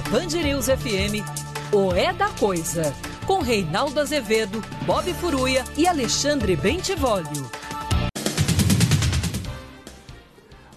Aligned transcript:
na 0.00 0.10
Band 0.10 0.28
News 0.42 0.66
FM, 0.66 1.22
o 1.72 1.92
É 1.92 2.12
da 2.12 2.28
Coisa, 2.30 2.94
com 3.26 3.40
Reinaldo 3.40 4.00
Azevedo, 4.00 4.62
Bob 4.86 5.12
Furuia 5.14 5.62
e 5.76 5.86
Alexandre 5.86 6.56
Bentivolio. 6.56 7.50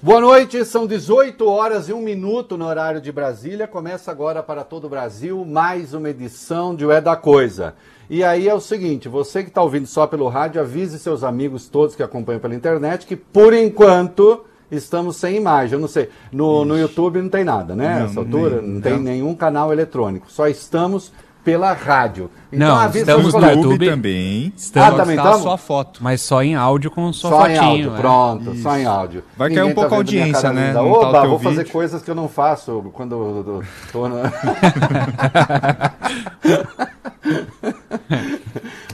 Boa 0.02 0.20
noite, 0.20 0.66
são 0.66 0.86
18 0.86 1.48
horas 1.48 1.88
e 1.88 1.94
1 1.94 2.02
minuto 2.02 2.58
no 2.58 2.66
horário 2.66 3.00
de 3.00 3.12
Brasília. 3.12 3.66
Começa 3.68 4.12
agora 4.12 4.44
para 4.44 4.64
todo 4.64 4.86
o 4.86 4.90
Brasil 4.90 5.46
mais 5.46 5.94
uma 5.94 6.10
edição 6.10 6.76
de 6.76 6.86
O 6.86 6.92
É 6.92 7.00
da 7.00 7.16
Coisa. 7.16 7.76
E 8.10 8.24
aí 8.24 8.50
é 8.50 8.54
o 8.54 8.60
seguinte, 8.60 9.08
você 9.08 9.42
que 9.42 9.50
está 9.50 9.62
ouvindo 9.62 9.88
só 9.88 10.06
pelo 10.06 10.28
rádio, 10.28 10.60
avise 10.60 11.00
seus 11.00 11.24
amigos 11.24 11.70
todos 11.70 11.96
que 11.96 12.04
acompanham 12.04 12.42
pela 12.42 12.56
internet 12.56 13.06
que, 13.06 13.16
por 13.16 13.54
enquanto, 13.54 14.44
estamos 14.78 15.16
sem 15.18 15.38
imagem. 15.38 15.74
Eu 15.74 15.80
não 15.80 15.88
sei, 15.88 16.10
no, 16.32 16.66
no 16.66 16.78
YouTube 16.78 17.22
não 17.22 17.30
tem 17.30 17.44
nada, 17.44 17.76
né? 17.76 18.00
Não, 18.00 18.06
Essa 18.06 18.20
altura, 18.20 18.62
nem, 18.62 18.70
não 18.72 18.82
tem 18.82 18.94
não. 18.94 19.02
nenhum 19.02 19.36
canal 19.36 19.72
eletrônico. 19.72 20.32
Só 20.32 20.48
estamos 20.48 21.12
pela 21.44 21.74
rádio. 21.74 22.30
Então, 22.52 22.76
não, 22.76 22.90
estamos 22.90 23.34
no 23.34 23.50
YouTube 23.50 23.90
também. 23.90 24.54
Estamos, 24.56 24.94
ah, 24.94 24.98
também 25.04 25.18
tá 25.18 25.38
só 25.38 25.58
foto. 25.58 26.02
Mas 26.02 26.22
só 26.22 26.42
em 26.42 26.56
áudio 26.56 26.90
com 26.90 27.12
sua 27.12 27.30
só 27.30 27.40
fotinho. 27.42 27.56
Em 27.56 27.60
áudio, 27.60 27.94
é. 27.94 27.98
Pronto, 27.98 28.54
Isso. 28.54 28.64
só 28.64 28.78
em 28.78 28.86
áudio. 28.86 29.24
Vai 29.36 29.50
Ninguém 29.50 29.64
cair 29.64 29.72
um 29.72 29.76
pouco 29.76 29.90
tá 29.90 29.96
a 29.96 30.00
audiência, 30.00 30.54
né? 30.54 30.80
Opa, 30.80 31.12
tá 31.12 31.26
vou 31.26 31.38
vídeo. 31.38 31.52
fazer 31.56 31.70
coisas 31.70 32.02
que 32.02 32.10
eu 32.10 32.16
não 32.16 32.30
faço 32.30 32.90
quando 32.94 33.62
estou 33.86 34.08
na... 34.08 34.24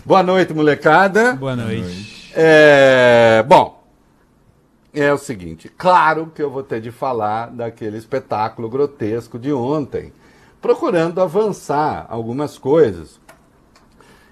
Boa 0.05 0.23
noite, 0.23 0.53
molecada. 0.53 1.33
Boa 1.33 1.55
noite. 1.55 2.31
É... 2.35 3.43
Bom, 3.47 3.78
é 5.01 5.13
o 5.13 5.17
seguinte, 5.17 5.69
claro 5.69 6.31
que 6.33 6.41
eu 6.41 6.49
vou 6.49 6.63
ter 6.63 6.81
de 6.81 6.91
falar 6.91 7.47
daquele 7.47 7.97
espetáculo 7.97 8.69
grotesco 8.69 9.37
de 9.37 9.51
ontem 9.53 10.11
procurando 10.61 11.21
avançar 11.21 12.05
algumas 12.09 12.57
coisas. 12.57 13.19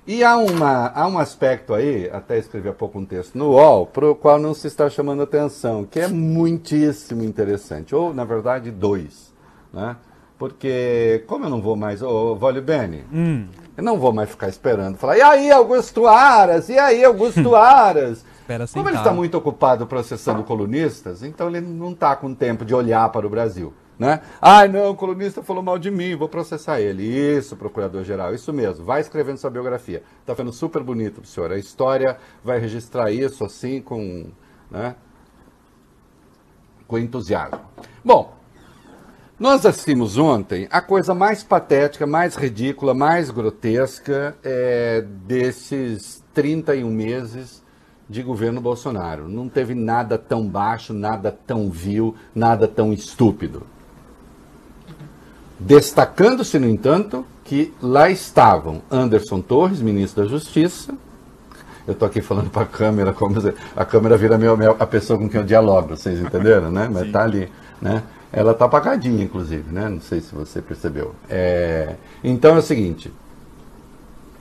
E 0.06 0.24
há, 0.24 0.38
uma, 0.38 0.88
há 0.88 1.06
um 1.06 1.20
aspecto 1.20 1.74
aí, 1.74 2.10
até 2.10 2.38
escrevi 2.38 2.70
há 2.70 2.74
pouco 2.74 2.98
um 2.98 3.06
texto 3.06 3.38
no 3.38 3.52
UOL, 3.52 3.86
para 3.88 4.10
o 4.10 4.16
qual 4.16 4.40
não 4.40 4.54
se 4.54 4.68
está 4.68 4.90
chamando 4.90 5.22
atenção, 5.22 5.84
que 5.84 6.00
é 6.00 6.08
muitíssimo 6.08 7.24
interessante, 7.24 7.94
ou 7.94 8.14
na 8.14 8.24
verdade 8.24 8.72
dois. 8.72 9.34
Né? 9.74 9.98
Porque, 10.38 11.24
como 11.28 11.44
eu 11.46 11.50
não 11.50 11.62
vou 11.62 11.76
mais, 11.76 12.02
ô 12.02 12.36
Vale 12.36 12.62
Bene, 12.62 13.04
hum. 13.12 13.48
Eu 13.78 13.84
não 13.84 14.00
vou 14.00 14.12
mais 14.12 14.30
ficar 14.30 14.50
esperando, 14.50 14.98
falar, 14.98 15.18
e 15.18 15.22
aí 15.22 15.52
Augusto 15.52 16.08
Aras, 16.08 16.68
e 16.68 16.78
aí 16.78 17.06
Augusto 17.06 17.54
Aras? 17.56 18.26
como 18.74 18.90
ele 18.90 18.98
está 18.98 19.12
muito 19.12 19.38
ocupado 19.38 19.86
processando 19.86 20.44
colunistas, 20.44 21.22
então 21.22 21.48
ele 21.50 21.62
não 21.62 21.92
está 21.92 22.16
com 22.16 22.34
tempo 22.34 22.66
de 22.66 22.74
olhar 22.74 23.08
para 23.10 23.28
o 23.28 23.30
Brasil. 23.30 23.74
Né? 24.00 24.22
Ai, 24.40 24.68
não, 24.68 24.92
o 24.92 24.96
colunista 24.96 25.42
falou 25.42 25.64
mal 25.64 25.80
de 25.80 25.90
mim, 25.90 26.16
vou 26.16 26.30
processar 26.30 26.80
ele. 26.80 27.04
Isso, 27.04 27.56
procurador-geral, 27.56 28.34
isso 28.34 28.54
mesmo. 28.54 28.86
Vai 28.86 29.02
escrevendo 29.02 29.38
sua 29.38 29.50
biografia. 29.50 30.04
Está 30.22 30.36
ficando 30.36 30.54
super 30.54 30.84
bonito 30.84 31.20
pro 31.20 31.30
senhor. 31.30 31.52
A 31.52 31.58
história 31.58 32.18
vai 32.44 32.60
registrar 32.60 33.12
isso 33.12 33.44
assim 33.44 33.82
com, 33.82 34.28
né, 34.70 34.96
com 36.88 37.00
entusiasmo. 37.00 37.60
Bom, 38.06 38.37
nós 39.40 39.66
assistimos 39.68 40.18
ontem 40.18 40.68
a 40.72 40.82
coisa 40.82 41.14
mais 41.14 41.44
patética, 41.44 42.08
mais 42.08 42.36
ridícula, 42.36 42.94
mais 42.94 43.30
grotesca 43.30 44.36
é, 44.44 45.04
desses 45.28 46.24
31 46.34 46.90
meses 46.90 47.64
de 48.10 48.24
governo 48.24 48.60
Bolsonaro. 48.60 49.28
Não 49.28 49.48
teve 49.48 49.76
nada 49.76 50.18
tão 50.18 50.48
baixo, 50.48 50.92
nada 50.92 51.32
tão 51.46 51.70
vil, 51.70 52.16
nada 52.34 52.68
tão 52.68 52.92
estúpido. 52.92 53.64
Destacando-se, 55.60 56.58
no 56.58 56.68
entanto, 56.68 57.26
que 57.44 57.74
lá 57.82 58.10
estavam 58.10 58.82
Anderson 58.90 59.42
Torres, 59.42 59.82
ministro 59.82 60.24
da 60.24 60.30
Justiça. 60.30 60.94
Eu 61.86 61.94
estou 61.94 62.08
aqui 62.08 62.22
falando 62.22 62.50
para 62.50 62.64
a 62.64 62.68
câmera, 62.68 63.14
como 63.14 63.36
a 63.76 63.86
câmera 63.86 64.18
vira 64.18 64.38
meu, 64.38 64.58
meu, 64.58 64.76
a 64.80 64.86
pessoa 64.86 65.18
com 65.18 65.30
quem 65.30 65.40
eu 65.40 65.46
dialogo, 65.46 65.96
vocês 65.96 66.20
entenderam, 66.20 66.72
né? 66.72 66.90
Mas 66.92 67.08
está 67.08 67.24
ali, 67.24 67.50
né? 67.82 68.04
Ela 68.32 68.52
está 68.52 68.66
apagadinha, 68.66 69.24
inclusive, 69.24 69.72
né? 69.72 69.88
Não 69.90 70.02
sei 70.02 70.20
se 70.20 70.34
você 70.34 70.62
percebeu. 70.62 71.14
É... 71.30 71.96
Então 72.24 72.56
é 72.56 72.60
o 72.60 72.62
seguinte: 72.62 73.12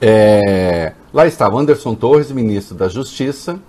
é... 0.01 0.93
lá 1.13 1.25
estava 1.25 1.57
Anderson 1.57 1.95
Torres, 1.95 2.31
ministro 2.31 2.75
da 2.75 2.87
Justiça. 2.87 3.59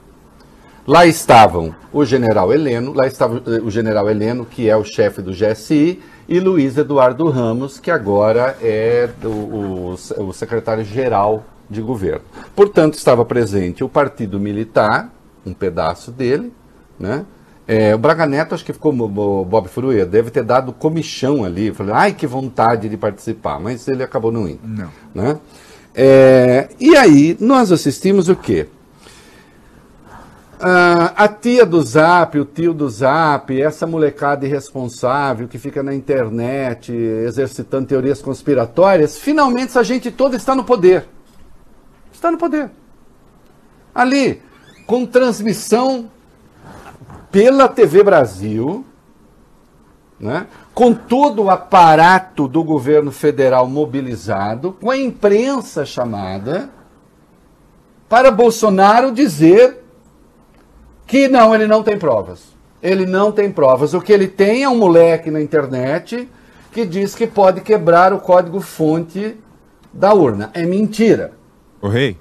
Lá 0.86 1.04
estavam 1.04 1.74
o 1.92 2.02
general 2.02 2.50
Heleno, 2.50 2.94
lá 2.94 3.06
estava 3.06 3.42
o 3.62 3.70
general 3.70 4.08
Heleno, 4.08 4.46
que 4.46 4.70
é 4.70 4.74
o 4.74 4.82
chefe 4.82 5.20
do 5.20 5.32
GSI, 5.32 6.02
e 6.26 6.40
Luiz 6.40 6.78
Eduardo 6.78 7.28
Ramos, 7.28 7.78
que 7.78 7.90
agora 7.90 8.56
é 8.62 9.10
o, 9.22 9.94
o 10.16 10.32
secretário-geral 10.32 11.44
de 11.68 11.82
governo. 11.82 12.22
Portanto, 12.56 12.94
estava 12.94 13.22
presente 13.22 13.84
o 13.84 13.88
Partido 13.88 14.40
Militar, 14.40 15.12
um 15.44 15.52
pedaço 15.52 16.10
dele, 16.10 16.52
né? 16.98 17.26
É, 17.70 17.94
o 17.94 17.98
Braga 17.98 18.24
Neto, 18.26 18.54
acho 18.54 18.64
que 18.64 18.72
ficou, 18.72 18.94
o 18.94 19.44
Bob 19.44 19.68
Furuia, 19.68 20.06
deve 20.06 20.30
ter 20.30 20.42
dado 20.42 20.72
comichão 20.72 21.44
ali. 21.44 21.70
Falei, 21.70 21.94
ai, 21.94 22.12
que 22.14 22.26
vontade 22.26 22.88
de 22.88 22.96
participar, 22.96 23.60
mas 23.60 23.86
ele 23.86 24.02
acabou 24.02 24.32
não 24.32 24.48
indo. 24.48 24.60
Não. 24.64 24.90
Né? 25.14 25.38
É, 25.94 26.70
e 26.80 26.96
aí, 26.96 27.36
nós 27.38 27.70
assistimos 27.70 28.30
o 28.30 28.34
quê? 28.34 28.68
Ah, 30.58 31.12
a 31.14 31.28
tia 31.28 31.66
do 31.66 31.82
Zap, 31.82 32.38
o 32.38 32.44
tio 32.46 32.72
do 32.72 32.88
Zap, 32.88 33.60
essa 33.60 33.86
molecada 33.86 34.46
irresponsável 34.46 35.46
que 35.46 35.58
fica 35.58 35.82
na 35.82 35.94
internet 35.94 36.90
exercitando 36.90 37.86
teorias 37.86 38.22
conspiratórias, 38.22 39.18
finalmente 39.18 39.66
essa 39.66 39.84
gente 39.84 40.10
toda 40.10 40.36
está 40.36 40.54
no 40.54 40.64
poder. 40.64 41.06
Está 42.10 42.30
no 42.30 42.38
poder. 42.38 42.70
Ali, 43.94 44.40
com 44.86 45.04
transmissão 45.04 46.10
pela 47.30 47.68
TV 47.68 48.02
Brasil, 48.02 48.84
né? 50.18 50.46
com 50.74 50.94
todo 50.94 51.44
o 51.44 51.50
aparato 51.50 52.46
do 52.48 52.62
governo 52.62 53.10
federal 53.10 53.66
mobilizado, 53.66 54.72
com 54.80 54.90
a 54.90 54.96
imprensa 54.96 55.84
chamada, 55.84 56.70
para 58.08 58.30
Bolsonaro 58.30 59.12
dizer 59.12 59.84
que 61.06 61.28
não, 61.28 61.54
ele 61.54 61.66
não 61.66 61.82
tem 61.82 61.98
provas. 61.98 62.56
Ele 62.82 63.06
não 63.06 63.32
tem 63.32 63.50
provas. 63.50 63.92
O 63.92 64.00
que 64.00 64.12
ele 64.12 64.28
tem 64.28 64.62
é 64.62 64.68
um 64.68 64.78
moleque 64.78 65.30
na 65.30 65.40
internet 65.40 66.28
que 66.72 66.86
diz 66.86 67.14
que 67.14 67.26
pode 67.26 67.60
quebrar 67.60 68.12
o 68.12 68.20
código-fonte 68.20 69.36
da 69.92 70.14
urna. 70.14 70.50
É 70.54 70.64
mentira. 70.64 71.32
O 71.80 71.88
rei? 71.88 72.16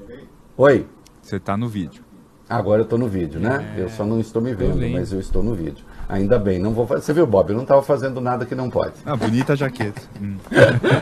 Oi. 0.57 0.87
Você 1.21 1.35
está 1.35 1.55
no 1.55 1.67
vídeo. 1.67 2.06
Agora 2.49 2.81
eu 2.81 2.83
estou 2.83 2.97
no 2.97 3.07
vídeo, 3.07 3.39
né? 3.39 3.75
É... 3.77 3.81
Eu 3.81 3.89
só 3.89 4.05
não 4.05 4.19
estou 4.19 4.41
me 4.41 4.53
vendo, 4.53 4.81
eu 4.81 4.89
mas 4.89 5.11
eu 5.11 5.19
estou 5.19 5.43
no 5.43 5.53
vídeo. 5.53 5.83
Ainda 6.07 6.39
bem, 6.39 6.59
não 6.59 6.71
vou 6.71 6.87
fazer. 6.87 7.01
Você 7.01 7.13
viu, 7.13 7.27
Bob? 7.27 7.49
Eu 7.49 7.55
não 7.55 7.63
estava 7.63 7.81
fazendo 7.81 8.21
nada 8.21 8.45
que 8.45 8.55
não 8.55 8.69
pode. 8.69 8.93
Ah, 9.05 9.15
bonita 9.15 9.55
jaqueta. 9.55 10.01
Hum. 10.21 10.37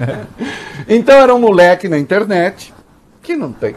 então 0.90 1.16
era 1.16 1.34
um 1.34 1.40
moleque 1.40 1.88
na 1.88 2.00
internet 2.00 2.74
que 3.22 3.36
não 3.36 3.52
tem 3.52 3.76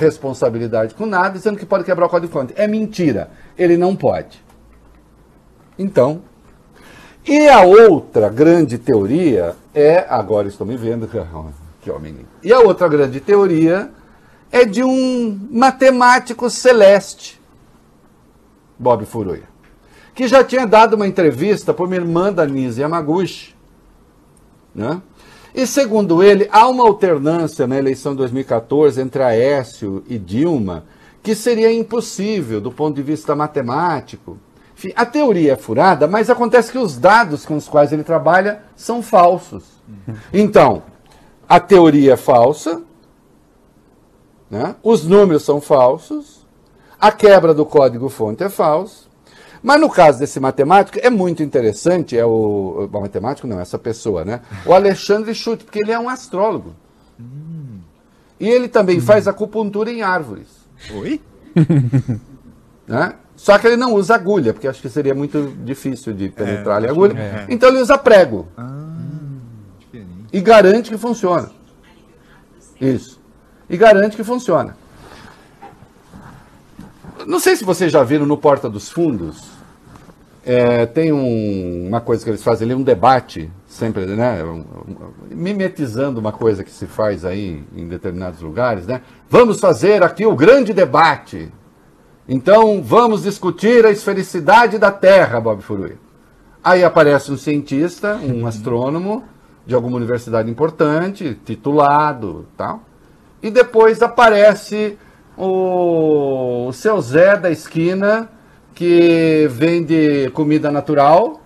responsabilidade 0.00 0.94
com 0.94 1.04
nada, 1.04 1.30
dizendo 1.30 1.58
que 1.58 1.66
pode 1.66 1.84
quebrar 1.84 2.06
o 2.06 2.08
código-fonte. 2.08 2.54
É 2.56 2.66
mentira. 2.66 3.30
Ele 3.58 3.76
não 3.76 3.96
pode. 3.96 4.42
Então, 5.78 6.22
e 7.26 7.48
a 7.48 7.62
outra 7.62 8.28
grande 8.28 8.78
teoria 8.78 9.54
é, 9.74 10.06
agora 10.08 10.48
estou 10.48 10.66
me 10.66 10.76
vendo, 10.76 11.08
que 11.82 11.90
homem. 11.90 12.16
E 12.42 12.52
a 12.52 12.60
outra 12.60 12.88
grande 12.88 13.20
teoria 13.20 13.90
é 14.50 14.64
de 14.64 14.82
um 14.82 15.48
matemático 15.50 16.48
celeste, 16.50 17.40
Bob 18.78 19.04
Furuya, 19.04 19.48
que 20.14 20.26
já 20.26 20.42
tinha 20.42 20.66
dado 20.66 20.94
uma 20.94 21.06
entrevista 21.06 21.72
para 21.72 21.86
minha 21.86 22.00
irmã 22.00 22.32
Danise 22.32 22.80
Yamaguchi, 22.80 23.54
né? 24.74 25.00
E 25.54 25.66
segundo 25.66 26.22
ele, 26.22 26.48
há 26.52 26.68
uma 26.68 26.84
alternância 26.84 27.66
na 27.66 27.76
eleição 27.76 28.12
de 28.12 28.18
2014 28.18 29.00
entre 29.00 29.22
Aécio 29.22 30.04
e 30.08 30.16
Dilma 30.16 30.84
que 31.22 31.34
seria 31.34 31.72
impossível 31.72 32.60
do 32.60 32.70
ponto 32.70 32.96
de 32.96 33.02
vista 33.02 33.34
matemático. 33.34 34.38
Enfim, 34.76 34.92
a 34.96 35.04
teoria 35.04 35.52
é 35.52 35.56
furada, 35.56 36.06
mas 36.06 36.30
acontece 36.30 36.72
que 36.72 36.78
os 36.78 36.96
dados 36.98 37.44
com 37.44 37.56
os 37.56 37.68
quais 37.68 37.92
ele 37.92 38.02
trabalha 38.02 38.62
são 38.74 39.02
falsos. 39.02 39.64
Então, 40.32 40.82
a 41.48 41.60
teoria 41.60 42.14
é 42.14 42.16
falsa, 42.16 42.82
né? 44.50 44.74
os 44.82 45.04
números 45.04 45.44
são 45.44 45.60
falsos, 45.60 46.46
a 46.98 47.12
quebra 47.12 47.54
do 47.54 47.64
código-fonte 47.64 48.42
é 48.42 48.48
falso, 48.48 49.08
mas 49.62 49.80
no 49.80 49.90
caso 49.90 50.18
desse 50.18 50.40
matemático, 50.40 50.98
é 51.00 51.10
muito 51.10 51.42
interessante, 51.42 52.16
é 52.16 52.24
o, 52.24 52.88
o 52.90 53.00
matemático 53.00 53.46
não, 53.46 53.60
essa 53.60 53.78
pessoa, 53.78 54.24
né? 54.24 54.40
O 54.64 54.72
Alexandre 54.72 55.34
Schutt, 55.34 55.64
porque 55.64 55.80
ele 55.80 55.92
é 55.92 55.98
um 55.98 56.08
astrólogo. 56.08 56.74
Hum. 57.20 57.78
E 58.38 58.48
ele 58.48 58.68
também 58.68 58.98
hum. 58.98 59.02
faz 59.02 59.28
acupuntura 59.28 59.90
em 59.90 60.00
árvores. 60.00 60.48
Oi? 60.94 61.20
né? 62.88 63.14
Só 63.36 63.58
que 63.58 63.66
ele 63.66 63.76
não 63.76 63.94
usa 63.94 64.14
agulha, 64.14 64.52
porque 64.52 64.68
acho 64.68 64.80
que 64.80 64.88
seria 64.88 65.14
muito 65.14 65.54
difícil 65.64 66.12
de 66.12 66.28
penetrar 66.30 66.74
é, 66.74 66.76
ali 66.78 66.86
a 66.88 66.90
agulha. 66.90 67.18
É. 67.18 67.46
Então 67.48 67.68
ele 67.68 67.80
usa 67.80 67.96
prego. 67.98 68.48
Ah, 68.56 68.96
E 70.32 70.40
garante 70.40 70.90
que 70.90 70.98
funciona. 70.98 71.50
Isso. 72.80 73.19
E 73.70 73.76
garante 73.76 74.16
que 74.16 74.24
funciona. 74.24 74.76
Não 77.26 77.38
sei 77.38 77.54
se 77.56 77.64
vocês 77.64 77.92
já 77.92 78.02
viram 78.02 78.26
no 78.26 78.36
Porta 78.36 78.68
dos 78.68 78.90
Fundos. 78.90 79.58
é, 80.42 80.86
tem 80.86 81.12
um- 81.12 81.86
uma 81.86 82.00
coisa 82.00 82.24
que 82.24 82.30
eles 82.30 82.42
fazem 82.42 82.64
ali, 82.64 82.74
um 82.74 82.82
debate, 82.82 83.50
sempre, 83.68 84.06
né? 84.06 84.42
um- 84.42 84.60
um- 84.60 84.96
mimetizando 85.30 86.18
uma 86.18 86.32
coisa 86.32 86.64
que 86.64 86.70
se 86.70 86.86
faz 86.86 87.26
aí 87.26 87.62
em 87.76 87.86
determinados 87.86 88.40
lugares, 88.40 88.86
né? 88.86 89.02
Vamos 89.28 89.60
fazer 89.60 90.02
aqui 90.02 90.24
o 90.24 90.34
grande 90.34 90.72
debate. 90.72 91.52
Então, 92.26 92.82
vamos 92.82 93.22
discutir 93.24 93.84
a 93.84 93.90
esfericidade 93.90 94.78
da 94.78 94.90
Terra, 94.90 95.38
Bob 95.42 95.60
Furui. 95.62 95.98
Aí 96.64 96.82
aparece 96.82 97.30
um 97.30 97.36
cientista, 97.36 98.16
um 98.16 98.46
astrônomo 98.46 99.22
de 99.66 99.74
alguma 99.74 99.98
universidade 99.98 100.50
importante, 100.50 101.38
titulado, 101.44 102.46
tal. 102.56 102.80
E 103.42 103.50
depois 103.50 104.02
aparece 104.02 104.98
o, 105.36 106.66
o 106.68 106.72
seu 106.72 107.00
Zé 107.00 107.36
da 107.36 107.50
esquina 107.50 108.28
que 108.74 109.46
vende 109.50 110.30
comida 110.30 110.70
natural, 110.70 111.40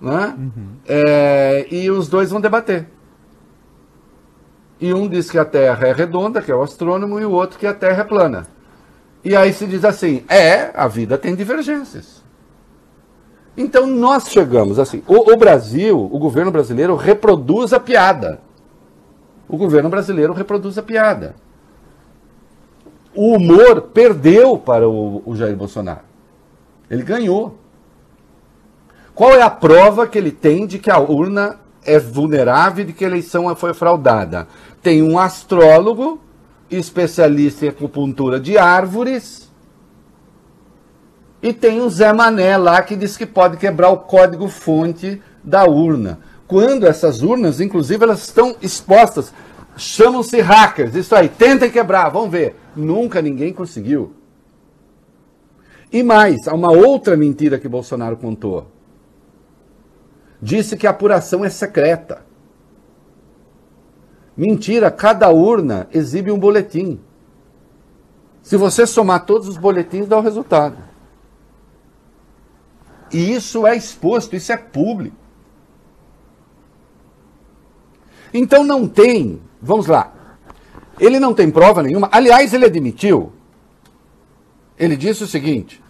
né? 0.00 0.36
É, 0.86 1.66
e 1.70 1.90
os 1.90 2.08
dois 2.08 2.30
vão 2.30 2.40
debater. 2.40 2.86
E 4.80 4.92
um 4.92 5.08
diz 5.08 5.30
que 5.30 5.38
a 5.38 5.44
Terra 5.44 5.88
é 5.88 5.92
redonda, 5.92 6.42
que 6.42 6.50
é 6.50 6.54
o 6.54 6.62
astrônomo, 6.62 7.18
e 7.18 7.24
o 7.24 7.30
outro 7.30 7.58
que 7.58 7.66
a 7.66 7.72
Terra 7.74 8.02
é 8.02 8.04
plana. 8.04 8.46
E 9.24 9.34
aí 9.34 9.52
se 9.52 9.66
diz 9.66 9.84
assim: 9.84 10.24
é, 10.28 10.70
a 10.74 10.86
vida 10.86 11.16
tem 11.16 11.34
divergências. 11.34 12.22
Então 13.56 13.86
nós 13.86 14.28
chegamos 14.28 14.78
assim. 14.78 15.02
O, 15.06 15.32
o 15.32 15.36
Brasil, 15.36 15.98
o 15.98 16.18
governo 16.18 16.50
brasileiro 16.50 16.96
reproduz 16.96 17.72
a 17.72 17.80
piada. 17.80 18.40
O 19.48 19.56
governo 19.56 19.88
brasileiro 19.88 20.32
reproduz 20.32 20.78
a 20.78 20.82
piada. 20.82 21.34
O 23.14 23.36
humor 23.36 23.82
perdeu 23.92 24.58
para 24.58 24.88
o, 24.88 25.22
o 25.24 25.36
Jair 25.36 25.56
Bolsonaro. 25.56 26.00
Ele 26.90 27.02
ganhou. 27.02 27.58
Qual 29.14 29.32
é 29.32 29.42
a 29.42 29.50
prova 29.50 30.06
que 30.06 30.18
ele 30.18 30.32
tem 30.32 30.66
de 30.66 30.78
que 30.78 30.90
a 30.90 30.98
urna 30.98 31.60
é 31.84 31.98
vulnerável 31.98 32.82
e 32.82 32.86
de 32.86 32.92
que 32.92 33.04
a 33.04 33.08
eleição 33.08 33.54
foi 33.54 33.72
fraudada? 33.72 34.48
Tem 34.82 35.02
um 35.02 35.18
astrólogo, 35.18 36.20
especialista 36.68 37.66
em 37.66 37.68
acupuntura 37.68 38.40
de 38.40 38.58
árvores, 38.58 39.44
e 41.44 41.52
tem 41.52 41.82
o 41.82 41.90
Zé 41.90 42.10
Mané 42.10 42.56
lá 42.56 42.80
que 42.80 42.96
diz 42.96 43.18
que 43.18 43.26
pode 43.26 43.58
quebrar 43.58 43.90
o 43.90 43.98
código-fonte 43.98 45.20
da 45.44 45.64
urna. 45.64 46.20
Quando 46.46 46.86
essas 46.86 47.22
urnas, 47.22 47.60
inclusive, 47.60 48.04
elas 48.04 48.24
estão 48.24 48.56
expostas, 48.60 49.32
chamam-se 49.76 50.40
hackers. 50.40 50.94
Isso 50.94 51.14
aí, 51.14 51.28
tentem 51.28 51.70
quebrar, 51.70 52.08
vamos 52.10 52.30
ver. 52.30 52.56
Nunca 52.76 53.22
ninguém 53.22 53.52
conseguiu. 53.52 54.14
E 55.90 56.02
mais, 56.02 56.46
há 56.48 56.54
uma 56.54 56.72
outra 56.72 57.16
mentira 57.16 57.58
que 57.58 57.68
Bolsonaro 57.68 58.16
contou. 58.16 58.66
Disse 60.40 60.76
que 60.76 60.86
a 60.86 60.90
apuração 60.90 61.44
é 61.44 61.48
secreta. 61.48 62.22
Mentira, 64.36 64.90
cada 64.90 65.30
urna 65.30 65.88
exibe 65.92 66.30
um 66.30 66.38
boletim. 66.38 67.00
Se 68.42 68.56
você 68.56 68.86
somar 68.86 69.24
todos 69.24 69.48
os 69.48 69.56
boletins, 69.56 70.06
dá 70.06 70.18
o 70.18 70.20
resultado. 70.20 70.76
E 73.12 73.32
isso 73.32 73.66
é 73.66 73.76
exposto, 73.76 74.34
isso 74.34 74.52
é 74.52 74.56
público. 74.56 75.23
Então 78.34 78.64
não 78.64 78.88
tem, 78.88 79.40
vamos 79.62 79.86
lá. 79.86 80.12
Ele 80.98 81.20
não 81.20 81.32
tem 81.32 81.50
prova 81.52 81.84
nenhuma. 81.84 82.08
Aliás, 82.10 82.52
ele 82.52 82.64
admitiu. 82.64 83.32
Ele 84.76 84.96
disse 84.96 85.22
o 85.22 85.26
seguinte: 85.28 85.80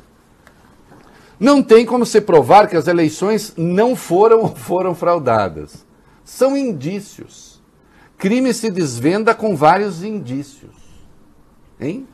não 1.41 1.63
tem 1.63 1.87
como 1.87 2.05
se 2.05 2.21
provar 2.21 2.69
que 2.69 2.77
as 2.77 2.87
eleições 2.87 3.55
não 3.57 3.97
foram 3.97 4.43
ou 4.43 4.55
foram 4.55 4.95
fraudadas. 4.95 5.87
São 6.23 6.55
indícios. 6.57 7.63
Crime 8.17 8.53
se 8.55 8.71
desvenda 8.71 9.35
com 9.35 9.57
vários 9.57 10.03
indícios. 10.03 10.77
Hein? 11.81 12.07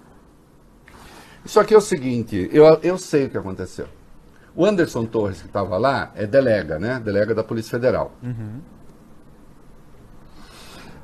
Isso 1.44 1.59
aqui 1.61 1.75
é 1.75 1.76
o 1.76 1.81
seguinte, 1.81 2.49
eu, 2.53 2.65
eu 2.83 2.99
sei 2.99 3.26
o 3.26 3.31
que 3.31 3.38
aconteceu. 3.38 3.87
O 4.55 4.65
Anderson 4.65 5.05
Torres, 5.05 5.41
que 5.41 5.47
estava 5.47 5.79
lá, 5.79 6.12
é 6.15 6.26
delega, 6.26 6.79
né? 6.79 7.00
Delega 7.03 7.35
da 7.35 7.44
Polícia 7.44 7.71
Federal. 7.71 8.12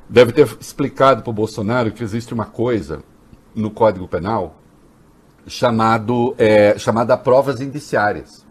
Deve 0.09 0.31
ter 0.31 0.47
explicado 0.59 1.21
para 1.21 1.29
o 1.29 1.33
Bolsonaro 1.33 1.91
que 1.91 2.03
existe 2.03 2.33
uma 2.33 2.45
coisa 2.45 3.03
no 3.53 3.69
Código 3.69 4.07
Penal 4.07 4.55
chamado, 5.47 6.33
é, 6.37 6.77
chamada 6.77 7.17
provas 7.17 7.59
indiciárias. 7.59 8.45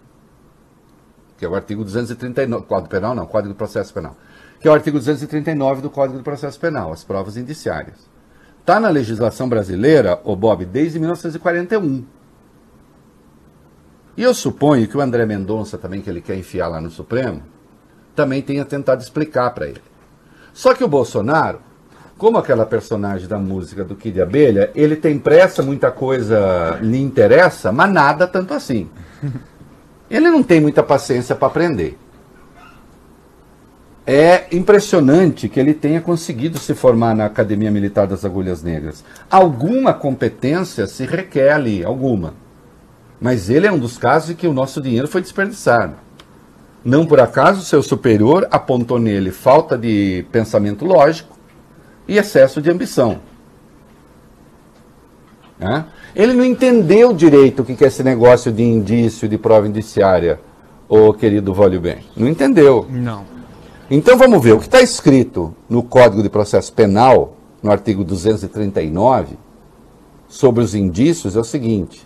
Que 1.39 1.45
é 1.45 1.49
o 1.49 1.55
artigo 1.55 1.85
239. 1.85 2.67
Código 2.67 2.89
Penal 2.89 3.15
não, 3.15 3.27
Código 3.27 3.55
do 3.55 3.57
Processo 3.57 3.93
Penal. 3.93 4.17
Que 4.61 4.69
é 4.69 4.71
o 4.71 4.75
artigo 4.75 4.99
239 4.99 5.83
do 5.83 5.91
Código 5.91 6.19
do 6.19 6.25
Processo 6.25 6.59
Penal, 6.59 6.93
as 6.93 7.05
provas 7.05 7.37
indiciárias. 7.37 8.09
Está 8.61 8.81
na 8.81 8.89
legislação 8.89 9.49
brasileira, 9.49 10.21
ô 10.25 10.35
Bob, 10.35 10.65
desde 10.65 10.99
1941. 10.99 12.05
E 14.17 14.23
eu 14.23 14.35
suponho 14.35 14.89
que 14.89 14.97
o 14.97 15.01
André 15.01 15.27
Mendonça 15.27 15.77
também, 15.77 16.01
que 16.01 16.09
ele 16.09 16.23
quer 16.23 16.37
enfiar 16.37 16.69
lá 16.69 16.81
no 16.81 16.91
Supremo, 16.91 17.43
também 18.15 18.41
tenha 18.43 18.65
tentado 18.65 19.03
explicar 19.03 19.51
para 19.51 19.69
ele. 19.69 19.83
Só 20.57 20.73
que 20.73 20.83
o 20.83 20.89
Bolsonaro, 20.89 21.59
como 22.17 22.39
aquela 22.39 22.65
personagem 22.65 23.29
da 23.29 23.37
música 23.37 23.85
do 23.85 23.95
Kid 23.95 24.23
Abelha, 24.23 24.71
ele 24.75 24.97
tem 24.97 25.19
pressa, 25.19 25.63
muita 25.63 25.91
coisa 25.91 26.79
lhe 26.81 26.99
interessa, 26.99 27.71
mas 27.71 27.93
nada 27.93 28.27
tanto 28.27 28.55
assim. 28.55 28.89
Ele 30.11 30.31
não 30.31 30.43
tem 30.43 30.59
muita 30.59 30.83
paciência 30.83 31.35
para 31.35 31.49
aprender. 31.49 31.99
É 34.07 34.47
impressionante 34.51 35.47
que 35.47 35.61
ele 35.61 35.75
tenha 35.75 36.01
conseguido 36.01 36.59
se 36.59 36.75
formar 36.75 37.15
na 37.15 37.27
Academia 37.27 37.71
Militar 37.71 38.07
das 38.07 38.25
Agulhas 38.25 38.63
Negras. 38.63 39.05
Alguma 39.31 39.93
competência 39.93 40.87
se 40.87 41.05
requer 41.05 41.53
ali, 41.53 41.85
alguma. 41.85 42.33
Mas 43.21 43.51
ele 43.51 43.67
é 43.67 43.73
um 43.73 43.79
dos 43.79 43.99
casos 43.99 44.31
em 44.31 44.35
que 44.35 44.47
o 44.47 44.55
nosso 44.55 44.81
dinheiro 44.81 45.07
foi 45.07 45.21
desperdiçado. 45.21 46.06
Não 46.87 47.05
por 47.05 47.19
acaso 47.19 47.65
seu 47.65 47.83
superior 47.83 48.47
apontou 48.49 49.01
nele 49.01 49.33
falta 49.33 49.77
de 49.77 50.25
pensamento 50.31 50.85
lógico 50.85 51.37
e 52.07 52.17
excesso 52.17 52.63
de 52.63 52.71
ambição. 52.71 53.19
Né? 55.59 55.85
Ele 56.15 56.33
não 56.33 56.45
entendeu 56.45 57.13
direito 57.13 57.63
o 57.63 57.65
que 57.65 57.83
é 57.83 57.89
esse 57.89 58.05
negócio 58.05 58.53
de 58.53 58.63
indício, 58.63 59.29
de 59.29 59.37
prova 59.37 59.67
indiciária, 59.67 60.39
ô 60.89 61.13
querido 61.13 61.53
Vólio 61.53 61.81
Bem. 61.81 62.05
Não 62.17 62.29
entendeu. 62.29 62.87
Não. 62.89 63.25
Então 63.91 64.17
vamos 64.17 64.41
ver, 64.41 64.53
o 64.53 64.61
que 64.61 64.67
está 64.67 64.81
escrito 64.81 65.53
no 65.69 65.83
Código 65.83 66.23
de 66.23 66.29
Processo 66.29 66.73
Penal, 66.73 67.37
no 67.65 67.73
artigo 67.73 68.05
239, 68.05 69.37
sobre 70.29 70.63
os 70.63 70.73
indícios 70.73 71.35
é 71.35 71.41
o 71.41 71.45
seguinte: 71.45 72.06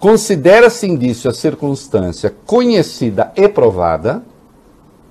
considera-se 0.00 0.86
indício 0.88 1.30
a 1.30 1.34
circunstância 1.34 2.34
conhecida 2.46 3.30
e 3.36 3.46
provada, 3.46 4.22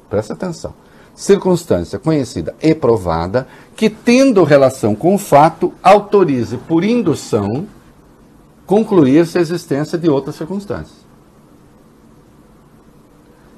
presta 0.10 0.34
atenção, 0.34 0.74
circunstância 1.16 2.00
conhecida 2.00 2.56
e 2.62 2.74
provada, 2.74 3.48
que 3.76 3.90
tendo 3.90 4.44
relação 4.44 4.96
com 4.96 5.14
o 5.16 5.18
fato, 5.20 5.72
autorize 5.84 6.58
por 6.58 6.84
indução 6.84 7.68
concluir-se 8.66 9.38
a 9.38 9.42
existência 9.42 9.98
de 9.98 10.10
outras 10.10 10.36
circunstâncias. 10.36 10.98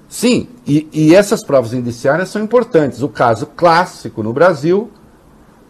Sim, 0.09 0.47
e, 0.67 0.87
e 0.91 1.15
essas 1.15 1.43
provas 1.43 1.73
indiciárias 1.73 2.29
são 2.29 2.41
importantes. 2.43 3.01
O 3.01 3.07
caso 3.07 3.45
clássico 3.45 4.21
no 4.21 4.33
Brasil 4.33 4.91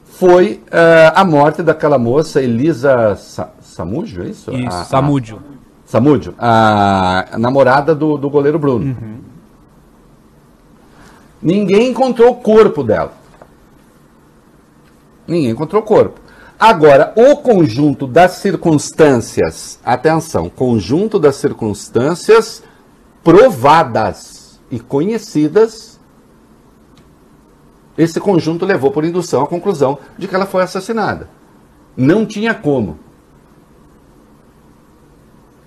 foi 0.05 0.61
eh, 0.71 1.11
a 1.15 1.23
morte 1.23 1.61
daquela 1.61 1.97
moça 1.99 2.41
Elisa 2.41 3.15
Sa 3.15 3.51
Samúdio, 3.61 4.23
é 4.23 4.29
isso? 4.29 4.51
Isso, 4.51 4.67
A- 4.69 4.81
a- 4.81 4.85
Samúdio. 5.91 6.33
A 6.39 7.37
namorada 7.37 7.93
do, 7.93 8.17
do 8.17 8.29
goleiro 8.29 8.57
Bruno. 8.57 8.95
Ninguém 11.41 11.89
encontrou 11.89 12.31
o 12.31 12.35
corpo 12.35 12.81
dela. 12.81 13.11
Ninguém 15.27 15.49
encontrou 15.51 15.81
o 15.81 15.85
corpo. 15.85 16.21
Agora, 16.57 17.11
o 17.17 17.35
conjunto 17.35 18.07
das 18.07 18.33
circunstâncias, 18.33 19.79
atenção, 19.83 20.47
conjunto 20.47 21.19
das 21.19 21.35
circunstâncias 21.35 22.63
provadas 23.21 24.61
e 24.71 24.79
conhecidas, 24.79 25.99
esse 27.97 28.17
conjunto 28.17 28.65
levou 28.65 28.91
por 28.91 29.03
indução 29.03 29.41
à 29.41 29.47
conclusão 29.47 29.97
de 30.17 30.25
que 30.25 30.35
ela 30.35 30.45
foi 30.45 30.63
assassinada. 30.63 31.27
Não 31.97 32.25
tinha 32.25 32.53
como. 32.53 32.97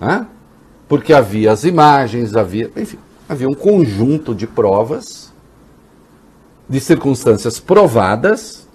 Hã? 0.04 0.28
Porque 0.87 1.14
havia 1.14 1.50
as 1.50 1.64
imagens, 1.64 2.37
havia, 2.37 2.70
enfim, 2.76 2.99
havia 3.26 3.49
um 3.49 3.54
conjunto 3.54 4.34
de 4.34 4.46
provas 4.46 5.32
de 6.68 6.78
circunstâncias 6.78 7.58
provadas. 7.58 8.68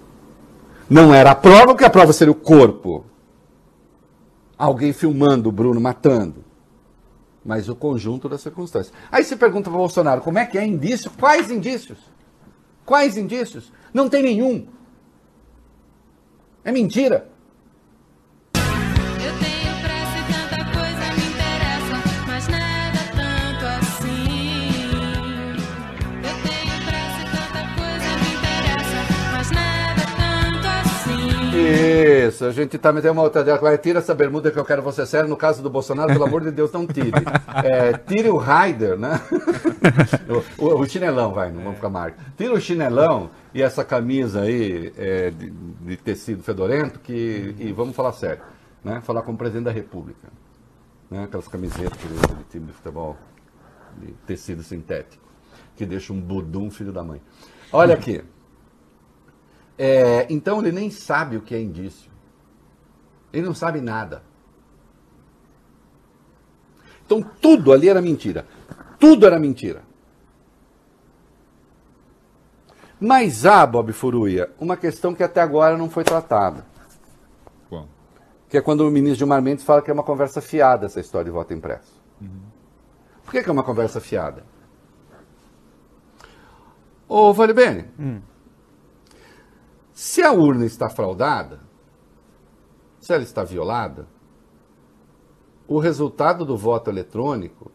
Não 0.88 1.14
era 1.14 1.30
a 1.30 1.34
prova, 1.36 1.68
porque 1.68 1.84
a 1.84 1.90
prova 1.90 2.12
seria 2.12 2.32
o 2.32 2.34
corpo. 2.34 3.04
Alguém 4.58 4.92
filmando 4.92 5.48
o 5.48 5.52
Bruno 5.52 5.80
matando. 5.80 6.44
Mas 7.44 7.68
o 7.68 7.76
conjunto 7.76 8.28
das 8.28 8.40
circunstâncias. 8.40 8.92
Aí 9.10 9.22
você 9.22 9.36
pergunta 9.36 9.70
para 9.70 9.76
o 9.76 9.80
Bolsonaro 9.80 10.20
como 10.20 10.38
é 10.38 10.44
que 10.44 10.58
é 10.58 10.66
indício? 10.66 11.12
Quais 11.12 11.48
indícios? 11.48 11.98
Quais 12.84 13.16
indícios? 13.16 13.72
Não 13.94 14.08
tem 14.08 14.22
nenhum. 14.22 14.66
É 16.64 16.72
mentira. 16.72 17.29
Isso, 32.40 32.44
a 32.46 32.50
gente 32.52 32.78
tá 32.78 32.90
metendo 32.90 33.12
uma 33.12 33.22
outra. 33.22 33.58
Vai, 33.58 33.76
tira 33.76 33.98
essa 33.98 34.14
bermuda 34.14 34.50
que 34.50 34.58
eu 34.58 34.64
quero 34.64 34.80
você 34.80 35.04
sério. 35.04 35.28
No 35.28 35.36
caso 35.36 35.62
do 35.62 35.68
Bolsonaro, 35.68 36.10
pelo 36.10 36.24
amor 36.24 36.40
de 36.42 36.50
Deus, 36.50 36.72
não 36.72 36.86
tire. 36.86 37.10
É, 37.62 37.92
tire 37.92 38.28
o 38.30 38.36
Raider, 38.36 38.96
né? 38.96 39.20
o, 40.56 40.64
o- 40.64 40.80
o 40.80 40.86
chinelão, 40.88 41.34
vai, 41.34 41.50
não 41.50 41.62
vamos 41.62 41.76
ficar 41.76 41.90
marca. 41.90 42.16
Tira 42.36 42.54
o 42.54 42.60
chinelão 42.60 43.30
e 43.52 43.60
essa 43.60 43.84
camisa 43.84 44.42
aí 44.42 44.92
é, 44.96 45.30
de, 45.30 45.50
de 45.50 45.96
tecido 45.96 46.42
fedorento 46.42 47.00
que, 47.00 47.54
e 47.58 47.72
vamos 47.72 47.94
falar 47.94 48.12
sério. 48.12 48.42
Né? 48.82 49.00
Falar 49.02 49.22
como 49.22 49.36
presidente 49.36 49.64
da 49.64 49.70
República. 49.72 50.28
Né? 51.10 51.24
Aquelas 51.24 51.48
camisetas 51.48 51.98
de 51.98 52.44
time 52.50 52.66
de 52.66 52.72
futebol 52.72 53.16
de 53.98 54.12
tecido 54.26 54.62
sintético. 54.62 55.22
Que 55.76 55.84
deixa 55.84 56.12
um 56.12 56.20
budum 56.20 56.70
filho 56.70 56.92
da 56.92 57.02
mãe. 57.02 57.20
Olha 57.72 57.94
aqui. 57.94 58.22
É, 59.76 60.26
então 60.30 60.60
ele 60.60 60.72
nem 60.72 60.88
sabe 60.90 61.36
o 61.36 61.42
que 61.42 61.54
é 61.54 61.60
indício. 61.60 62.09
Ele 63.32 63.46
não 63.46 63.54
sabe 63.54 63.80
nada. 63.80 64.22
Então 67.04 67.22
tudo 67.40 67.72
ali 67.72 67.88
era 67.88 68.00
mentira. 68.00 68.46
Tudo 68.98 69.26
era 69.26 69.38
mentira. 69.38 69.82
Mas 73.00 73.46
há, 73.46 73.64
Bob 73.66 73.92
Furuia, 73.92 74.52
uma 74.60 74.76
questão 74.76 75.14
que 75.14 75.22
até 75.22 75.40
agora 75.40 75.76
não 75.76 75.88
foi 75.88 76.04
tratada. 76.04 76.66
Bom, 77.70 77.88
Que 78.48 78.58
é 78.58 78.60
quando 78.60 78.82
o 78.82 78.90
ministro 78.90 79.18
Gilmar 79.20 79.40
Mendes 79.40 79.64
fala 79.64 79.80
que 79.80 79.90
é 79.90 79.94
uma 79.94 80.02
conversa 80.02 80.40
fiada 80.42 80.86
essa 80.86 81.00
história 81.00 81.24
de 81.24 81.30
voto 81.30 81.54
impresso. 81.54 81.98
Por 83.24 83.32
que, 83.32 83.42
que 83.42 83.48
é 83.48 83.52
uma 83.52 83.62
conversa 83.62 84.00
fiada? 84.00 84.44
Ô, 87.08 87.32
Vale 87.32 87.52
Bene, 87.54 87.86
se 89.92 90.22
a 90.22 90.32
urna 90.32 90.64
está 90.66 90.88
fraudada, 90.90 91.60
se 93.00 93.12
ela 93.12 93.22
está 93.22 93.42
violada, 93.42 94.06
o 95.66 95.78
resultado 95.78 96.44
do 96.44 96.56
voto 96.56 96.90
eletrônico 96.90 97.72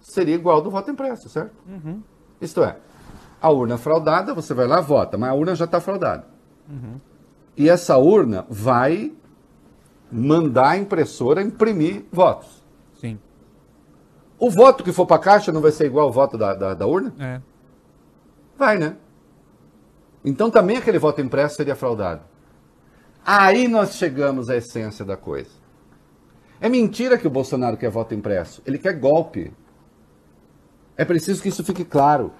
seria 0.00 0.34
igual 0.34 0.56
ao 0.56 0.62
do 0.62 0.70
voto 0.70 0.90
impresso, 0.90 1.28
certo? 1.28 1.54
Isto 2.40 2.62
é, 2.64 2.76
a 3.40 3.50
urna 3.50 3.78
fraudada, 3.78 4.34
você 4.34 4.52
vai 4.52 4.66
lá, 4.66 4.80
vota, 4.80 5.16
mas 5.16 5.30
a 5.30 5.34
urna 5.34 5.54
já 5.54 5.64
está 5.64 5.80
fraudada. 5.80 6.26
E 7.56 7.68
essa 7.68 7.96
urna 7.98 8.46
vai 8.48 9.12
mandar 10.10 10.70
a 10.70 10.76
impressora 10.78 11.42
imprimir 11.42 12.04
votos. 12.10 12.64
sim. 12.94 13.18
O 14.38 14.50
voto 14.50 14.82
que 14.82 14.90
for 14.92 15.04
para 15.04 15.16
a 15.16 15.20
caixa 15.20 15.52
não 15.52 15.60
vai 15.60 15.70
ser 15.70 15.84
igual 15.84 16.06
ao 16.06 16.12
voto 16.12 16.38
da, 16.38 16.54
da, 16.54 16.72
da 16.72 16.86
urna? 16.86 17.14
É. 17.18 17.42
Vai, 18.56 18.78
né? 18.78 18.96
Então 20.24 20.50
também 20.50 20.78
aquele 20.78 20.98
voto 20.98 21.20
impresso 21.20 21.56
seria 21.56 21.76
fraudado. 21.76 22.22
Aí 23.24 23.68
nós 23.68 23.94
chegamos 23.94 24.48
à 24.48 24.56
essência 24.56 25.04
da 25.04 25.16
coisa. 25.16 25.50
É 26.60 26.68
mentira 26.68 27.16
que 27.16 27.26
o 27.26 27.30
Bolsonaro 27.30 27.76
quer 27.76 27.90
voto 27.90 28.14
impresso. 28.14 28.62
Ele 28.66 28.78
quer 28.78 28.92
golpe. 28.98 29.52
É 30.96 31.04
preciso 31.04 31.42
que 31.42 31.48
isso 31.48 31.64
fique 31.64 31.84
claro. 31.84 32.32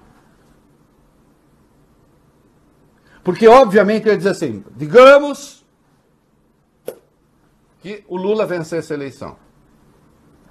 Porque, 3.23 3.47
obviamente, 3.47 4.07
ele 4.07 4.17
diz 4.17 4.27
assim: 4.27 4.63
digamos 4.75 5.65
que 7.79 8.03
o 8.07 8.15
Lula 8.15 8.45
vencesse 8.45 8.93
a 8.93 8.95
eleição 8.95 9.37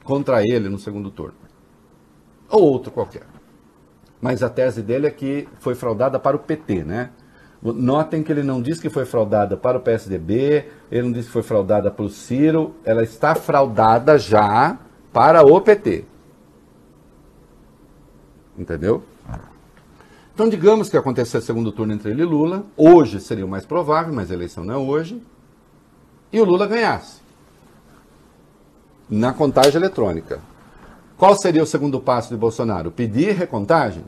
contra 0.03 0.43
ele 0.43 0.69
no 0.69 0.79
segundo 0.79 1.11
turno. 1.11 1.39
Ou 2.49 2.63
outro 2.63 2.91
qualquer. 2.91 3.27
Mas 4.21 4.43
a 4.43 4.51
tese 4.51 4.83
dele 4.83 5.07
é 5.07 5.11
que 5.11 5.49
foi 5.61 5.75
fraudada 5.75 6.19
para 6.19 6.37
o 6.37 6.41
PT, 6.41 6.85
né? 6.85 7.11
Notem 7.63 8.23
que 8.23 8.33
ele 8.33 8.43
não 8.43 8.63
diz 8.63 8.81
que 8.81 8.89
foi 8.89 9.05
fraudada 9.05 9.55
para 9.55 9.77
o 9.77 9.81
PSDB, 9.81 10.65
ele 10.91 11.03
não 11.03 11.13
diz 11.13 11.27
que 11.27 11.33
foi 11.33 11.43
fraudada 11.43 11.91
para 11.91 12.05
o 12.05 12.09
Ciro, 12.09 12.75
ela 12.85 13.03
está 13.03 13.35
fraudada 13.35 14.19
já 14.19 14.79
para 15.13 15.43
o 15.43 15.61
PT. 15.61 16.05
Entendeu? 18.57 19.03
Então, 20.33 20.49
digamos 20.49 20.89
que 20.89 20.97
acontecesse 20.97 21.45
segundo 21.45 21.71
turno 21.71 21.93
entre 21.93 22.11
ele 22.11 22.23
e 22.23 22.25
Lula, 22.25 22.65
hoje 22.75 23.21
seria 23.21 23.45
o 23.45 23.49
mais 23.49 23.67
provável, 23.67 24.15
mas 24.15 24.31
a 24.31 24.35
eleição 24.35 24.65
não 24.65 24.75
é 24.75 24.79
hoje, 24.79 25.23
e 26.33 26.41
o 26.41 26.45
Lula 26.45 26.67
ganhasse 26.67 27.21
na 29.09 29.35
contagem 29.35 29.77
eletrônica. 29.77 30.41
Qual 31.19 31.37
seria 31.37 31.63
o 31.63 31.67
segundo 31.67 32.01
passo 32.01 32.31
de 32.31 32.37
Bolsonaro? 32.39 32.91
Pedir 32.91 33.33
recontagem? 33.33 34.05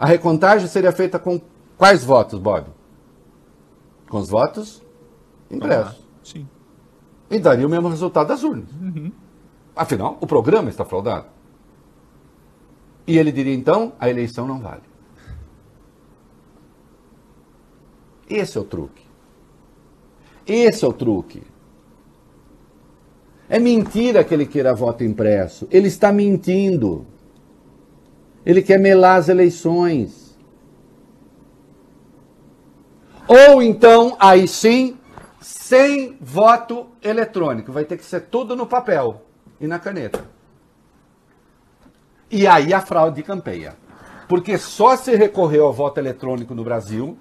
A 0.00 0.06
recontagem 0.06 0.66
seria 0.66 0.90
feita 0.90 1.18
com 1.18 1.40
quais 1.78 2.04
votos, 2.04 2.38
Bob? 2.38 2.66
Com 4.10 4.18
os 4.18 4.28
votos 4.28 4.82
impressos. 5.50 6.06
Sim. 6.22 6.46
E 7.30 7.38
daria 7.38 7.66
o 7.66 7.70
mesmo 7.70 7.88
resultado 7.88 8.28
das 8.28 8.42
urnas. 8.42 8.68
Afinal, 9.74 10.18
o 10.20 10.26
programa 10.26 10.68
está 10.68 10.84
fraudado. 10.84 11.26
E 13.06 13.16
ele 13.16 13.32
diria 13.32 13.54
então: 13.54 13.92
a 13.98 14.10
eleição 14.10 14.46
não 14.46 14.60
vale. 14.60 14.82
Esse 18.28 18.58
é 18.58 18.60
o 18.60 18.64
truque. 18.64 19.02
Esse 20.46 20.84
é 20.84 20.88
o 20.88 20.92
truque. 20.92 21.42
É 23.48 23.58
mentira 23.58 24.22
que 24.22 24.34
ele 24.34 24.44
queira 24.44 24.74
voto 24.74 25.02
impresso. 25.02 25.66
Ele 25.70 25.88
está 25.88 26.12
mentindo. 26.12 27.06
Ele 28.44 28.60
quer 28.60 28.78
melar 28.78 29.16
as 29.16 29.28
eleições. 29.28 30.27
Ou 33.28 33.62
então, 33.62 34.16
aí 34.18 34.48
sim, 34.48 34.98
sem 35.40 36.16
voto 36.20 36.88
eletrônico. 37.02 37.70
Vai 37.70 37.84
ter 37.84 37.98
que 37.98 38.04
ser 38.04 38.22
tudo 38.22 38.56
no 38.56 38.66
papel 38.66 39.22
e 39.60 39.66
na 39.66 39.78
caneta. 39.78 40.24
E 42.30 42.46
aí 42.46 42.72
a 42.72 42.80
fraude 42.80 43.22
campeia. 43.22 43.76
Porque 44.26 44.58
só 44.58 44.96
se 44.96 45.14
recorreu 45.14 45.66
ao 45.66 45.72
voto 45.72 45.98
eletrônico 45.98 46.54
no 46.54 46.64
Brasil 46.64 47.18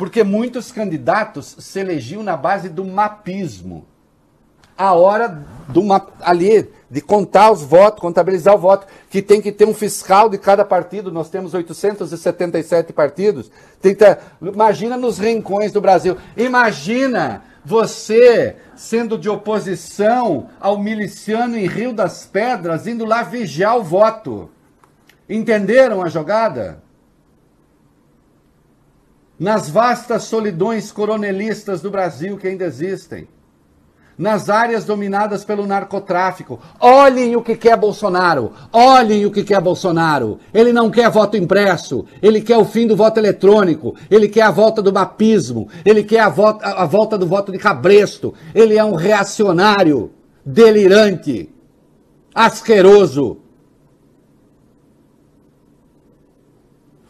porque 0.00 0.24
muitos 0.24 0.72
candidatos 0.72 1.56
se 1.58 1.78
elegiam 1.78 2.22
na 2.22 2.34
base 2.34 2.70
do 2.70 2.86
mapismo. 2.86 3.86
A 4.80 4.94
hora 4.94 5.44
do 5.68 5.84
map, 5.84 6.08
ali 6.22 6.66
de 6.90 7.02
contar 7.02 7.52
os 7.52 7.62
votos, 7.62 8.00
contabilizar 8.00 8.54
o 8.54 8.58
voto, 8.58 8.86
que 9.10 9.20
tem 9.20 9.38
que 9.38 9.52
ter 9.52 9.66
um 9.66 9.74
fiscal 9.74 10.26
de 10.30 10.38
cada 10.38 10.64
partido. 10.64 11.12
Nós 11.12 11.28
temos 11.28 11.52
877 11.52 12.90
partidos. 12.90 13.50
Ter, 13.82 14.18
imagina 14.40 14.96
nos 14.96 15.18
rincões 15.18 15.70
do 15.70 15.82
Brasil. 15.82 16.16
Imagina 16.34 17.42
você 17.62 18.56
sendo 18.74 19.18
de 19.18 19.28
oposição 19.28 20.48
ao 20.58 20.78
miliciano 20.78 21.58
em 21.58 21.66
Rio 21.66 21.92
das 21.92 22.24
Pedras, 22.24 22.86
indo 22.86 23.04
lá 23.04 23.22
vigiar 23.22 23.76
o 23.76 23.84
voto. 23.84 24.48
Entenderam 25.28 26.02
a 26.02 26.08
jogada? 26.08 26.82
Nas 29.38 29.68
vastas 29.68 30.22
solidões 30.22 30.90
coronelistas 30.90 31.82
do 31.82 31.90
Brasil 31.90 32.38
que 32.38 32.48
ainda 32.48 32.64
existem. 32.64 33.28
Nas 34.20 34.50
áreas 34.50 34.84
dominadas 34.84 35.46
pelo 35.46 35.66
narcotráfico. 35.66 36.60
Olhem 36.78 37.36
o 37.36 37.42
que 37.42 37.56
quer 37.56 37.74
Bolsonaro. 37.74 38.52
Olhem 38.70 39.24
o 39.24 39.30
que 39.30 39.42
quer 39.42 39.62
Bolsonaro. 39.62 40.38
Ele 40.52 40.74
não 40.74 40.90
quer 40.90 41.10
voto 41.10 41.38
impresso. 41.38 42.04
Ele 42.20 42.42
quer 42.42 42.58
o 42.58 42.66
fim 42.66 42.86
do 42.86 42.94
voto 42.94 43.18
eletrônico. 43.18 43.94
Ele 44.10 44.28
quer 44.28 44.42
a 44.42 44.50
volta 44.50 44.82
do 44.82 44.92
mapismo. 44.92 45.70
Ele 45.86 46.04
quer 46.04 46.20
a 46.20 46.28
volta, 46.28 46.66
a 46.66 46.84
volta 46.84 47.16
do 47.16 47.26
voto 47.26 47.50
de 47.50 47.56
cabresto. 47.56 48.34
Ele 48.54 48.76
é 48.76 48.84
um 48.84 48.94
reacionário, 48.94 50.10
delirante, 50.44 51.48
asqueroso. 52.34 53.38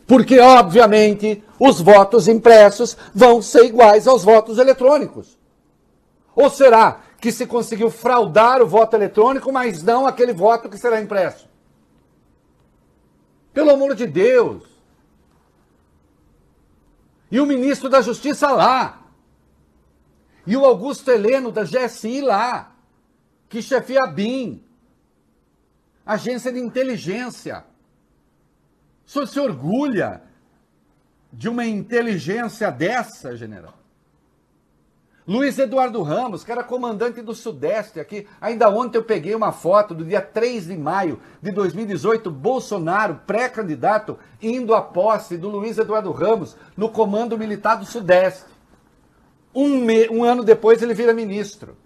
Porque, 0.06 0.38
obviamente, 0.38 1.42
os 1.58 1.80
votos 1.80 2.28
impressos 2.28 2.96
vão 3.12 3.42
ser 3.42 3.64
iguais 3.64 4.06
aos 4.06 4.22
votos 4.22 4.58
eletrônicos. 4.58 5.39
Ou 6.40 6.48
será 6.48 7.02
que 7.20 7.30
se 7.30 7.46
conseguiu 7.46 7.90
fraudar 7.90 8.62
o 8.62 8.66
voto 8.66 8.96
eletrônico, 8.96 9.52
mas 9.52 9.82
não 9.82 10.06
aquele 10.06 10.32
voto 10.32 10.70
que 10.70 10.78
será 10.78 10.98
impresso? 10.98 11.46
Pelo 13.52 13.70
amor 13.70 13.94
de 13.94 14.06
Deus! 14.06 14.64
E 17.30 17.38
o 17.38 17.44
ministro 17.44 17.90
da 17.90 18.00
Justiça 18.00 18.50
lá. 18.50 19.02
E 20.46 20.56
o 20.56 20.64
Augusto 20.64 21.10
Heleno 21.10 21.52
da 21.52 21.62
GSI 21.62 22.22
lá. 22.22 22.74
Que 23.46 23.60
chefia 23.60 24.04
a 24.04 24.06
BIM. 24.06 24.64
Agência 26.06 26.50
de 26.50 26.58
Inteligência. 26.58 27.66
O 29.06 29.10
senhor 29.10 29.26
se 29.28 29.38
orgulha 29.38 30.22
de 31.30 31.50
uma 31.50 31.66
inteligência 31.66 32.70
dessa, 32.70 33.36
general? 33.36 33.79
Luiz 35.30 35.56
Eduardo 35.60 36.02
Ramos, 36.02 36.42
que 36.42 36.50
era 36.50 36.64
comandante 36.64 37.22
do 37.22 37.36
Sudeste 37.36 38.00
aqui. 38.00 38.26
Ainda 38.40 38.68
ontem 38.68 38.98
eu 38.98 39.04
peguei 39.04 39.32
uma 39.32 39.52
foto 39.52 39.94
do 39.94 40.04
dia 40.04 40.20
3 40.20 40.66
de 40.66 40.76
maio 40.76 41.20
de 41.40 41.52
2018, 41.52 42.28
Bolsonaro, 42.32 43.20
pré-candidato, 43.28 44.18
indo 44.42 44.74
à 44.74 44.82
posse 44.82 45.36
do 45.36 45.48
Luiz 45.48 45.78
Eduardo 45.78 46.10
Ramos 46.10 46.56
no 46.76 46.88
Comando 46.88 47.38
Militar 47.38 47.76
do 47.76 47.84
Sudeste. 47.84 48.42
Um, 49.54 49.76
me- 49.84 50.08
um 50.08 50.24
ano 50.24 50.42
depois 50.42 50.82
ele 50.82 50.94
vira 50.94 51.14
ministro. 51.14 51.76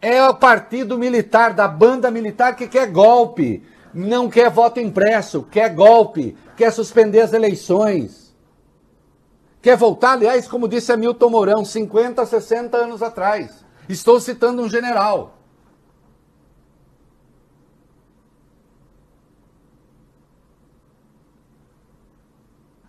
É 0.00 0.22
o 0.22 0.36
partido 0.36 0.96
militar, 0.96 1.52
da 1.52 1.66
banda 1.66 2.12
militar 2.12 2.54
que 2.54 2.68
quer 2.68 2.86
golpe. 2.92 3.60
Não 3.92 4.30
quer 4.30 4.50
voto 4.50 4.78
impresso, 4.78 5.42
quer 5.50 5.74
golpe, 5.74 6.36
quer 6.56 6.70
suspender 6.70 7.22
as 7.22 7.32
eleições. 7.32 8.23
Quer 9.64 9.78
voltar, 9.78 10.12
aliás, 10.12 10.46
como 10.46 10.68
disse 10.68 10.92
Hamilton 10.92 11.30
Mourão, 11.30 11.64
50, 11.64 12.26
60 12.26 12.76
anos 12.76 13.02
atrás. 13.02 13.64
Estou 13.88 14.20
citando 14.20 14.60
um 14.60 14.68
general. 14.68 15.38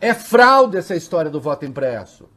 É 0.01 0.13
fraude 0.13 0.75
essa 0.75 0.93
história 0.97 1.31
do 1.31 1.39
voto 1.39 1.63
impresso. 1.63 2.27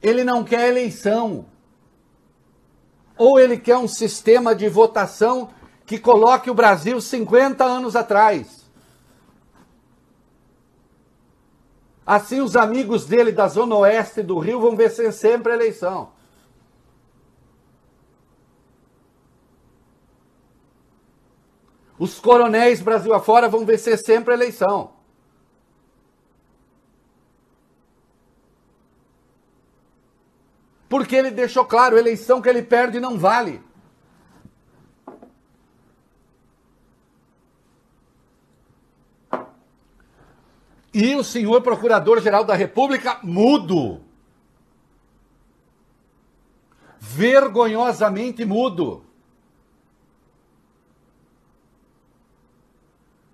Ele 0.00 0.24
não 0.24 0.42
quer 0.42 0.70
eleição. 0.70 1.44
Ou 3.18 3.38
ele 3.38 3.58
quer 3.58 3.76
um 3.76 3.86
sistema 3.86 4.54
de 4.54 4.70
votação 4.70 5.50
que 5.84 5.98
coloque 5.98 6.50
o 6.50 6.54
Brasil 6.54 6.98
50 6.98 7.62
anos 7.62 7.94
atrás. 7.94 8.55
Assim, 12.06 12.40
os 12.40 12.54
amigos 12.54 13.04
dele 13.04 13.32
da 13.32 13.48
Zona 13.48 13.74
Oeste 13.74 14.22
do 14.22 14.38
Rio 14.38 14.60
vão 14.60 14.76
vencer 14.76 15.12
sempre 15.12 15.50
a 15.50 15.56
eleição. 15.56 16.12
Os 21.98 22.20
coronéis 22.20 22.80
Brasil 22.80 23.12
afora 23.12 23.48
vão 23.48 23.66
vencer 23.66 23.98
sempre 23.98 24.32
a 24.32 24.36
eleição. 24.36 24.92
Porque 30.88 31.16
ele 31.16 31.32
deixou 31.32 31.64
claro, 31.64 31.98
eleição 31.98 32.40
que 32.40 32.48
ele 32.48 32.62
perde 32.62 33.00
não 33.00 33.18
vale. 33.18 33.60
E 40.98 41.14
o 41.14 41.22
senhor 41.22 41.60
Procurador-Geral 41.60 42.42
da 42.42 42.54
República, 42.54 43.18
mudo. 43.22 44.00
Vergonhosamente 46.98 48.46
mudo. 48.46 49.04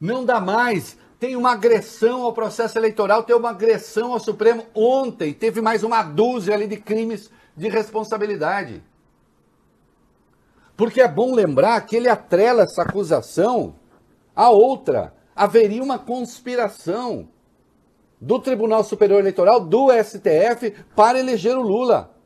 Não 0.00 0.24
dá 0.24 0.40
mais. 0.40 0.98
Tem 1.20 1.36
uma 1.36 1.52
agressão 1.52 2.22
ao 2.22 2.32
processo 2.32 2.76
eleitoral, 2.76 3.22
tem 3.22 3.36
uma 3.36 3.50
agressão 3.50 4.12
ao 4.12 4.18
Supremo. 4.18 4.66
Ontem 4.74 5.32
teve 5.32 5.60
mais 5.60 5.84
uma 5.84 6.02
dúzia 6.02 6.54
ali 6.54 6.66
de 6.66 6.78
crimes 6.78 7.30
de 7.56 7.68
responsabilidade. 7.68 8.82
Porque 10.76 11.00
é 11.00 11.06
bom 11.06 11.32
lembrar 11.32 11.80
que 11.82 11.94
ele 11.94 12.08
atrela 12.08 12.64
essa 12.64 12.82
acusação 12.82 13.76
a 14.34 14.50
outra. 14.50 15.14
Haveria 15.36 15.80
uma 15.80 16.00
conspiração 16.00 17.28
do 18.22 18.38
Tribunal 18.38 18.84
Superior 18.84 19.18
Eleitoral, 19.18 19.58
do 19.58 19.88
STF, 19.90 20.70
para 20.94 21.18
eleger 21.18 21.56
o 21.56 21.60
Lula. 21.60 22.16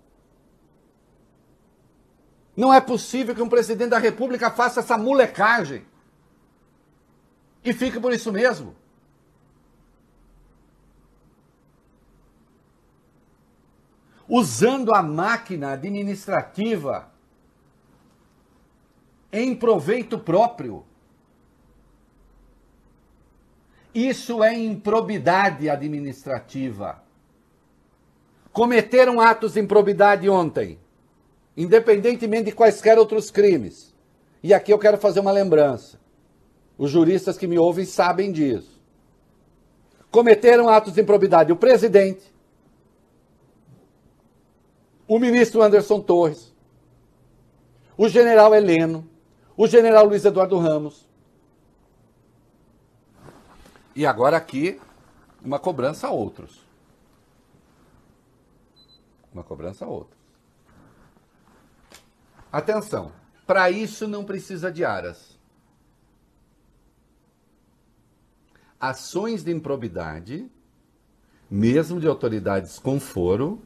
Não 2.55 2.73
é 2.73 2.83
possível 2.83 3.35
que 3.35 3.41
um 3.41 3.49
presidente 3.49 3.89
da 3.89 3.99
República 3.99 4.51
faça 4.51 4.81
essa 4.81 4.99
molecagem. 4.99 5.87
E 7.65 7.73
fique 7.73 7.99
por 7.99 8.13
isso 8.13 8.31
mesmo. 8.31 8.77
Usando 14.29 14.95
a 14.95 15.03
máquina 15.03 15.73
administrativa 15.73 17.11
em 19.33 19.57
proveito 19.57 20.19
próprio. 20.19 20.85
Isso 23.97 24.45
é 24.45 24.55
improbidade 24.55 25.71
administrativa. 25.71 27.03
Cometeram 28.53 29.19
atos 29.19 29.55
de 29.55 29.61
improbidade 29.61 30.29
ontem, 30.29 30.79
independentemente 31.57 32.51
de 32.51 32.53
quaisquer 32.53 32.99
outros 32.99 33.31
crimes. 33.31 33.95
E 34.43 34.53
aqui 34.53 34.71
eu 34.71 34.79
quero 34.79 34.99
fazer 34.99 35.21
uma 35.21 35.33
lembrança. 35.33 35.99
Os 36.77 36.91
juristas 36.91 37.39
que 37.39 37.47
me 37.47 37.59
ouvem 37.59 37.87
sabem 37.87 38.31
disso. 38.31 38.79
Cometeram 40.11 40.69
atos 40.69 40.93
de 40.93 41.01
improbidade 41.01 41.51
o 41.51 41.57
presidente, 41.57 42.35
o 45.09 45.19
ministro 45.19 45.63
Anderson 45.63 46.01
Torres, 46.01 46.53
o 47.97 48.11
general 48.11 48.55
Heleno, 48.55 49.09
o 49.57 49.67
general 49.67 50.05
Luiz 50.05 50.23
Eduardo 50.23 50.59
Ramos. 50.59 51.06
E 53.97 54.05
agora 54.05 54.37
aqui, 54.37 54.79
uma 55.43 55.59
cobrança 55.59 56.07
a 56.07 56.11
outros. 56.11 56.61
Uma 59.33 59.43
cobrança 59.43 59.87
a 59.87 59.89
outros. 59.89 60.21
Atenção, 62.53 63.11
para 63.47 63.71
isso 63.71 64.07
não 64.07 64.23
precisa 64.23 64.71
de 64.71 64.85
aras. 64.85 65.39
Ações 68.79 69.43
de 69.43 69.51
improbidade, 69.51 70.47
mesmo 71.51 71.99
de 71.99 72.07
autoridades 72.07 72.79
com 72.79 73.01
foro, 73.01 73.63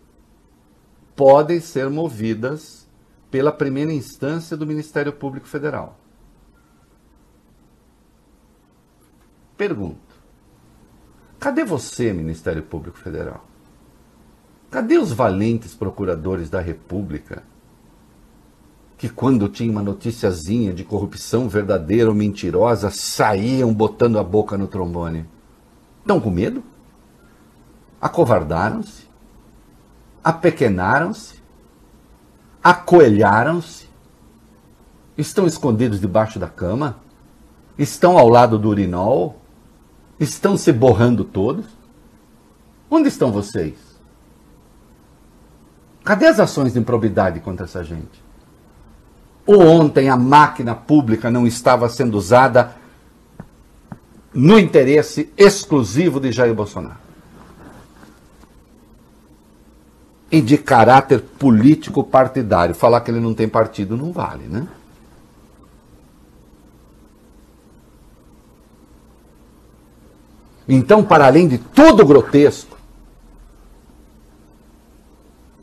podem 1.16 1.58
ser 1.58 1.90
movidas 1.90 2.88
pela 3.32 3.50
primeira 3.50 3.92
instância 3.92 4.56
do 4.56 4.64
Ministério 4.64 5.12
Público 5.12 5.48
Federal. 5.48 5.98
Pergunto: 9.56 10.09
cadê 11.40 11.64
você, 11.64 12.12
Ministério 12.12 12.62
Público 12.62 12.98
Federal? 12.98 13.44
Cadê 14.70 14.98
os 14.98 15.10
valentes 15.10 15.74
procuradores 15.74 16.48
da 16.48 16.60
República 16.60 17.42
que, 18.96 19.08
quando 19.08 19.48
tinha 19.48 19.72
uma 19.72 19.82
noticiazinha 19.82 20.72
de 20.72 20.84
corrupção 20.84 21.48
verdadeira 21.48 22.10
ou 22.10 22.14
mentirosa, 22.14 22.90
saíam 22.90 23.72
botando 23.72 24.18
a 24.18 24.22
boca 24.22 24.58
no 24.58 24.68
trombone? 24.68 25.26
Estão 26.00 26.20
com 26.20 26.30
medo? 26.30 26.62
Acovardaram-se? 28.00 29.08
Apequenaram-se? 30.22 31.40
Acoelharam-se? 32.62 33.88
Estão 35.16 35.46
escondidos 35.46 35.98
debaixo 35.98 36.38
da 36.38 36.48
cama? 36.48 37.00
Estão 37.78 38.18
ao 38.18 38.28
lado 38.28 38.58
do 38.58 38.68
urinol? 38.68 39.39
Estão 40.20 40.54
se 40.58 40.70
borrando 40.70 41.24
todos? 41.24 41.64
Onde 42.90 43.08
estão 43.08 43.32
vocês? 43.32 43.74
Cadê 46.04 46.26
as 46.26 46.38
ações 46.38 46.74
de 46.74 46.78
improbidade 46.78 47.40
contra 47.40 47.64
essa 47.64 47.82
gente? 47.82 48.22
Ou 49.46 49.62
ontem 49.66 50.10
a 50.10 50.16
máquina 50.16 50.74
pública 50.74 51.30
não 51.30 51.46
estava 51.46 51.88
sendo 51.88 52.18
usada 52.18 52.76
no 54.34 54.58
interesse 54.58 55.32
exclusivo 55.38 56.20
de 56.20 56.30
Jair 56.30 56.54
Bolsonaro? 56.54 57.00
E 60.30 60.42
de 60.42 60.58
caráter 60.58 61.20
político 61.20 62.04
partidário. 62.04 62.74
Falar 62.74 63.00
que 63.00 63.10
ele 63.10 63.20
não 63.20 63.32
tem 63.32 63.48
partido 63.48 63.96
não 63.96 64.12
vale, 64.12 64.44
né? 64.44 64.68
Então, 70.72 71.02
para 71.02 71.26
além 71.26 71.48
de 71.48 71.58
todo 71.58 72.04
o 72.04 72.06
grotesco 72.06 72.78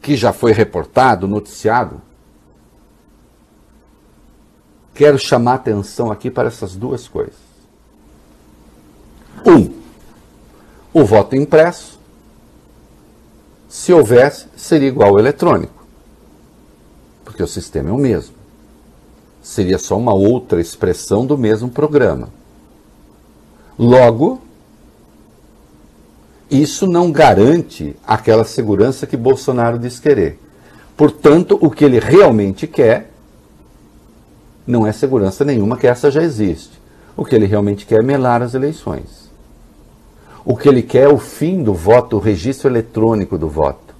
que 0.01 0.17
já 0.17 0.33
foi 0.33 0.51
reportado, 0.51 1.29
noticiado, 1.29 2.01
quero 4.93 5.17
chamar 5.17 5.53
atenção 5.53 6.11
aqui 6.11 6.29
para 6.29 6.49
essas 6.49 6.75
duas 6.75 7.07
coisas. 7.07 7.39
Um, 9.45 9.71
O 10.93 11.05
voto 11.05 11.35
impresso, 11.35 11.97
se 13.69 13.93
houvesse, 13.93 14.47
seria 14.57 14.87
igual 14.87 15.11
ao 15.11 15.19
eletrônico, 15.19 15.85
porque 17.23 17.43
o 17.43 17.47
sistema 17.47 17.89
é 17.89 17.93
o 17.93 17.97
mesmo. 17.97 18.35
Seria 19.41 19.77
só 19.77 19.97
uma 19.97 20.13
outra 20.13 20.59
expressão 20.59 21.25
do 21.25 21.37
mesmo 21.37 21.69
programa. 21.69 22.29
Logo, 23.77 24.41
isso 26.49 26.87
não 26.87 27.11
garante 27.11 27.95
aquela 28.05 28.43
segurança 28.43 29.05
que 29.05 29.17
Bolsonaro 29.17 29.77
diz 29.77 29.99
querer. 29.99 30.39
Portanto, 30.95 31.57
o 31.61 31.69
que 31.69 31.83
ele 31.83 31.99
realmente 31.99 32.65
quer 32.65 33.11
não 34.65 34.85
é 34.85 34.91
segurança 34.91 35.45
nenhuma, 35.45 35.77
que 35.77 35.87
essa 35.87 36.11
já 36.11 36.21
existe. 36.21 36.81
O 37.15 37.25
que 37.25 37.35
ele 37.35 37.45
realmente 37.45 37.85
quer 37.85 37.99
é 37.99 38.03
melar 38.03 38.41
as 38.41 38.53
eleições. 38.53 39.27
O 40.43 40.55
que 40.55 40.69
ele 40.69 40.81
quer 40.81 41.03
é 41.03 41.09
o 41.09 41.17
fim 41.17 41.63
do 41.63 41.73
voto, 41.73 42.15
o 42.17 42.19
registro 42.19 42.69
eletrônico 42.69 43.37
do 43.37 43.49
voto. 43.49 43.95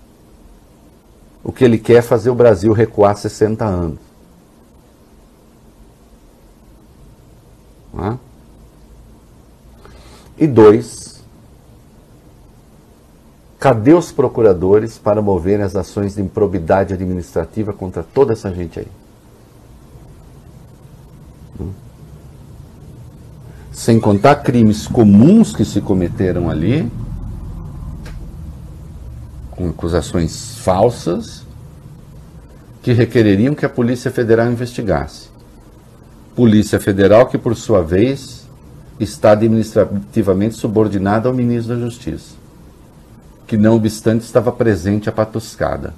O 1.43 1.51
que 1.51 1.63
ele 1.63 1.77
quer 1.77 1.95
é 1.95 2.01
fazer 2.01 2.29
o 2.29 2.35
Brasil 2.35 2.73
recuar 2.73 3.17
60 3.17 3.65
anos. 3.65 3.99
É? 7.99 8.17
E 10.37 10.45
dois, 10.45 11.06
cadê 13.59 13.93
os 13.93 14.11
procuradores 14.11 14.97
para 14.97 15.21
moverem 15.21 15.65
as 15.65 15.75
ações 15.75 16.15
de 16.15 16.21
improbidade 16.21 16.93
administrativa 16.93 17.73
contra 17.73 18.03
toda 18.03 18.33
essa 18.33 18.53
gente 18.53 18.79
aí? 18.79 18.87
Sem 23.71 23.99
contar 23.99 24.37
crimes 24.37 24.87
comuns 24.87 25.55
que 25.55 25.63
se 25.63 25.81
cometeram 25.81 26.49
ali, 26.49 26.91
com 29.51 29.69
acusações 29.69 30.57
falsas, 30.59 31.43
que 32.81 32.93
requereriam 32.93 33.53
que 33.53 33.65
a 33.65 33.69
Polícia 33.69 34.09
Federal 34.09 34.51
investigasse. 34.51 35.29
Polícia 36.35 36.79
Federal 36.79 37.25
que, 37.25 37.37
por 37.37 37.55
sua 37.55 37.81
vez, 37.81 38.47
está 38.99 39.31
administrativamente 39.31 40.55
subordinada 40.55 41.27
ao 41.27 41.35
ministro 41.35 41.75
da 41.75 41.81
Justiça, 41.81 42.35
que, 43.47 43.55
não 43.55 43.77
obstante, 43.77 44.23
estava 44.23 44.51
presente 44.51 45.07
a 45.07 45.11
patuscada. 45.11 45.93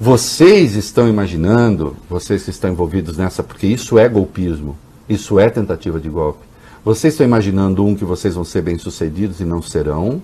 Vocês 0.00 0.76
estão 0.76 1.08
imaginando, 1.08 1.96
vocês 2.08 2.44
que 2.44 2.50
estão 2.50 2.70
envolvidos 2.70 3.16
nessa, 3.16 3.42
porque 3.42 3.66
isso 3.66 3.98
é 3.98 4.08
golpismo, 4.08 4.78
isso 5.08 5.40
é 5.40 5.50
tentativa 5.50 5.98
de 5.98 6.08
golpe. 6.08 6.46
Vocês 6.84 7.14
estão 7.14 7.26
imaginando, 7.26 7.84
um, 7.84 7.96
que 7.96 8.04
vocês 8.04 8.36
vão 8.36 8.44
ser 8.44 8.62
bem-sucedidos 8.62 9.40
e 9.40 9.44
não 9.44 9.60
serão, 9.60 10.22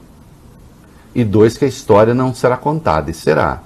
e 1.12 1.24
dois, 1.24 1.59
que 1.59 1.64
a 1.64 1.68
história 1.68 2.14
não 2.14 2.33
será 2.33 2.57
contada, 2.57 3.11
e 3.11 3.14
será. 3.14 3.62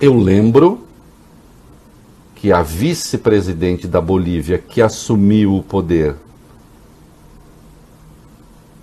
Eu 0.00 0.16
lembro 0.16 0.86
que 2.36 2.52
a 2.52 2.62
vice-presidente 2.62 3.88
da 3.88 4.00
Bolívia 4.00 4.58
que 4.58 4.80
assumiu 4.80 5.56
o 5.56 5.62
poder 5.62 6.14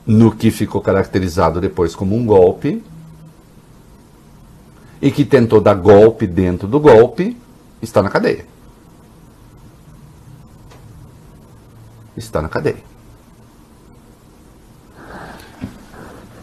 no 0.05 0.35
que 0.35 0.51
ficou 0.51 0.81
caracterizado 0.81 1.61
depois 1.61 1.95
como 1.95 2.15
um 2.15 2.25
golpe 2.25 2.83
e 5.01 5.11
que 5.11 5.25
tentou 5.25 5.59
dar 5.59 5.75
golpe 5.75 6.25
dentro 6.25 6.67
do 6.67 6.79
golpe, 6.79 7.37
está 7.81 8.01
na 8.01 8.09
cadeia. 8.09 8.45
Está 12.15 12.41
na 12.41 12.47
cadeia. 12.47 12.83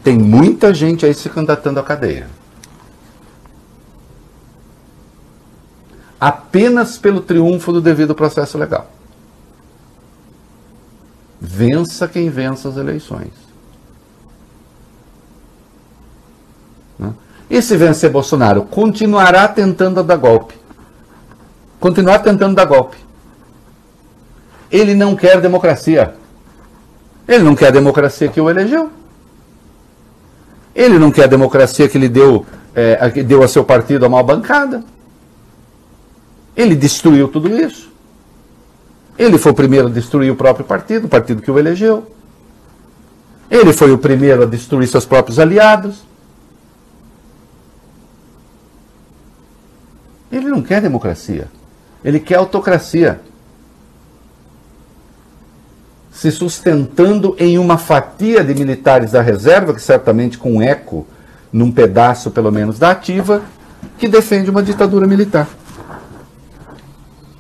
Tem 0.03 0.19
muita 0.19 0.75
gente 0.75 1.07
aí 1.07 1.15
se 1.15 1.29
candidatando 1.29 1.81
à 1.81 1.83
cadeia. 1.83 2.29
Apenas 6.21 6.99
pelo 6.99 7.23
triunfo 7.23 7.73
do 7.73 7.81
devido 7.81 8.15
processo 8.15 8.59
legal. 8.59 8.91
Vença 11.41 12.07
quem 12.07 12.29
vença 12.29 12.69
as 12.69 12.77
eleições. 12.77 13.50
E 17.51 17.61
se 17.61 17.77
vencer 17.77 18.11
Bolsonaro, 18.11 18.63
continuará 18.63 19.49
tentando 19.49 20.05
dar 20.05 20.17
golpe. 20.17 20.55
Continuar 21.81 22.21
tentando 22.21 22.55
dar 22.55 22.65
golpe. 22.65 22.97
Ele 24.71 24.95
não 24.95 25.17
quer 25.17 25.41
democracia. 25.41 26.15
Ele 27.27 27.43
não 27.43 27.57
quer 27.57 27.69
a 27.69 27.73
democracia 27.73 28.29
que 28.29 28.41
o 28.41 28.49
elegeu. 28.49 28.89
Ele 30.73 30.97
não 30.97 31.11
quer 31.11 31.25
a 31.25 31.27
democracia 31.27 31.89
que 31.89 31.99
lhe 31.99 32.09
deu, 32.09 32.47
é, 32.73 33.11
que 33.11 33.25
deu 33.25 33.43
a 33.43 33.49
seu 33.49 33.65
partido 33.65 34.07
a 34.07 34.09
mal 34.09 34.23
bancada. 34.23 34.85
Ele 36.57 36.77
destruiu 36.77 37.27
tudo 37.27 37.49
isso. 37.49 37.91
Ele 39.19 39.39
foi 39.39 39.51
o 39.51 39.55
primeiro 39.55 39.89
a 39.89 39.91
destruir 39.91 40.31
o 40.31 40.37
próprio 40.37 40.65
partido, 40.65 41.07
o 41.07 41.09
partido 41.09 41.43
que 41.43 41.51
o 41.51 41.59
elegeu. 41.59 42.11
Ele 43.51 43.73
foi 43.73 43.91
o 43.91 43.99
primeiro 43.99 44.45
a 44.45 44.47
destruir 44.47 44.87
seus 44.87 45.05
próprios 45.05 45.41
aliados. 45.41 46.10
Ele 50.31 50.49
não 50.49 50.63
quer 50.63 50.81
democracia. 50.81 51.49
Ele 52.05 52.21
quer 52.21 52.37
autocracia. 52.37 53.21
Se 56.13 56.31
sustentando 56.31 57.35
em 57.39 57.59
uma 57.59 57.79
fatia 57.79 58.45
de 58.45 58.55
militares 58.55 59.13
da 59.13 59.21
reserva, 59.21 59.75
que 59.75 59.83
certamente 59.83 60.39
com 60.39 60.63
eco, 60.63 61.07
num 61.53 61.73
pedaço 61.73 62.31
pelo 62.31 62.53
menos 62.53 62.79
da 62.79 62.91
ativa, 62.91 63.43
que 63.99 64.09
defende 64.09 64.51
uma 64.51 64.63
ditadura 64.63 65.07
militar. 65.07 65.49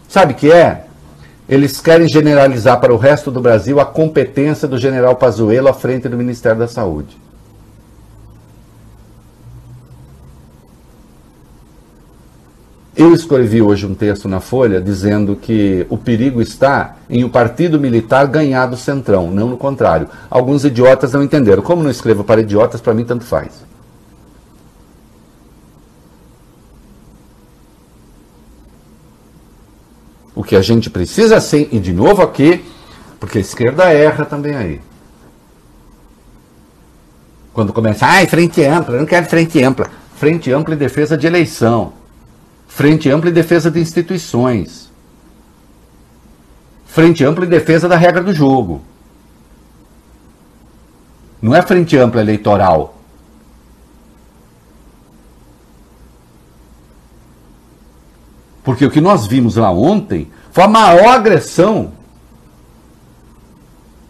Sabe 0.09 0.33
o 0.33 0.37
que 0.37 0.50
é? 0.50 0.87
Eles 1.48 1.81
querem 1.81 2.09
generalizar 2.09 2.81
para 2.81 2.94
o 2.94 2.96
resto 2.96 3.31
do 3.31 3.40
Brasil 3.40 3.81
a 3.81 3.85
competência 3.85 4.66
do 4.66 4.79
general 4.79 5.16
Pazuello 5.16 5.68
à 5.68 5.74
frente 5.74 6.09
do 6.09 6.16
Ministério 6.16 6.59
da 6.59 6.68
Saúde. 6.68 7.16
Eu 13.01 13.15
escrevi 13.15 13.63
hoje 13.63 13.87
um 13.87 13.95
texto 13.95 14.29
na 14.29 14.41
Folha 14.41 14.79
dizendo 14.79 15.35
que 15.35 15.87
o 15.89 15.97
perigo 15.97 16.43
está 16.43 16.97
em 17.09 17.25
o 17.25 17.31
partido 17.31 17.81
militar 17.81 18.27
ganhar 18.27 18.67
do 18.67 18.77
centrão, 18.77 19.31
não 19.31 19.49
no 19.49 19.57
contrário. 19.57 20.07
Alguns 20.29 20.67
idiotas 20.67 21.15
não 21.15 21.23
entenderam. 21.23 21.63
Como 21.63 21.83
não 21.83 21.91
escrevo 21.91 22.23
para 22.23 22.43
idiotas, 22.43 22.79
para 22.79 22.93
mim 22.93 23.07
tanto 23.07 23.25
faz. 23.25 23.65
O 30.35 30.45
que 30.45 30.55
a 30.55 30.61
gente 30.61 30.91
precisa 30.91 31.41
sim, 31.41 31.69
e 31.73 31.79
de 31.79 31.95
novo 31.95 32.21
aqui, 32.21 32.63
porque 33.19 33.39
a 33.39 33.41
esquerda 33.41 33.85
erra 33.85 34.27
também 34.27 34.55
aí. 34.55 34.81
Quando 37.55 37.73
começa, 37.73 38.05
ai, 38.05 38.27
frente 38.27 38.63
ampla, 38.63 38.97
eu 38.97 39.01
não 39.01 39.07
quero 39.07 39.25
frente 39.25 39.63
ampla. 39.65 39.87
Frente 40.17 40.53
ampla 40.53 40.75
em 40.75 40.79
defesa 40.79 41.17
de 41.17 41.27
eleição. 41.27 41.99
Frente 42.70 43.11
ampla 43.11 43.30
em 43.30 43.33
defesa 43.33 43.68
de 43.68 43.80
instituições. 43.80 44.90
Frente 46.87 47.24
ampla 47.24 47.44
em 47.44 47.48
defesa 47.48 47.88
da 47.88 47.96
regra 47.96 48.22
do 48.22 48.33
jogo. 48.33 48.80
Não 51.42 51.54
é 51.54 51.61
frente 51.62 51.98
ampla 51.98 52.20
eleitoral. 52.20 52.96
Porque 58.62 58.87
o 58.87 58.90
que 58.90 59.00
nós 59.00 59.26
vimos 59.26 59.56
lá 59.56 59.72
ontem 59.72 60.30
foi 60.52 60.62
a 60.62 60.68
maior 60.68 61.09
agressão 61.09 61.92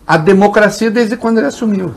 à 0.06 0.18
democracia 0.18 0.90
desde 0.90 1.16
quando 1.16 1.38
ele 1.38 1.46
assumiu. 1.46 1.94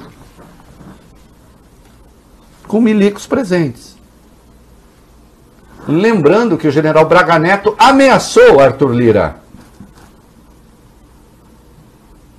Com 2.66 2.80
milicos 2.80 3.28
presentes. 3.28 3.93
Lembrando 5.88 6.58
que 6.58 6.68
o 6.68 6.72
general 6.72 7.06
Braga 7.06 7.38
Neto 7.38 7.76
ameaçou 7.78 8.60
Arthur 8.60 8.94
Lira. 8.94 9.36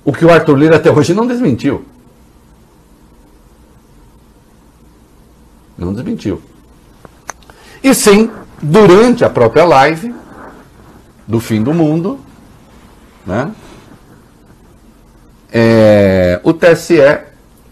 O 0.03 0.11
que 0.11 0.25
o 0.25 0.31
Arthur 0.31 0.55
Lira 0.55 0.75
até 0.77 0.91
hoje 0.91 1.13
não 1.13 1.27
desmentiu. 1.27 1.85
Não 5.77 5.93
desmentiu. 5.93 6.41
E 7.83 7.93
sim, 7.93 8.31
durante 8.61 9.23
a 9.23 9.29
própria 9.29 9.65
live 9.65 10.13
do 11.27 11.39
fim 11.39 11.61
do 11.61 11.73
mundo, 11.73 12.19
né? 13.25 13.51
É, 15.51 16.39
o 16.43 16.53
TSE 16.53 17.19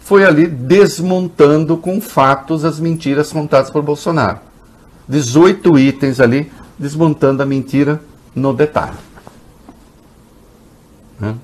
foi 0.00 0.24
ali 0.24 0.46
desmontando 0.46 1.76
com 1.76 2.00
fatos 2.00 2.64
as 2.64 2.78
mentiras 2.78 3.32
contadas 3.32 3.70
por 3.70 3.82
Bolsonaro. 3.82 4.38
18 5.08 5.78
itens 5.78 6.20
ali, 6.20 6.50
desmontando 6.78 7.42
a 7.42 7.46
mentira 7.46 8.02
no 8.34 8.52
detalhe. 8.52 8.96
né? 11.20 11.36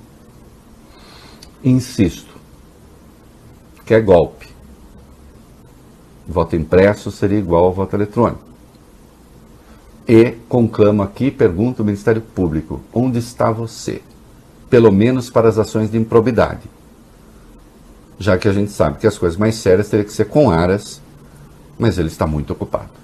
Insisto, 1.62 2.34
que 3.84 3.94
é 3.94 4.00
golpe. 4.00 4.48
Voto 6.26 6.56
impresso 6.56 7.10
seria 7.10 7.38
igual 7.38 7.64
ao 7.64 7.72
voto 7.72 7.94
eletrônico. 7.94 8.50
E 10.08 10.32
conclamo 10.48 11.02
aqui, 11.02 11.30
pergunto 11.30 11.82
ao 11.82 11.86
Ministério 11.86 12.20
Público, 12.20 12.80
onde 12.92 13.18
está 13.18 13.50
você? 13.50 14.02
Pelo 14.68 14.90
menos 14.90 15.28
para 15.28 15.48
as 15.48 15.58
ações 15.58 15.90
de 15.90 15.98
improbidade. 15.98 16.62
Já 18.18 18.38
que 18.38 18.48
a 18.48 18.52
gente 18.52 18.70
sabe 18.70 18.98
que 18.98 19.06
as 19.06 19.18
coisas 19.18 19.38
mais 19.38 19.56
sérias 19.56 19.88
teriam 19.88 20.06
que 20.06 20.12
ser 20.12 20.26
com 20.26 20.50
Aras, 20.50 21.00
mas 21.78 21.98
ele 21.98 22.08
está 22.08 22.26
muito 22.26 22.52
ocupado. 22.52 22.99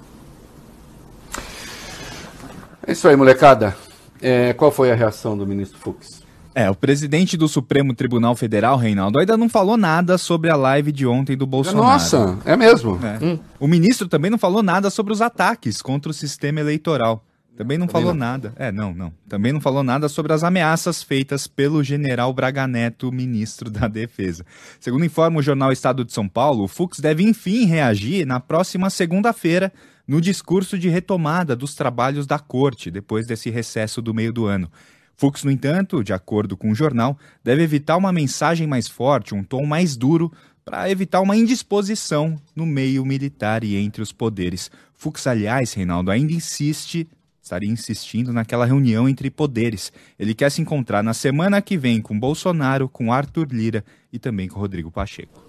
É 2.87 2.93
isso 2.93 3.05
aí, 3.05 3.17
molecada. 3.17 3.75
É, 4.21 4.53
qual 4.53 4.71
foi 4.71 4.89
a 4.89 4.95
reação 4.95 5.37
do 5.37 5.45
ministro 5.45 5.77
Fux? 5.77 6.23
É, 6.55 6.69
o 6.69 6.73
presidente 6.73 7.35
do 7.35 7.45
Supremo 7.45 7.93
Tribunal 7.93 8.33
Federal, 8.33 8.77
Reinaldo, 8.77 9.19
ainda 9.19 9.35
não 9.35 9.49
falou 9.49 9.75
nada 9.75 10.17
sobre 10.17 10.49
a 10.49 10.55
live 10.55 10.93
de 10.93 11.05
ontem 11.05 11.35
do 11.35 11.45
Bolsonaro. 11.45 11.85
Nossa, 11.85 12.39
é 12.45 12.55
mesmo? 12.55 12.97
É. 13.05 13.23
Hum. 13.23 13.39
O 13.59 13.67
ministro 13.67 14.07
também 14.07 14.31
não 14.31 14.37
falou 14.37 14.63
nada 14.63 14.89
sobre 14.89 15.11
os 15.11 15.21
ataques 15.21 15.81
contra 15.81 16.09
o 16.09 16.13
sistema 16.13 16.61
eleitoral. 16.61 17.21
Também 17.57 17.77
não 17.77 17.89
falou 17.89 18.13
não. 18.13 18.19
nada. 18.19 18.53
É, 18.55 18.71
não, 18.71 18.93
não. 18.93 19.11
Também 19.27 19.51
não 19.51 19.59
falou 19.59 19.83
nada 19.83 20.07
sobre 20.07 20.31
as 20.31 20.43
ameaças 20.43 21.03
feitas 21.03 21.45
pelo 21.45 21.83
general 21.83 22.31
Braga 22.31 22.67
Neto, 22.67 23.11
ministro 23.11 23.69
da 23.69 23.87
Defesa. 23.89 24.45
Segundo 24.79 25.03
informa 25.03 25.39
o 25.39 25.43
jornal 25.43 25.73
Estado 25.73 26.05
de 26.05 26.13
São 26.13 26.27
Paulo, 26.27 26.63
o 26.63 26.67
Fux 26.69 26.99
deve 26.99 27.21
enfim 27.21 27.65
reagir 27.65 28.25
na 28.25 28.39
próxima 28.39 28.89
segunda-feira 28.89 29.73
no 30.07 30.21
discurso 30.21 30.79
de 30.79 30.87
retomada 30.87 31.55
dos 31.55 31.75
trabalhos 31.75 32.25
da 32.25 32.39
corte 32.39 32.89
depois 32.89 33.27
desse 33.27 33.49
recesso 33.49 34.01
do 34.01 34.13
meio 34.13 34.31
do 34.31 34.45
ano. 34.45 34.71
Fux, 35.15 35.43
no 35.43 35.51
entanto, 35.51 36.03
de 36.03 36.13
acordo 36.13 36.55
com 36.55 36.71
o 36.71 36.75
jornal, 36.75 37.17
deve 37.43 37.63
evitar 37.63 37.97
uma 37.97 38.11
mensagem 38.11 38.67
mais 38.67 38.87
forte, 38.87 39.33
um 39.33 39.43
tom 39.43 39.65
mais 39.65 39.97
duro, 39.97 40.31
para 40.63 40.89
evitar 40.91 41.21
uma 41.21 41.35
indisposição 41.35 42.39
no 42.55 42.65
meio 42.65 43.03
militar 43.05 43.63
e 43.63 43.75
entre 43.75 44.01
os 44.01 44.11
poderes. 44.11 44.69
Fux, 44.93 45.25
aliás, 45.25 45.73
Reinaldo, 45.73 46.11
ainda 46.11 46.33
insiste, 46.33 47.07
estaria 47.41 47.71
insistindo 47.71 48.31
naquela 48.31 48.65
reunião 48.65 49.09
entre 49.09 49.31
poderes. 49.31 49.91
Ele 50.19 50.35
quer 50.35 50.51
se 50.51 50.61
encontrar 50.61 51.01
na 51.01 51.13
semana 51.13 51.61
que 51.61 51.77
vem 51.77 52.01
com 52.01 52.19
Bolsonaro, 52.19 52.87
com 52.87 53.11
Arthur 53.11 53.47
Lira 53.49 53.83
e 54.11 54.19
também 54.19 54.47
com 54.47 54.59
Rodrigo 54.59 54.91
Pacheco. 54.91 55.46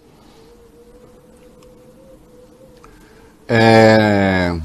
É... 3.49 4.61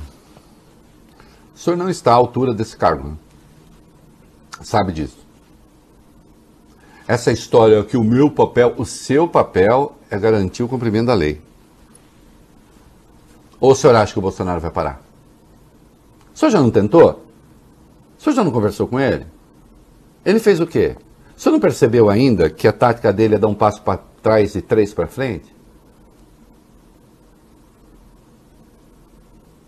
O 1.56 1.58
senhor 1.58 1.78
não 1.78 1.90
está 1.90 2.12
à 2.12 2.16
altura 2.16 2.54
desse 2.54 2.76
cargo. 2.76 3.10
né? 3.10 3.16
Sabe 4.62 4.92
disso. 4.92 5.18
Essa 7.08 7.32
história 7.32 7.84
que 7.84 7.98
o 7.98 8.04
meu 8.04 8.30
papel, 8.30 8.74
o 8.78 8.86
seu 8.86 9.28
papel 9.28 9.96
é 10.10 10.18
garantir 10.18 10.64
o 10.64 10.68
cumprimento 10.68 11.08
da 11.08 11.14
lei. 11.14 11.42
Ou 13.60 13.72
o 13.72 13.76
senhor 13.76 13.96
acha 13.96 14.12
que 14.14 14.20
o 14.20 14.22
Bolsonaro 14.22 14.60
vai 14.60 14.72
parar? 14.72 15.02
O 16.34 16.38
senhor 16.38 16.52
já 16.52 16.62
não 16.62 16.72
tentou? 16.72 17.26
O 18.18 18.22
senhor 18.22 18.36
já 18.36 18.44
não 18.44 18.52
conversou 18.52 18.88
com 18.88 19.00
ele? 19.00 19.26
Ele 20.26 20.40
fez 20.40 20.60
o 20.60 20.68
quê? 20.68 20.98
O 21.38 21.40
senhor 21.40 21.54
não 21.54 21.60
percebeu 21.60 22.10
ainda 22.10 22.50
que 22.50 22.68
a 22.68 22.74
tática 22.74 23.12
dele 23.12 23.36
é 23.36 23.38
dar 23.38 23.48
um 23.48 23.56
passo 23.56 23.82
para 23.82 24.00
trás 24.22 24.56
e 24.56 24.62
três 24.62 24.94
para 24.94 25.08
frente? 25.08 25.53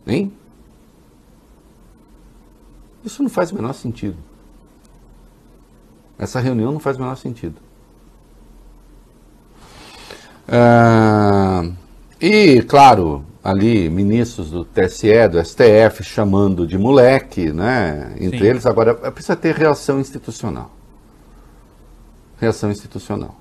Hein? 0.08 0.32
Isso 3.04 3.22
não 3.22 3.30
faz 3.30 3.52
o 3.52 3.56
menor 3.56 3.74
sentido. 3.74 4.18
Essa 6.18 6.40
reunião 6.40 6.72
não 6.72 6.80
faz 6.80 6.98
o 6.98 7.02
menor 7.02 7.16
sentido. 7.16 7.62
Ah, 10.48 11.64
e, 12.22 12.62
claro, 12.64 13.26
ali, 13.44 13.90
ministros 13.90 14.50
do 14.50 14.64
TSE, 14.64 15.28
do 15.28 15.44
STF, 15.44 16.04
chamando 16.04 16.66
de 16.66 16.78
moleque, 16.78 17.52
né? 17.52 18.16
Entre 18.20 18.40
Sim. 18.40 18.46
eles, 18.46 18.66
agora 18.66 18.94
precisa 19.12 19.36
ter 19.36 19.56
reação 19.56 20.00
institucional. 20.00 20.72
Reação 22.40 22.72
institucional. 22.72 23.36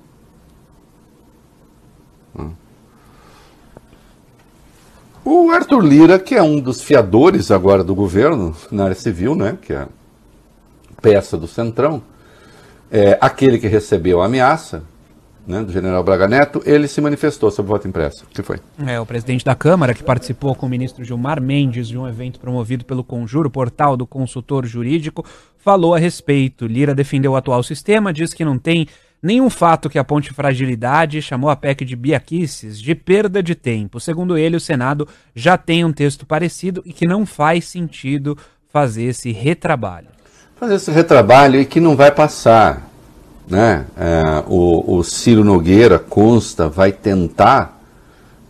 O 5.25 5.49
Arthur 5.49 5.83
Lira, 5.83 6.19
que 6.19 6.35
é 6.35 6.43
um 6.43 6.59
dos 6.59 6.83
fiadores 6.83 7.49
agora 7.49 7.83
do 7.83 7.95
governo 7.95 8.55
na 8.71 8.83
área 8.83 8.95
civil, 8.95 9.33
né? 9.33 9.57
Que 9.59 9.73
é 9.73 9.87
peça 11.01 11.35
do 11.35 11.47
Centrão, 11.47 12.03
é, 12.91 13.17
aquele 13.19 13.57
que 13.57 13.67
recebeu 13.67 14.21
a 14.21 14.27
ameaça 14.27 14.83
né, 15.47 15.63
do 15.63 15.71
general 15.71 16.03
Braga 16.03 16.27
Neto, 16.27 16.61
ele 16.65 16.87
se 16.87 17.01
manifestou 17.01 17.51
sobre 17.51 17.71
o 17.71 17.75
voto 17.75 17.87
impresso. 17.87 18.23
O 18.25 18.27
que 18.27 18.41
foi? 18.41 18.59
É, 18.85 18.99
o 18.99 19.05
presidente 19.05 19.43
da 19.43 19.55
Câmara, 19.55 19.93
que 19.93 20.03
participou 20.03 20.55
com 20.55 20.65
o 20.65 20.69
ministro 20.69 21.03
Gilmar 21.03 21.41
Mendes 21.41 21.87
de 21.87 21.97
um 21.97 22.07
evento 22.07 22.39
promovido 22.39 22.85
pelo 22.85 23.03
Conjuro, 23.03 23.49
portal 23.49 23.95
do 23.97 24.07
consultor 24.07 24.65
jurídico, 24.65 25.25
falou 25.57 25.93
a 25.93 25.99
respeito. 25.99 26.65
Lira 26.67 26.95
defendeu 26.95 27.33
o 27.33 27.35
atual 27.35 27.61
sistema, 27.63 28.13
diz 28.13 28.33
que 28.33 28.45
não 28.45 28.57
tem 28.57 28.87
nenhum 29.21 29.49
fato 29.49 29.89
que 29.89 29.99
aponte 29.99 30.33
fragilidade, 30.33 31.21
chamou 31.21 31.49
a 31.49 31.55
PEC 31.55 31.83
de 31.83 31.95
biaquices, 31.95 32.79
de 32.79 32.93
perda 32.93 33.41
de 33.41 33.55
tempo. 33.55 33.99
Segundo 33.99 34.37
ele, 34.37 34.57
o 34.57 34.61
Senado 34.61 35.07
já 35.35 35.57
tem 35.57 35.83
um 35.83 35.91
texto 35.91 36.25
parecido 36.25 36.81
e 36.85 36.93
que 36.93 37.07
não 37.07 37.25
faz 37.25 37.65
sentido 37.65 38.37
fazer 38.71 39.05
esse 39.05 39.31
retrabalho. 39.31 40.07
Fazer 40.57 40.75
esse 40.75 40.91
retrabalho 40.91 41.59
e 41.59 41.65
que 41.65 41.79
não 41.79 41.95
vai 41.95 42.11
passar. 42.11 42.89
Né? 43.47 43.85
É, 43.97 44.43
o, 44.47 44.97
o 44.97 45.03
Ciro 45.03 45.43
Nogueira 45.43 45.99
consta, 45.99 46.67
vai 46.67 46.91
tentar, 46.91 47.79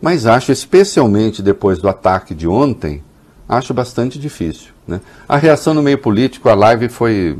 mas 0.00 0.26
acho, 0.26 0.52
especialmente 0.52 1.42
depois 1.42 1.78
do 1.78 1.88
ataque 1.88 2.34
de 2.34 2.48
ontem, 2.48 3.02
acho 3.48 3.74
bastante 3.74 4.18
difícil. 4.18 4.72
Né? 4.86 5.00
A 5.28 5.36
reação 5.36 5.74
no 5.74 5.82
meio 5.82 5.98
político, 5.98 6.48
a 6.48 6.54
live 6.54 6.88
foi, 6.88 7.38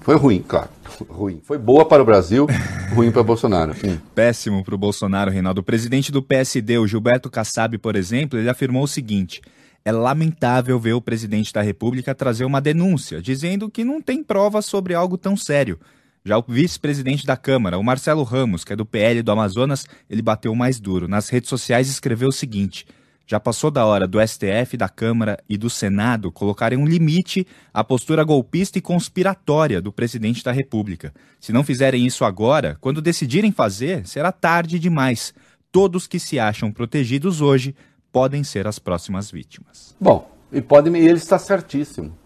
foi 0.00 0.16
ruim, 0.16 0.44
claro. 0.46 0.68
Ruim. 1.04 1.40
Foi 1.42 1.58
boa 1.58 1.84
para 1.84 2.02
o 2.02 2.06
Brasil, 2.06 2.46
ruim 2.94 3.10
para 3.10 3.22
Bolsonaro. 3.22 3.74
Péssimo 4.14 4.64
para 4.64 4.74
o 4.74 4.78
Bolsonaro, 4.78 5.30
Reinaldo. 5.30 5.60
O 5.60 5.64
presidente 5.64 6.10
do 6.10 6.22
PSD, 6.22 6.78
o 6.78 6.86
Gilberto 6.86 7.30
Kassab, 7.30 7.76
por 7.78 7.96
exemplo, 7.96 8.38
ele 8.38 8.48
afirmou 8.48 8.84
o 8.84 8.88
seguinte: 8.88 9.40
é 9.84 9.92
lamentável 9.92 10.78
ver 10.78 10.92
o 10.92 11.00
presidente 11.00 11.52
da 11.52 11.62
República 11.62 12.14
trazer 12.14 12.44
uma 12.44 12.60
denúncia, 12.60 13.22
dizendo 13.22 13.70
que 13.70 13.84
não 13.84 14.00
tem 14.00 14.22
provas 14.22 14.66
sobre 14.66 14.94
algo 14.94 15.16
tão 15.16 15.36
sério. 15.36 15.78
Já 16.24 16.36
o 16.36 16.44
vice-presidente 16.46 17.24
da 17.24 17.36
Câmara, 17.36 17.78
o 17.78 17.82
Marcelo 17.82 18.22
Ramos, 18.22 18.64
que 18.64 18.72
é 18.72 18.76
do 18.76 18.84
PL 18.84 19.22
do 19.22 19.32
Amazonas, 19.32 19.86
ele 20.10 20.20
bateu 20.20 20.54
mais 20.54 20.78
duro. 20.78 21.08
Nas 21.08 21.28
redes 21.28 21.48
sociais 21.48 21.88
escreveu 21.88 22.28
o 22.28 22.32
seguinte: 22.32 22.86
já 23.28 23.38
passou 23.38 23.70
da 23.70 23.84
hora 23.84 24.08
do 24.08 24.18
STF, 24.26 24.74
da 24.78 24.88
Câmara 24.88 25.38
e 25.46 25.58
do 25.58 25.68
Senado 25.68 26.32
colocarem 26.32 26.78
um 26.78 26.86
limite 26.86 27.46
à 27.74 27.84
postura 27.84 28.24
golpista 28.24 28.78
e 28.78 28.80
conspiratória 28.80 29.82
do 29.82 29.92
presidente 29.92 30.42
da 30.42 30.50
República. 30.50 31.12
Se 31.38 31.52
não 31.52 31.62
fizerem 31.62 32.06
isso 32.06 32.24
agora, 32.24 32.78
quando 32.80 33.02
decidirem 33.02 33.52
fazer, 33.52 34.06
será 34.06 34.32
tarde 34.32 34.78
demais. 34.78 35.34
Todos 35.70 36.06
que 36.06 36.18
se 36.18 36.38
acham 36.38 36.72
protegidos 36.72 37.42
hoje 37.42 37.76
podem 38.10 38.42
ser 38.42 38.66
as 38.66 38.78
próximas 38.78 39.30
vítimas. 39.30 39.94
Bom, 40.00 40.30
e, 40.50 40.62
pode, 40.62 40.88
e 40.88 41.06
ele 41.06 41.18
está 41.18 41.38
certíssimo. 41.38 42.16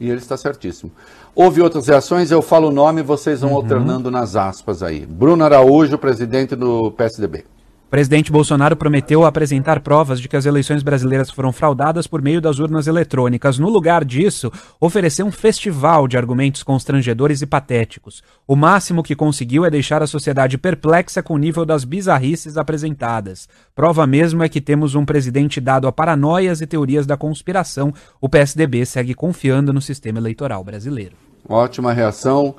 E 0.00 0.08
ele 0.08 0.20
está 0.20 0.38
certíssimo. 0.38 0.90
Houve 1.34 1.60
outras 1.60 1.86
reações, 1.86 2.30
eu 2.30 2.40
falo 2.40 2.68
o 2.68 2.72
nome 2.72 3.00
e 3.00 3.04
vocês 3.04 3.42
vão 3.42 3.54
alternando 3.54 4.10
nas 4.10 4.36
aspas 4.36 4.82
aí. 4.82 5.04
Bruno 5.04 5.44
Araújo, 5.44 5.98
presidente 5.98 6.56
do 6.56 6.90
PSDB. 6.92 7.44
O 7.88 7.90
presidente 7.90 8.30
Bolsonaro 8.30 8.76
prometeu 8.76 9.24
apresentar 9.24 9.80
provas 9.80 10.20
de 10.20 10.28
que 10.28 10.36
as 10.36 10.44
eleições 10.44 10.82
brasileiras 10.82 11.30
foram 11.30 11.50
fraudadas 11.50 12.06
por 12.06 12.20
meio 12.20 12.38
das 12.38 12.58
urnas 12.58 12.86
eletrônicas. 12.86 13.58
No 13.58 13.70
lugar 13.70 14.04
disso, 14.04 14.52
ofereceu 14.78 15.24
um 15.24 15.32
festival 15.32 16.06
de 16.06 16.18
argumentos 16.18 16.62
constrangedores 16.62 17.40
e 17.40 17.46
patéticos. 17.46 18.22
O 18.46 18.54
máximo 18.54 19.02
que 19.02 19.16
conseguiu 19.16 19.64
é 19.64 19.70
deixar 19.70 20.02
a 20.02 20.06
sociedade 20.06 20.58
perplexa 20.58 21.22
com 21.22 21.32
o 21.32 21.38
nível 21.38 21.64
das 21.64 21.82
bizarrices 21.82 22.58
apresentadas. 22.58 23.48
Prova 23.74 24.06
mesmo 24.06 24.42
é 24.42 24.50
que 24.50 24.60
temos 24.60 24.94
um 24.94 25.06
presidente 25.06 25.58
dado 25.58 25.88
a 25.88 25.92
paranoias 25.92 26.60
e 26.60 26.66
teorias 26.66 27.06
da 27.06 27.16
conspiração. 27.16 27.90
O 28.20 28.28
PSDB 28.28 28.84
segue 28.84 29.14
confiando 29.14 29.72
no 29.72 29.80
sistema 29.80 30.18
eleitoral 30.18 30.62
brasileiro. 30.62 31.16
Ótima 31.48 31.94
reação. 31.94 32.54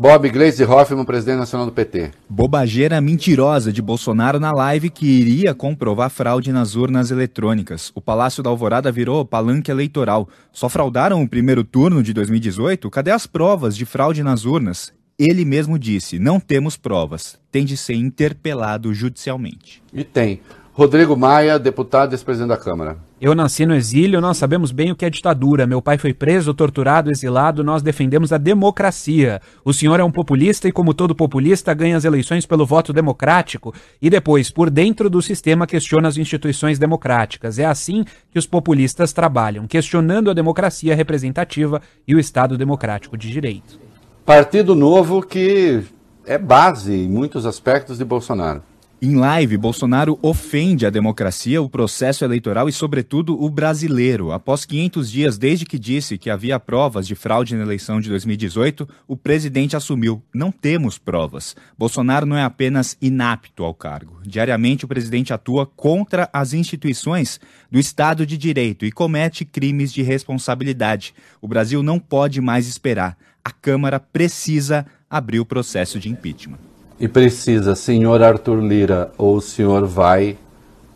Bob 0.00 0.30
Gleisi 0.30 0.62
Hoffmann, 0.62 1.04
presidente 1.04 1.38
nacional 1.38 1.66
do 1.66 1.72
PT. 1.72 2.12
Bobageira 2.28 3.00
mentirosa 3.00 3.72
de 3.72 3.82
Bolsonaro 3.82 4.38
na 4.38 4.52
live 4.52 4.90
que 4.90 5.04
iria 5.04 5.52
comprovar 5.52 6.08
fraude 6.08 6.52
nas 6.52 6.76
urnas 6.76 7.10
eletrônicas. 7.10 7.90
O 7.96 8.00
Palácio 8.00 8.40
da 8.40 8.48
Alvorada 8.48 8.92
virou 8.92 9.24
palanque 9.24 9.72
eleitoral. 9.72 10.28
Só 10.52 10.68
fraudaram 10.68 11.20
o 11.20 11.28
primeiro 11.28 11.64
turno 11.64 12.00
de 12.00 12.12
2018? 12.12 12.88
Cadê 12.88 13.10
as 13.10 13.26
provas 13.26 13.76
de 13.76 13.84
fraude 13.84 14.22
nas 14.22 14.44
urnas? 14.44 14.92
Ele 15.18 15.44
mesmo 15.44 15.76
disse: 15.76 16.16
não 16.16 16.38
temos 16.38 16.76
provas. 16.76 17.36
Tem 17.50 17.64
de 17.64 17.76
ser 17.76 17.94
interpelado 17.94 18.94
judicialmente. 18.94 19.82
E 19.92 20.04
tem. 20.04 20.40
Rodrigo 20.78 21.16
Maia, 21.16 21.58
deputado 21.58 22.12
e 22.12 22.14
ex-presidente 22.14 22.50
da 22.50 22.56
Câmara. 22.56 22.98
Eu 23.20 23.34
nasci 23.34 23.66
no 23.66 23.74
exílio, 23.74 24.20
nós 24.20 24.36
sabemos 24.36 24.70
bem 24.70 24.92
o 24.92 24.94
que 24.94 25.04
é 25.04 25.10
ditadura. 25.10 25.66
Meu 25.66 25.82
pai 25.82 25.98
foi 25.98 26.14
preso, 26.14 26.54
torturado, 26.54 27.10
exilado, 27.10 27.64
nós 27.64 27.82
defendemos 27.82 28.32
a 28.32 28.38
democracia. 28.38 29.42
O 29.64 29.72
senhor 29.72 29.98
é 29.98 30.04
um 30.04 30.10
populista 30.12 30.68
e, 30.68 30.72
como 30.72 30.94
todo 30.94 31.16
populista, 31.16 31.74
ganha 31.74 31.96
as 31.96 32.04
eleições 32.04 32.46
pelo 32.46 32.64
voto 32.64 32.92
democrático 32.92 33.74
e 34.00 34.08
depois, 34.08 34.52
por 34.52 34.70
dentro 34.70 35.10
do 35.10 35.20
sistema, 35.20 35.66
questiona 35.66 36.06
as 36.06 36.16
instituições 36.16 36.78
democráticas. 36.78 37.58
É 37.58 37.64
assim 37.64 38.04
que 38.30 38.38
os 38.38 38.46
populistas 38.46 39.12
trabalham, 39.12 39.66
questionando 39.66 40.30
a 40.30 40.32
democracia 40.32 40.94
representativa 40.94 41.82
e 42.06 42.14
o 42.14 42.20
Estado 42.20 42.56
democrático 42.56 43.18
de 43.18 43.28
direito. 43.32 43.80
Partido 44.24 44.76
Novo 44.76 45.22
que 45.22 45.82
é 46.24 46.38
base 46.38 46.94
em 46.94 47.08
muitos 47.08 47.46
aspectos 47.46 47.98
de 47.98 48.04
Bolsonaro. 48.04 48.62
Em 49.00 49.14
live, 49.14 49.56
Bolsonaro 49.56 50.18
ofende 50.20 50.84
a 50.84 50.90
democracia, 50.90 51.62
o 51.62 51.70
processo 51.70 52.24
eleitoral 52.24 52.68
e, 52.68 52.72
sobretudo, 52.72 53.40
o 53.40 53.48
brasileiro. 53.48 54.32
Após 54.32 54.64
500 54.64 55.08
dias 55.08 55.38
desde 55.38 55.64
que 55.64 55.78
disse 55.78 56.18
que 56.18 56.28
havia 56.28 56.58
provas 56.58 57.06
de 57.06 57.14
fraude 57.14 57.54
na 57.54 57.62
eleição 57.62 58.00
de 58.00 58.08
2018, 58.08 58.88
o 59.06 59.16
presidente 59.16 59.76
assumiu: 59.76 60.20
não 60.34 60.50
temos 60.50 60.98
provas. 60.98 61.54
Bolsonaro 61.78 62.26
não 62.26 62.36
é 62.36 62.42
apenas 62.42 62.96
inapto 63.00 63.62
ao 63.62 63.72
cargo. 63.72 64.18
Diariamente, 64.26 64.84
o 64.84 64.88
presidente 64.88 65.32
atua 65.32 65.64
contra 65.64 66.28
as 66.32 66.52
instituições 66.52 67.38
do 67.70 67.78
Estado 67.78 68.26
de 68.26 68.36
Direito 68.36 68.84
e 68.84 68.90
comete 68.90 69.44
crimes 69.44 69.92
de 69.92 70.02
responsabilidade. 70.02 71.14
O 71.40 71.46
Brasil 71.46 71.84
não 71.84 72.00
pode 72.00 72.40
mais 72.40 72.66
esperar. 72.66 73.16
A 73.44 73.52
Câmara 73.52 74.00
precisa 74.00 74.84
abrir 75.08 75.38
o 75.38 75.46
processo 75.46 76.00
de 76.00 76.08
impeachment. 76.08 76.67
E 77.00 77.06
precisa, 77.06 77.74
senhor 77.74 78.22
Arthur 78.22 78.60
Lira, 78.60 79.12
ou 79.16 79.36
o 79.36 79.40
senhor 79.40 79.86
vai 79.86 80.36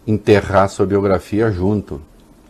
enterrar 0.07 0.69
sua 0.69 0.85
biografia 0.85 1.51
junto. 1.51 2.01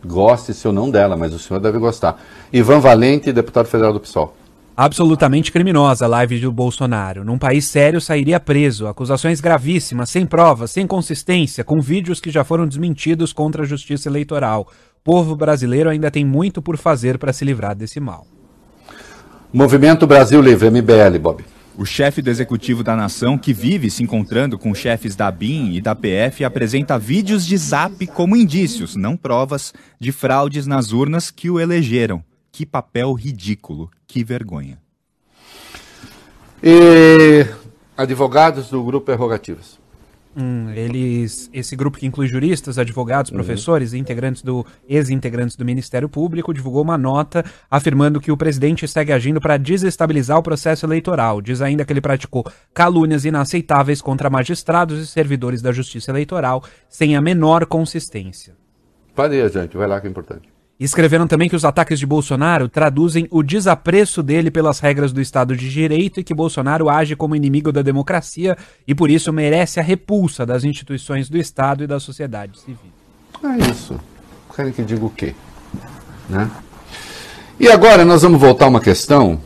Goste-se 0.03 0.67
ou 0.67 0.73
não 0.73 0.89
dela, 0.89 1.15
mas 1.15 1.33
o 1.33 1.39
senhor 1.39 1.59
deve 1.59 1.77
gostar. 1.77 2.19
Ivan 2.51 2.79
Valente, 2.79 3.31
deputado 3.31 3.67
federal 3.67 3.93
do 3.93 3.99
PSOL. 3.99 4.35
Absolutamente 4.75 5.51
criminosa 5.51 6.05
a 6.05 6.07
live 6.07 6.39
do 6.39 6.51
Bolsonaro. 6.51 7.23
Num 7.23 7.37
país 7.37 7.65
sério 7.65 8.01
sairia 8.01 8.39
preso. 8.39 8.87
Acusações 8.87 9.39
gravíssimas, 9.39 10.09
sem 10.09 10.25
provas, 10.25 10.71
sem 10.71 10.87
consistência, 10.87 11.63
com 11.63 11.79
vídeos 11.79 12.19
que 12.19 12.31
já 12.31 12.43
foram 12.43 12.67
desmentidos 12.67 13.31
contra 13.31 13.61
a 13.61 13.67
justiça 13.67 14.09
eleitoral. 14.09 14.67
O 14.99 15.03
povo 15.03 15.35
brasileiro 15.35 15.91
ainda 15.91 16.09
tem 16.09 16.25
muito 16.25 16.59
por 16.59 16.75
fazer 16.75 17.19
para 17.19 17.31
se 17.31 17.45
livrar 17.45 17.75
desse 17.75 17.99
mal. 17.99 18.25
Movimento 19.53 20.07
Brasil 20.07 20.41
Livre, 20.41 20.71
MBL, 20.71 21.19
Bob. 21.21 21.45
O 21.75 21.85
chefe 21.85 22.21
do 22.21 22.29
executivo 22.29 22.83
da 22.83 22.95
nação, 22.95 23.35
que 23.35 23.51
vive 23.51 23.89
se 23.89 24.03
encontrando 24.03 24.59
com 24.59 24.75
chefes 24.75 25.15
da 25.15 25.31
BIM 25.31 25.73
e 25.73 25.81
da 25.81 25.95
PF, 25.95 26.43
apresenta 26.43 26.99
vídeos 26.99 27.45
de 27.45 27.57
zap 27.57 28.05
como 28.07 28.35
indícios, 28.35 28.95
não 28.95 29.17
provas, 29.17 29.73
de 29.99 30.11
fraudes 30.11 30.67
nas 30.67 30.91
urnas 30.91 31.31
que 31.31 31.49
o 31.49 31.59
elegeram. 31.59 32.23
Que 32.51 32.63
papel 32.63 33.11
ridículo, 33.13 33.89
que 34.05 34.23
vergonha. 34.23 34.77
E 36.61 37.47
advogados 37.97 38.69
do 38.69 38.83
grupo 38.83 39.07
Prerrogativas. 39.07 39.82
Hum, 40.35 40.71
eles, 40.71 41.47
esse 41.53 41.75
grupo 41.75 41.99
que 41.99 42.07
inclui 42.07 42.27
juristas, 42.27 42.79
advogados, 42.79 43.29
professores 43.29 43.93
e 43.93 43.99
integrantes 43.99 44.41
do 44.41 44.65
ex-integrantes 44.89 45.55
do 45.55 45.63
Ministério 45.63 46.09
Público 46.09 46.53
divulgou 46.53 46.81
uma 46.81 46.97
nota 46.97 47.45
afirmando 47.69 48.19
que 48.19 48.31
o 48.31 48.37
presidente 48.37 48.87
segue 48.87 49.11
agindo 49.11 49.39
para 49.39 49.57
desestabilizar 49.57 50.37
o 50.37 50.43
processo 50.43 50.85
eleitoral. 50.85 51.39
Diz 51.39 51.61
ainda 51.61 51.85
que 51.85 51.93
ele 51.93 52.01
praticou 52.01 52.45
calúnias 52.73 53.25
inaceitáveis 53.25 54.01
contra 54.01 54.29
magistrados 54.29 54.99
e 54.99 55.05
servidores 55.05 55.61
da 55.61 55.71
Justiça 55.71 56.09
Eleitoral 56.09 56.63
sem 56.89 57.15
a 57.15 57.21
menor 57.21 57.65
consistência. 57.67 58.55
Pode 59.13 59.35
ir, 59.35 59.51
gente, 59.51 59.77
vai 59.77 59.87
lá 59.87 60.01
que 60.01 60.07
é 60.07 60.09
importante. 60.09 60.52
Escreveram 60.83 61.25
também 61.27 61.47
que 61.47 61.55
os 61.55 61.63
ataques 61.63 61.97
de 61.97 62.05
Bolsonaro 62.05 62.67
traduzem 62.67 63.25
o 63.31 63.41
desapreço 63.41 64.21
dele 64.21 64.51
pelas 64.51 64.81
regras 64.81 65.13
do 65.13 65.21
Estado 65.21 65.55
de 65.55 65.69
Direito 65.69 66.19
e 66.19 66.25
que 66.25 66.33
Bolsonaro 66.33 66.89
age 66.89 67.15
como 67.15 67.37
inimigo 67.37 67.71
da 67.71 67.81
democracia 67.81 68.57
e 68.85 68.93
por 68.93 69.09
isso 69.09 69.31
merece 69.31 69.79
a 69.79 69.83
repulsa 69.83 70.45
das 70.45 70.65
instituições 70.65 71.29
do 71.29 71.37
Estado 71.37 71.85
e 71.85 71.87
da 71.87 72.01
sociedade 72.01 72.59
civil. 72.59 72.91
É 73.45 73.71
isso. 73.71 73.97
Querem 74.53 74.73
que 74.73 74.83
diga 74.83 75.05
o 75.05 75.09
quê? 75.09 75.33
Né? 76.29 76.51
E 77.57 77.69
agora 77.69 78.03
nós 78.03 78.21
vamos 78.21 78.41
voltar 78.41 78.65
a 78.65 78.67
uma 78.67 78.81
questão. 78.81 79.39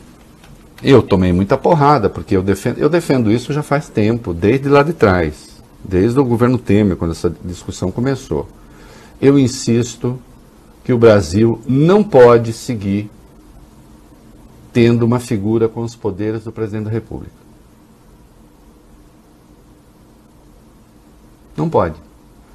Eu 0.82 1.04
tomei 1.04 1.32
muita 1.32 1.56
porrada, 1.56 2.10
porque 2.10 2.36
eu 2.36 2.42
defendo, 2.42 2.80
eu 2.80 2.90
defendo 2.90 3.32
isso 3.32 3.54
já 3.54 3.62
faz 3.62 3.90
tempo, 3.90 4.34
desde 4.34 4.70
lá 4.70 4.82
de 4.82 4.94
trás, 4.94 5.62
desde 5.84 6.20
o 6.20 6.26
governo 6.26 6.58
Temer, 6.58 6.98
quando 6.98 7.12
essa 7.12 7.32
discussão 7.46 7.92
começou. 7.92 8.50
Eu 9.22 9.38
insisto 9.38 10.20
que 10.88 10.94
o 10.94 10.98
Brasil 10.98 11.62
não 11.68 12.02
pode 12.02 12.54
seguir 12.54 13.12
tendo 14.72 15.04
uma 15.04 15.20
figura 15.20 15.68
com 15.68 15.82
os 15.82 15.98
poderes 15.98 16.46
do 16.46 16.52
presidente 16.54 16.86
da 16.86 16.92
República. 16.92 17.36
Não 21.58 21.70
pode. 21.70 21.96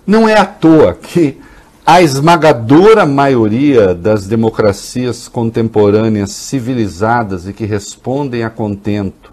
Não 0.07 0.27
é 0.27 0.38
à 0.38 0.47
toa 0.47 0.95
que 0.95 1.42
a 1.85 2.01
esmagadora 2.01 3.05
maioria 3.05 3.95
das 3.95 4.27
democracias 4.27 5.29
contemporâneas 5.29 6.31
civilizadas 6.31 7.47
e 7.47 7.53
que 7.53 7.66
respondem 7.66 8.45
a 8.45 8.49
contento 8.49 9.31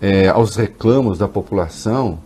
é, 0.00 0.28
aos 0.28 0.56
reclamos 0.56 1.18
da 1.18 1.28
população 1.28 2.18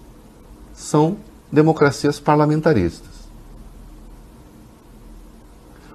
são 0.72 1.16
democracias 1.50 2.20
parlamentaristas. 2.20 3.09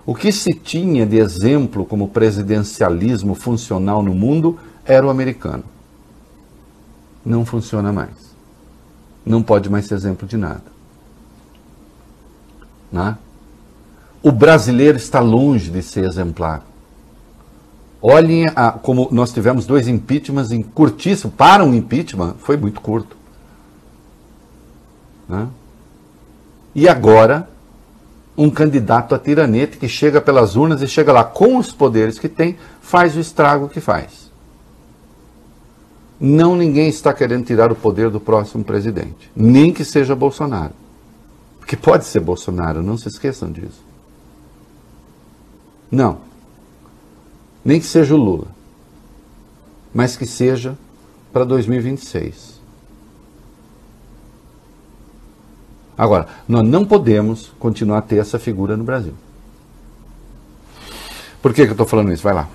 O 0.06 0.14
que 0.14 0.32
se 0.32 0.54
tinha 0.54 1.06
de 1.06 1.18
exemplo 1.18 1.86
como 1.86 2.10
presidencialismo 2.10 3.34
funcional 3.34 4.04
no 4.04 4.14
mundo 4.14 4.60
era 4.86 5.06
o 5.06 5.10
americano. 5.10 5.64
Não 7.26 7.44
funciona 7.44 7.92
mais. 7.92 8.36
Não 9.26 9.42
pode 9.42 9.68
mais 9.68 9.86
ser 9.88 9.96
exemplo 9.96 10.28
de 10.28 10.38
nada. 10.38 10.76
Né? 12.92 13.18
O 14.22 14.32
brasileiro 14.32 14.98
está 14.98 15.20
longe 15.20 15.72
de 15.72 15.82
ser 15.82 16.06
exemplar. 16.06 16.64
Olhem 18.00 18.46
a, 18.56 18.72
como 18.72 19.10
nós 19.12 19.34
tivemos 19.34 19.66
dois 19.66 19.88
impeachments 19.88 20.52
em 20.52 20.62
curtíssimo. 20.62 21.32
Para 21.32 21.66
um 21.66 21.74
impeachment, 21.74 22.36
foi 22.38 22.56
muito 22.56 22.80
curto. 22.80 23.18
Né? 25.28 25.48
E 26.76 26.88
agora 26.88 27.50
um 28.38 28.50
candidato 28.50 29.16
a 29.16 29.20
tiranete 29.20 29.78
que 29.78 29.88
chega 29.88 30.20
pelas 30.20 30.56
urnas 30.56 30.82
e 30.82 30.88
chega 30.88 31.14
lá 31.14 31.24
com 31.24 31.58
os 31.58 31.72
poderes 31.72 32.20
que 32.20 32.28
tem, 32.28 32.58
faz 32.82 33.16
o 33.16 33.20
estrago 33.20 33.70
que 33.70 33.80
faz. 33.80 34.32
Não 36.20 36.56
ninguém 36.56 36.88
está 36.90 37.14
querendo 37.14 37.46
tirar 37.46 37.72
o 37.72 37.76
poder 37.76 38.10
do 38.10 38.20
próximo 38.20 38.64
presidente, 38.64 39.32
nem 39.36 39.74
que 39.74 39.86
seja 39.86 40.16
Bolsonaro. 40.16 40.74
Porque 41.60 41.76
pode 41.76 42.06
ser 42.06 42.20
Bolsonaro, 42.20 42.84
não 42.84 42.98
se 42.98 43.08
esqueçam 43.08 43.52
disso. 43.52 43.84
Não. 45.90 46.20
Nem 47.64 47.80
que 47.80 47.86
seja 47.86 48.14
o 48.14 48.18
Lula. 48.18 48.48
Mas 49.94 50.16
que 50.16 50.28
seja 50.28 50.78
para 51.34 51.44
2026. 51.44 52.55
Agora, 55.98 56.28
nós 56.48 56.64
não 56.64 56.86
podemos 56.86 57.52
continuar 57.60 58.00
a 58.00 58.02
ter 58.02 58.18
essa 58.18 58.38
figura 58.38 58.76
no 58.76 58.84
Brasil. 58.84 59.14
Por 61.42 61.54
que, 61.54 61.64
que 61.64 61.70
eu 61.70 61.74
estou 61.74 61.86
falando 61.86 62.12
isso? 62.12 62.24
Vai 62.24 62.34
lá. 62.34 62.50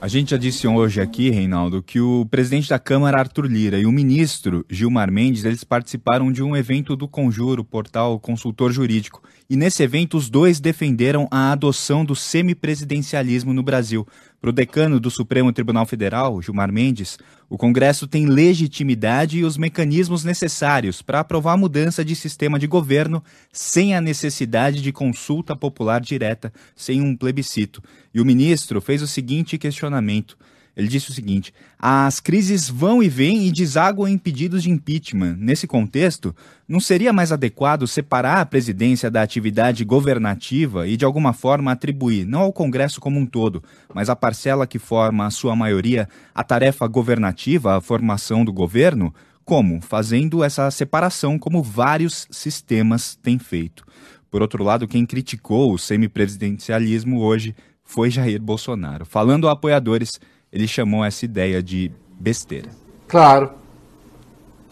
A 0.00 0.08
gente 0.08 0.30
já 0.30 0.38
disse 0.38 0.66
hoje 0.66 0.98
aqui, 0.98 1.28
Reinaldo, 1.28 1.82
que 1.82 2.00
o 2.00 2.26
presidente 2.30 2.70
da 2.70 2.78
Câmara, 2.78 3.18
Arthur 3.18 3.44
Lira, 3.44 3.78
e 3.78 3.84
o 3.84 3.92
ministro 3.92 4.64
Gilmar 4.70 5.12
Mendes, 5.12 5.44
eles 5.44 5.62
participaram 5.62 6.32
de 6.32 6.42
um 6.42 6.56
evento 6.56 6.96
do 6.96 7.06
Conjuro, 7.06 7.62
portal 7.62 8.18
consultor 8.18 8.72
jurídico. 8.72 9.22
E 9.50 9.56
nesse 9.56 9.82
evento, 9.82 10.16
os 10.16 10.30
dois 10.30 10.60
defenderam 10.60 11.26
a 11.28 11.50
adoção 11.50 12.04
do 12.04 12.14
semipresidencialismo 12.14 13.52
no 13.52 13.64
Brasil. 13.64 14.06
Para 14.40 14.50
o 14.50 14.52
decano 14.52 15.00
do 15.00 15.10
Supremo 15.10 15.52
Tribunal 15.52 15.84
Federal, 15.86 16.40
Gilmar 16.40 16.72
Mendes, 16.72 17.18
o 17.48 17.58
Congresso 17.58 18.06
tem 18.06 18.26
legitimidade 18.26 19.40
e 19.40 19.44
os 19.44 19.58
mecanismos 19.58 20.22
necessários 20.22 21.02
para 21.02 21.18
aprovar 21.18 21.54
a 21.54 21.56
mudança 21.56 22.04
de 22.04 22.14
sistema 22.14 22.60
de 22.60 22.68
governo 22.68 23.24
sem 23.52 23.92
a 23.92 24.00
necessidade 24.00 24.80
de 24.80 24.92
consulta 24.92 25.56
popular 25.56 26.00
direta, 26.00 26.52
sem 26.76 27.02
um 27.02 27.16
plebiscito. 27.16 27.82
E 28.14 28.20
o 28.20 28.24
ministro 28.24 28.80
fez 28.80 29.02
o 29.02 29.08
seguinte 29.08 29.58
questionamento. 29.58 30.38
Ele 30.80 30.88
disse 30.88 31.10
o 31.10 31.12
seguinte: 31.12 31.52
as 31.78 32.20
crises 32.20 32.70
vão 32.70 33.02
e 33.02 33.08
vêm 33.08 33.46
e 33.46 33.52
desaguam 33.52 34.08
em 34.08 34.16
pedidos 34.16 34.62
de 34.62 34.70
impeachment. 34.70 35.36
Nesse 35.38 35.66
contexto, 35.66 36.34
não 36.66 36.80
seria 36.80 37.12
mais 37.12 37.30
adequado 37.30 37.86
separar 37.86 38.40
a 38.40 38.46
presidência 38.46 39.10
da 39.10 39.20
atividade 39.20 39.84
governativa 39.84 40.88
e, 40.88 40.96
de 40.96 41.04
alguma 41.04 41.34
forma, 41.34 41.70
atribuir, 41.70 42.24
não 42.24 42.40
ao 42.40 42.52
Congresso 42.52 42.98
como 42.98 43.20
um 43.20 43.26
todo, 43.26 43.62
mas 43.94 44.08
à 44.08 44.16
parcela 44.16 44.66
que 44.66 44.78
forma 44.78 45.26
a 45.26 45.30
sua 45.30 45.54
maioria, 45.54 46.08
a 46.34 46.42
tarefa 46.42 46.86
governativa, 46.86 47.76
a 47.76 47.80
formação 47.82 48.42
do 48.42 48.52
governo? 48.52 49.14
Como? 49.44 49.82
Fazendo 49.82 50.42
essa 50.42 50.70
separação 50.70 51.38
como 51.38 51.62
vários 51.62 52.26
sistemas 52.30 53.16
têm 53.16 53.38
feito. 53.38 53.84
Por 54.30 54.40
outro 54.40 54.64
lado, 54.64 54.88
quem 54.88 55.04
criticou 55.04 55.74
o 55.74 55.78
semipresidencialismo 55.78 57.20
hoje 57.20 57.54
foi 57.82 58.10
Jair 58.10 58.40
Bolsonaro. 58.40 59.04
Falando 59.04 59.48
a 59.48 59.52
apoiadores, 59.52 60.20
ele 60.52 60.66
chamou 60.66 61.04
essa 61.04 61.24
ideia 61.24 61.62
de 61.62 61.90
besteira. 62.18 62.70
Claro. 63.06 63.52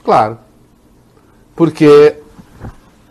Claro. 0.04 0.38
Porque 1.54 2.16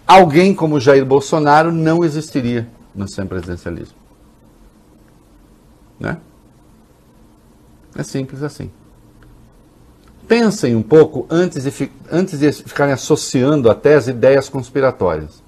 alguém 0.05 0.53
como 0.53 0.79
Jair 0.79 1.05
Bolsonaro 1.05 1.71
não 1.71 2.03
existiria 2.03 2.67
no 2.93 3.07
semipresidencialismo. 3.07 3.97
Né? 5.99 6.17
É 7.95 8.03
simples 8.03 8.43
assim. 8.43 8.71
Pensem 10.27 10.75
um 10.75 10.83
pouco 10.83 11.25
antes 11.29 11.63
de, 11.63 11.91
antes 12.11 12.39
de 12.39 12.51
ficarem 12.51 12.93
associando 12.93 13.69
até 13.69 13.95
as 13.95 14.07
ideias 14.07 14.49
conspiratórias. 14.49 15.41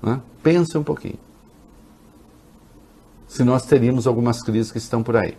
Né? 0.00 0.20
Pensem 0.42 0.80
um 0.80 0.84
pouquinho. 0.84 1.18
Se 3.36 3.44
nós 3.44 3.66
teríamos 3.66 4.06
algumas 4.06 4.42
crises 4.42 4.72
que 4.72 4.78
estão 4.78 5.02
por 5.02 5.14
aí. 5.14 5.36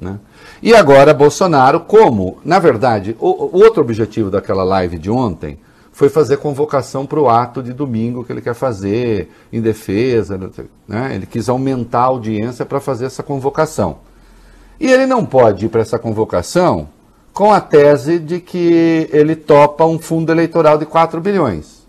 né? 0.00 0.20
E 0.62 0.72
agora 0.72 1.12
Bolsonaro, 1.12 1.80
como, 1.80 2.38
na 2.44 2.60
verdade, 2.60 3.16
o, 3.18 3.26
o 3.26 3.56
outro 3.56 3.82
objetivo 3.82 4.30
daquela 4.30 4.62
live 4.62 4.96
de 4.96 5.10
ontem 5.10 5.58
foi 5.90 6.08
fazer 6.08 6.36
convocação 6.36 7.06
para 7.06 7.18
o 7.18 7.28
ato 7.28 7.60
de 7.60 7.72
domingo 7.72 8.24
que 8.24 8.32
ele 8.32 8.40
quer 8.40 8.54
fazer 8.54 9.32
em 9.52 9.60
defesa, 9.60 10.38
né? 10.86 11.16
ele 11.16 11.26
quis 11.26 11.48
aumentar 11.48 12.02
a 12.02 12.04
audiência 12.04 12.64
para 12.64 12.78
fazer 12.78 13.06
essa 13.06 13.22
convocação. 13.24 13.98
E 14.78 14.86
ele 14.88 15.06
não 15.06 15.26
pode 15.26 15.66
ir 15.66 15.68
para 15.68 15.80
essa 15.80 15.98
convocação 15.98 16.88
com 17.32 17.52
a 17.52 17.60
tese 17.60 18.20
de 18.20 18.38
que 18.38 19.08
ele 19.12 19.34
topa 19.34 19.84
um 19.84 19.98
fundo 19.98 20.30
eleitoral 20.30 20.78
de 20.78 20.86
4 20.86 21.20
bilhões. 21.20 21.84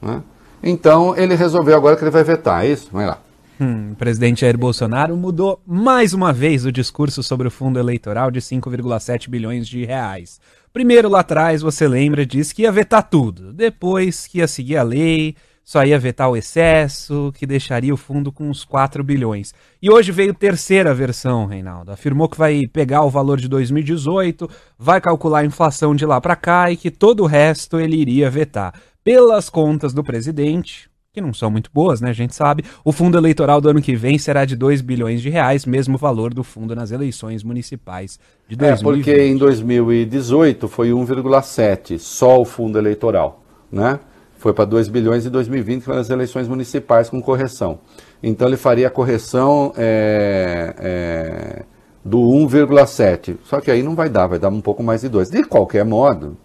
né? 0.00 0.22
Então 0.62 1.16
ele 1.16 1.34
resolveu 1.34 1.76
agora 1.76 1.96
que 1.96 2.04
ele 2.04 2.10
vai 2.10 2.24
vetar, 2.24 2.64
é 2.64 2.68
isso? 2.68 2.88
Vai 2.92 3.06
lá. 3.06 3.18
Hum, 3.60 3.92
o 3.92 3.94
presidente 3.94 4.40
Jair 4.40 4.56
Bolsonaro 4.56 5.16
mudou 5.16 5.60
mais 5.66 6.14
uma 6.14 6.32
vez 6.32 6.64
o 6.64 6.72
discurso 6.72 7.22
sobre 7.22 7.46
o 7.46 7.50
fundo 7.50 7.78
eleitoral 7.78 8.30
de 8.30 8.40
5,7 8.40 9.28
bilhões 9.28 9.68
de 9.68 9.84
reais. 9.84 10.40
Primeiro, 10.72 11.08
lá 11.08 11.20
atrás, 11.20 11.60
você 11.60 11.86
lembra, 11.86 12.24
disse 12.24 12.54
que 12.54 12.62
ia 12.62 12.72
vetar 12.72 13.02
tudo. 13.02 13.52
Depois, 13.52 14.26
que 14.26 14.38
ia 14.38 14.48
seguir 14.48 14.78
a 14.78 14.82
lei, 14.82 15.34
só 15.70 15.84
ia 15.84 15.98
vetar 15.98 16.30
o 16.30 16.36
excesso, 16.36 17.32
que 17.36 17.46
deixaria 17.46 17.92
o 17.92 17.96
fundo 17.96 18.32
com 18.32 18.48
uns 18.48 18.64
4 18.64 19.04
bilhões. 19.04 19.54
E 19.80 19.90
hoje 19.90 20.10
veio 20.10 20.34
terceira 20.34 20.92
versão, 20.94 21.46
Reinaldo. 21.46 21.92
Afirmou 21.92 22.28
que 22.28 22.38
vai 22.38 22.66
pegar 22.66 23.02
o 23.02 23.10
valor 23.10 23.38
de 23.38 23.46
2018, 23.48 24.50
vai 24.78 25.00
calcular 25.00 25.40
a 25.40 25.44
inflação 25.44 25.94
de 25.94 26.06
lá 26.06 26.20
para 26.20 26.34
cá 26.34 26.70
e 26.70 26.76
que 26.76 26.90
todo 26.90 27.22
o 27.22 27.26
resto 27.26 27.78
ele 27.78 27.96
iria 27.96 28.30
vetar. 28.30 28.74
Pelas 29.04 29.48
contas 29.48 29.92
do 29.92 30.04
presidente, 30.04 30.90
que 31.12 31.20
não 31.20 31.32
são 31.34 31.50
muito 31.50 31.70
boas, 31.72 32.00
né? 32.00 32.10
A 32.10 32.12
gente 32.12 32.34
sabe. 32.34 32.64
O 32.84 32.92
fundo 32.92 33.18
eleitoral 33.18 33.60
do 33.60 33.68
ano 33.68 33.82
que 33.82 33.96
vem 33.96 34.18
será 34.18 34.44
de 34.44 34.54
2 34.54 34.80
bilhões 34.80 35.20
de 35.22 35.28
reais, 35.30 35.66
mesmo 35.66 35.98
valor 35.98 36.32
do 36.32 36.44
fundo 36.44 36.74
nas 36.76 36.90
eleições 36.92 37.42
municipais 37.42 38.18
de 38.48 38.54
É, 38.54 38.74
2020. 38.76 38.84
porque 39.04 39.22
em 39.24 39.36
2018 39.36 40.68
foi 40.68 40.90
1,7 40.90 41.98
só 41.98 42.40
o 42.40 42.44
fundo 42.44 42.78
eleitoral, 42.78 43.42
né? 43.72 43.98
Foi 44.38 44.52
para 44.54 44.64
2 44.64 44.88
bilhões 44.88 45.26
em 45.26 45.30
2020, 45.30 45.80
que 45.80 45.84
foram 45.84 45.98
as 46.00 46.08
eleições 46.08 46.48
municipais 46.48 47.10
com 47.10 47.20
correção. 47.20 47.80
Então 48.22 48.48
ele 48.48 48.56
faria 48.56 48.86
a 48.86 48.90
correção 48.90 49.72
é, 49.76 50.74
é, 50.78 51.62
do 52.04 52.18
1,7. 52.20 53.36
Só 53.44 53.60
que 53.60 53.70
aí 53.70 53.82
não 53.82 53.94
vai 53.94 54.08
dar, 54.08 54.26
vai 54.28 54.38
dar 54.38 54.48
um 54.48 54.60
pouco 54.62 54.82
mais 54.82 55.00
de 55.02 55.08
2. 55.10 55.28
De 55.30 55.42
qualquer 55.44 55.84
modo, 55.84 56.38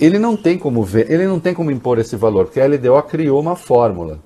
ele 0.00 0.18
não 0.18 0.36
tem 0.36 0.58
como 0.58 0.82
ver, 0.82 1.10
ele 1.10 1.26
não 1.26 1.40
tem 1.40 1.54
como 1.54 1.70
impor 1.70 1.98
esse 1.98 2.16
valor, 2.16 2.46
porque 2.46 2.60
a 2.60 2.66
LDO 2.66 3.02
criou 3.04 3.40
uma 3.40 3.56
fórmula. 3.56 4.20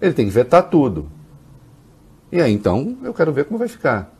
Ele 0.00 0.12
tem 0.12 0.26
que 0.26 0.32
vetar 0.32 0.68
tudo. 0.68 1.08
E 2.30 2.40
aí 2.40 2.52
então 2.52 2.98
eu 3.02 3.14
quero 3.14 3.32
ver 3.32 3.44
como 3.44 3.58
vai 3.58 3.68
ficar. 3.68 4.14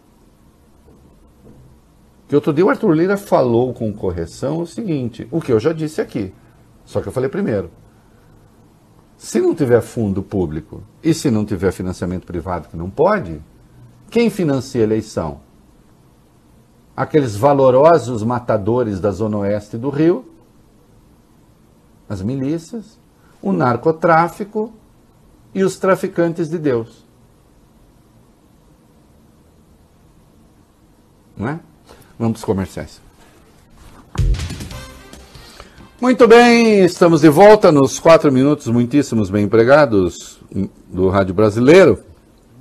Que 2.27 2.35
outro 2.35 2.53
dia 2.53 2.65
o 2.65 2.71
Arthur 2.71 2.93
Lira 2.93 3.17
falou 3.17 3.73
com 3.73 3.93
correção 3.93 4.59
o 4.61 4.67
seguinte, 4.67 5.27
o 5.31 5.41
que 5.41 5.51
eu 5.51 5.59
já 5.59 5.73
disse 5.73 6.01
aqui, 6.01 6.35
só 6.85 7.01
que 7.01 7.09
eu 7.09 7.13
falei 7.13 7.29
primeiro. 7.29 7.71
Se 9.17 9.41
não 9.41 9.55
tiver 9.55 9.81
fundo 9.81 10.23
público 10.23 10.83
e 11.03 11.13
se 11.13 11.31
não 11.31 11.45
tiver 11.45 11.73
financiamento 11.73 12.27
privado, 12.27 12.69
que 12.69 12.77
não 12.77 12.89
pode, 12.89 13.41
quem 14.11 14.31
financia 14.31 14.81
a 14.81 14.85
eleição? 14.85 15.41
Aqueles 16.97 17.35
valorosos 17.35 18.23
matadores 18.23 19.01
da 19.01 19.11
Zona 19.11 19.39
Oeste 19.39 19.77
do 19.77 19.91
Rio, 19.91 20.25
as 22.09 22.23
milícias, 22.23 22.99
o 23.43 23.53
narcotráfico 23.53 24.73
e 25.55 25.63
os 25.63 25.79
traficantes 25.79 26.49
de 26.49 26.59
Deus. 26.59 27.05
Não 31.37 31.49
é? 31.49 31.61
Vamos 32.19 32.33
para 32.33 32.39
os 32.39 32.45
comerciais. 32.45 33.01
Muito 36.01 36.29
bem, 36.29 36.85
estamos 36.85 37.21
de 37.23 37.29
volta 37.29 37.73
nos 37.73 37.99
quatro 37.99 38.31
minutos 38.31 38.69
muitíssimos 38.69 39.31
bem 39.31 39.45
empregados 39.45 40.41
do 40.89 41.09
Rádio 41.09 41.35
Brasileiro. 41.35 42.05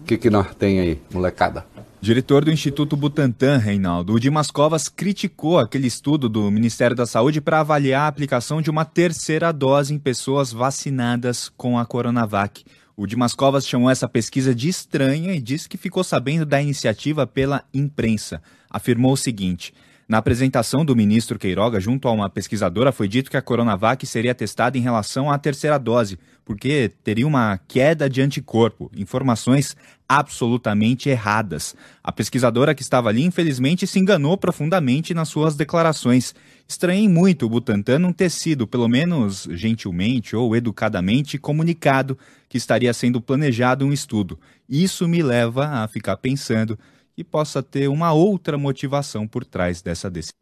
O 0.02 0.06
que, 0.06 0.18
que 0.18 0.30
nós 0.30 0.56
tem 0.56 0.80
aí, 0.80 1.02
molecada? 1.12 1.66
Diretor 2.00 2.46
do 2.46 2.52
Instituto 2.52 2.96
Butantan, 2.96 3.58
Reinaldo, 3.58 4.14
o 4.14 4.20
Dimas 4.20 4.52
Covas 4.52 4.88
criticou 4.88 5.58
aquele 5.58 5.88
estudo 5.88 6.30
do 6.30 6.50
Ministério 6.52 6.96
da 6.96 7.08
Saúde 7.08 7.42
para 7.42 7.60
avaliar 7.60 8.04
a 8.04 8.08
aplicação 8.08 8.62
de 8.62 8.70
uma 8.70 8.86
terceira 8.86 9.52
dose 9.52 9.96
em 9.96 10.00
pessoas 10.00 10.52
vacinadas 10.52 11.50
com 11.58 11.78
a 11.78 11.88
Coronavac. 11.88 12.64
O 12.96 13.08
Dimas 13.08 13.34
Covas 13.34 13.68
chamou 13.68 13.90
essa 13.90 14.08
pesquisa 14.08 14.54
de 14.54 14.70
estranha 14.70 15.34
e 15.34 15.42
disse 15.42 15.68
que 15.68 15.76
ficou 15.76 16.04
sabendo 16.04 16.46
da 16.46 16.62
iniciativa 16.62 17.26
pela 17.26 17.64
imprensa. 17.74 18.44
Afirmou 18.70 19.14
o 19.14 19.18
seguinte: 19.18 19.74
na 20.08 20.20
apresentação 20.20 20.86
do 20.86 20.96
ministro 20.96 21.38
Queiroga 21.38 21.82
junto 21.82 22.08
a 22.08 22.12
uma 22.12 22.30
pesquisadora 22.30 22.94
foi 22.94 23.10
dito 23.10 23.30
que 23.30 23.36
a 23.36 23.42
Coronavac 23.42 24.06
seria 24.06 24.34
testada 24.34 24.78
em 24.78 24.82
relação 24.82 25.30
à 25.30 25.38
terceira 25.38 25.78
dose, 25.78 26.18
porque 26.46 26.90
teria 27.04 27.28
uma 27.28 27.60
queda 27.68 28.10
de 28.10 28.22
anticorpo. 28.22 28.90
Informações 28.96 29.76
absolutamente 30.08 31.10
erradas. 31.10 31.76
A 32.02 32.10
pesquisadora 32.10 32.74
que 32.74 32.82
estava 32.82 33.10
ali, 33.10 33.26
infelizmente, 33.26 33.86
se 33.86 34.00
enganou 34.00 34.38
profundamente 34.38 35.14
nas 35.14 35.28
suas 35.28 35.58
declarações. 35.58 36.34
Estranhei 36.66 37.10
muito 37.10 37.46
o 37.46 37.50
Butantan 37.50 38.00
não 38.00 38.14
ter 38.14 38.30
sido, 38.30 38.66
pelo 38.66 38.88
menos 38.88 39.46
gentilmente 39.52 40.38
ou 40.38 40.56
educadamente, 40.56 41.38
comunicado 41.38 42.18
que 42.48 42.58
estaria 42.58 42.94
sendo 42.94 43.20
planejado 43.20 43.86
um 43.86 43.92
estudo. 43.92 44.40
Isso 44.70 45.06
me 45.06 45.22
leva 45.22 45.68
a 45.68 45.88
ficar 45.90 46.16
pensando 46.16 46.80
que 47.18 47.24
possa 47.24 47.64
ter 47.64 47.88
uma 47.88 48.14
outra 48.14 48.60
motivação 48.60 49.28
por 49.28 49.44
trás 49.44 49.82
dessa 49.82 50.08
decisão. 50.08 50.38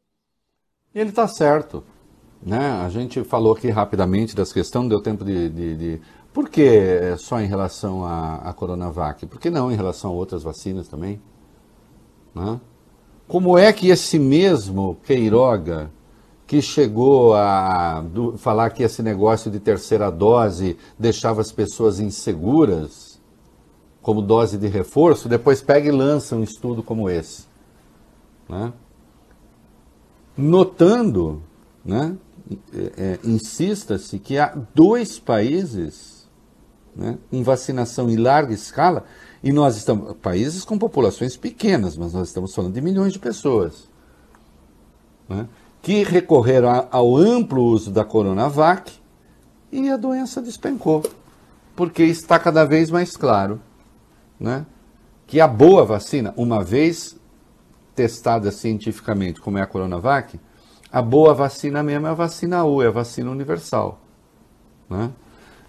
E 0.94 1.00
ele 1.00 1.12
está 1.12 1.26
certo. 1.26 1.82
Né? 2.46 2.60
A 2.60 2.90
gente 2.90 3.24
falou 3.24 3.54
aqui 3.54 3.70
rapidamente 3.70 4.36
das 4.36 4.52
questões, 4.52 4.84
não 4.84 4.90
deu 4.90 5.02
tempo 5.02 5.24
de. 5.24 5.48
de, 5.48 5.78
de... 5.78 6.02
Por 6.34 6.50
que 6.50 6.64
é 6.64 7.16
só 7.18 7.40
em 7.40 7.48
relação 7.48 8.06
à, 8.06 8.50
à 8.50 8.52
Coronavac? 8.52 9.26
Por 9.26 9.40
que 9.40 9.50
não 9.50 9.72
em 9.72 9.76
relação 9.76 10.12
a 10.12 10.14
outras 10.14 10.44
vacinas 10.44 10.90
também? 10.90 11.22
Né? 12.36 12.60
Como 13.26 13.58
é 13.58 13.72
que 13.72 13.88
esse 13.88 14.20
mesmo 14.20 14.98
Queiroga, 15.06 15.90
que 16.46 16.62
chegou 16.62 17.36
a 17.36 18.04
falar 18.36 18.70
que 18.72 18.84
esse 18.84 19.02
negócio 19.02 19.50
de 19.50 19.62
terceira 19.62 20.12
dose 20.12 20.78
deixava 21.00 21.40
as 21.40 21.54
pessoas 21.54 22.02
inseguras, 22.02 23.05
como 24.06 24.22
dose 24.22 24.60
de 24.60 24.68
reforço, 24.68 25.28
depois 25.28 25.64
pega 25.64 25.88
e 25.88 25.92
lança 25.92 26.36
um 26.36 26.44
estudo 26.44 26.84
como 26.84 27.10
esse? 27.10 27.48
Né? 28.48 28.72
Notando 30.38 31.42
né, 31.84 32.16
é, 32.98 33.18
insista-se 33.24 34.20
que 34.20 34.38
há 34.38 34.56
dois 34.76 35.18
países 35.18 36.30
né, 36.96 37.18
em 37.32 37.42
vacinação 37.42 38.08
em 38.08 38.16
larga 38.16 38.54
escala, 38.54 39.06
e 39.44 39.52
nós 39.52 39.76
estamos, 39.76 40.16
países 40.18 40.64
com 40.64 40.78
populações 40.78 41.36
pequenas, 41.36 41.98
mas 41.98 42.14
nós 42.14 42.28
estamos 42.28 42.54
falando 42.54 42.74
de 42.74 42.82
milhões 42.82 43.12
de 43.12 43.18
pessoas, 43.18 43.90
né, 45.28 45.48
que 45.82 46.04
recorreram 46.04 46.88
ao 46.92 47.18
amplo 47.18 47.64
uso 47.64 47.90
da 47.90 48.06
Coronavac 48.06 48.94
e 49.72 49.90
a 49.90 49.98
doença 49.98 50.44
despencou, 50.44 51.02
porque 51.76 52.04
está 52.04 52.38
cada 52.38 52.66
vez 52.66 52.92
mais 52.92 53.18
claro 53.18 53.60
né, 54.40 54.66
que 55.28 55.40
a 55.40 55.48
boa 55.48 55.84
vacina, 55.86 56.34
uma 56.38 56.64
vez 56.64 57.16
testada 57.96 58.52
cientificamente, 58.52 59.40
como 59.40 59.58
é 59.58 59.62
a 59.62 59.66
Coronavac, 59.66 60.40
a 60.92 61.02
boa 61.02 61.34
vacina 61.34 61.82
mesmo 61.82 62.08
é 62.08 62.10
a 62.10 62.14
vacina 62.14 62.64
U, 62.64 62.82
é 62.82 62.88
a 62.88 62.92
vacina 62.92 63.30
universal. 63.32 64.00
Né? 64.90 65.10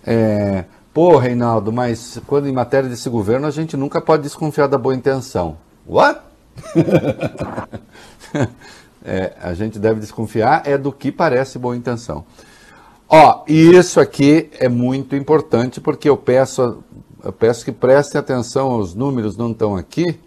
É, 0.04 0.64
pô, 0.92 1.16
Reinaldo, 1.16 1.72
mas 1.72 2.20
quando 2.26 2.48
em 2.48 2.52
matéria 2.52 2.88
desse 2.88 3.08
governo 3.08 3.46
a 3.46 3.50
gente 3.50 3.76
nunca 3.76 4.00
pode 4.00 4.22
desconfiar 4.22 4.66
da 4.66 4.78
boa 4.78 4.94
intenção. 4.94 5.58
What? 5.86 6.20
É, 9.08 9.34
a 9.40 9.54
gente 9.54 9.78
deve 9.78 10.00
desconfiar 10.00 10.62
é 10.66 10.76
do 10.76 10.90
que 10.90 11.12
parece 11.12 11.60
boa 11.60 11.76
intenção. 11.76 12.24
Ó, 13.08 13.44
e 13.46 13.76
isso 13.76 14.00
aqui 14.00 14.50
é 14.58 14.68
muito 14.68 15.14
importante 15.14 15.80
porque 15.80 16.08
eu 16.08 16.16
peço, 16.16 16.82
eu 17.26 17.32
peço 17.32 17.64
que 17.64 17.72
prestem 17.72 18.20
atenção, 18.20 18.78
os 18.78 18.94
números 18.94 19.36
não 19.36 19.50
estão 19.50 19.74
aqui, 19.74 20.18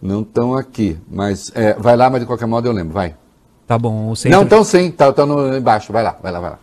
não 0.00 0.22
estão 0.22 0.54
aqui, 0.54 0.96
mas 1.10 1.50
é, 1.56 1.74
vai 1.74 1.96
lá, 1.96 2.08
mas 2.08 2.20
de 2.20 2.26
qualquer 2.26 2.46
modo 2.46 2.68
eu 2.68 2.72
lembro, 2.72 2.94
vai. 2.94 3.16
Tá 3.66 3.76
bom, 3.76 4.10
o 4.10 4.14
Centro, 4.14 4.38
Não, 4.38 4.44
estão 4.44 4.62
sim, 4.62 4.92
tá, 4.92 5.12
tá 5.12 5.26
no, 5.26 5.56
embaixo, 5.56 5.92
vai 5.92 6.04
lá, 6.04 6.16
vai 6.22 6.30
lá, 6.30 6.38
vai 6.38 6.50
lá. 6.50 6.58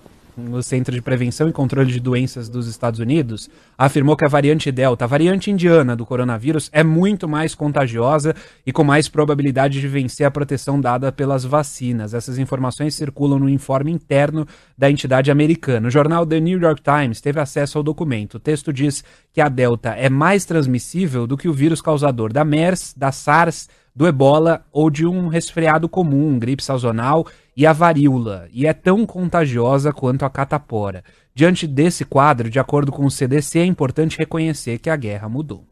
O 0.51 0.63
Centro 0.63 0.93
de 0.93 1.01
Prevenção 1.01 1.47
e 1.47 1.51
Controle 1.51 1.91
de 1.91 1.99
Doenças 1.99 2.49
dos 2.49 2.67
Estados 2.67 2.99
Unidos 2.99 3.49
afirmou 3.77 4.15
que 4.15 4.25
a 4.25 4.27
variante 4.27 4.71
Delta, 4.71 5.05
a 5.05 5.07
variante 5.07 5.51
indiana 5.51 5.95
do 5.95 6.05
coronavírus, 6.05 6.69
é 6.73 6.83
muito 6.83 7.27
mais 7.27 7.53
contagiosa 7.53 8.35
e 8.65 8.71
com 8.71 8.83
mais 8.83 9.07
probabilidade 9.07 9.79
de 9.79 9.87
vencer 9.87 10.25
a 10.25 10.31
proteção 10.31 10.79
dada 10.79 11.11
pelas 11.11 11.43
vacinas. 11.43 12.13
Essas 12.13 12.37
informações 12.37 12.95
circulam 12.95 13.39
no 13.39 13.49
informe 13.49 13.91
interno 13.91 14.47
da 14.77 14.89
entidade 14.89 15.29
americana. 15.29 15.87
O 15.87 15.91
jornal 15.91 16.25
The 16.25 16.39
New 16.39 16.59
York 16.59 16.81
Times 16.81 17.21
teve 17.21 17.39
acesso 17.39 17.77
ao 17.77 17.83
documento. 17.83 18.35
O 18.35 18.39
texto 18.39 18.73
diz 18.73 19.03
que 19.33 19.41
a 19.41 19.49
Delta 19.49 19.89
é 19.89 20.09
mais 20.09 20.45
transmissível 20.45 21.27
do 21.27 21.37
que 21.37 21.47
o 21.47 21.53
vírus 21.53 21.81
causador 21.81 22.31
da 22.31 22.43
MERS, 22.43 22.93
da 22.95 23.11
SARS, 23.11 23.67
do 23.95 24.07
ebola 24.07 24.65
ou 24.71 24.89
de 24.89 25.05
um 25.05 25.27
resfriado 25.27 25.89
comum, 25.89 26.39
gripe 26.39 26.63
sazonal 26.63 27.27
e 27.55 27.65
a 27.65 27.73
varíola, 27.73 28.47
e 28.53 28.65
é 28.65 28.73
tão 28.73 29.05
contagiosa 29.05 29.91
quanto 29.91 30.23
a 30.23 30.29
catapora. 30.29 31.03
Diante 31.33 31.67
desse 31.67 32.05
quadro, 32.05 32.49
de 32.49 32.59
acordo 32.59 32.91
com 32.91 33.05
o 33.05 33.11
CDC, 33.11 33.59
é 33.59 33.65
importante 33.65 34.17
reconhecer 34.17 34.79
que 34.79 34.89
a 34.89 34.95
guerra 34.95 35.27
mudou. 35.29 35.63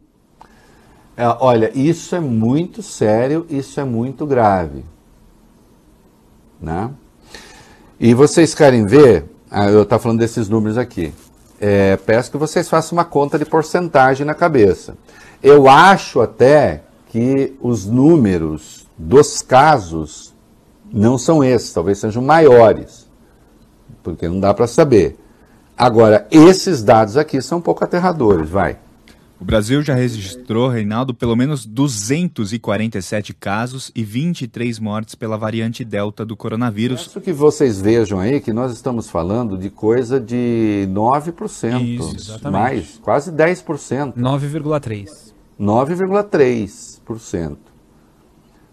É, 1.15 1.27
olha, 1.39 1.71
isso 1.77 2.15
é 2.15 2.19
muito 2.19 2.81
sério, 2.81 3.45
isso 3.49 3.79
é 3.79 3.83
muito 3.83 4.25
grave. 4.25 4.85
Né? 6.61 6.91
E 7.99 8.13
vocês 8.13 8.55
querem 8.55 8.85
ver, 8.85 9.25
ah, 9.51 9.69
eu 9.69 9.83
estou 9.83 9.99
falando 9.99 10.19
desses 10.19 10.47
números 10.49 10.77
aqui, 10.77 11.13
É, 11.61 11.97
peço 11.97 12.31
que 12.31 12.37
vocês 12.37 12.69
façam 12.69 12.97
uma 12.97 13.03
conta 13.03 13.37
de 13.37 13.43
porcentagem 13.43 14.25
na 14.25 14.33
cabeça. 14.33 14.95
Eu 15.43 15.67
acho 15.67 16.21
até 16.21 16.83
que 17.09 17.53
os 17.59 17.85
números 17.85 18.87
dos 18.97 19.41
casos 19.41 20.28
não 20.91 21.17
são 21.17 21.43
esses, 21.43 21.73
talvez 21.73 21.97
sejam 21.97 22.23
maiores, 22.23 23.07
porque 24.03 24.27
não 24.27 24.39
dá 24.39 24.53
para 24.53 24.67
saber. 24.67 25.17
Agora, 25.77 26.27
esses 26.29 26.83
dados 26.83 27.15
aqui 27.15 27.41
são 27.41 27.59
um 27.59 27.61
pouco 27.61 27.83
aterradores, 27.83 28.49
vai. 28.49 28.77
O 29.39 29.45
Brasil 29.45 29.81
já 29.81 29.93
registrou, 29.93 30.67
Reinaldo, 30.67 31.13
pelo 31.13 31.33
menos 31.33 31.65
247 31.65 33.33
casos 33.33 33.89
e 33.95 34.03
23 34.03 34.77
mortes 34.79 35.15
pela 35.15 35.37
variante 35.37 35.85
Delta 35.85 36.25
do 36.25 36.35
coronavírus. 36.35 37.03
Peço 37.03 37.21
que 37.21 37.31
vocês 37.31 37.79
vejam 37.79 38.19
aí 38.19 38.41
que 38.41 38.51
nós 38.51 38.73
estamos 38.73 39.09
falando 39.09 39.57
de 39.57 39.69
coisa 39.69 40.19
de 40.19 40.85
9%, 40.91 41.81
Isso, 41.81 42.15
exatamente. 42.17 42.51
mais, 42.51 42.99
quase 43.01 43.31
10%, 43.31 44.15
9,3. 44.17 45.33
9,3%. 45.57 47.57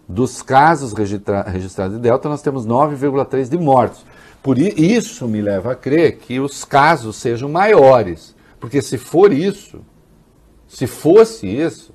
Dos 0.09 0.41
casos 0.43 0.93
registra- 0.93 1.43
registrados 1.43 1.97
de 1.97 2.03
Delta, 2.03 2.29
nós 2.29 2.43
temos 2.43 2.65
9,3% 2.67 3.49
de 3.51 3.59
mortos. 3.59 4.05
Por 4.43 4.59
isso 4.59 5.27
me 5.27 5.41
leva 5.41 5.73
a 5.73 5.75
crer 5.75 6.19
que 6.19 6.39
os 6.39 6.65
casos 6.65 7.17
sejam 7.17 7.49
maiores. 7.49 8.35
Porque 8.61 8.81
se 8.81 8.97
for 8.97 9.33
isso, 9.33 9.81
se 10.69 10.87
fosse 10.87 11.47
isso, 11.49 11.93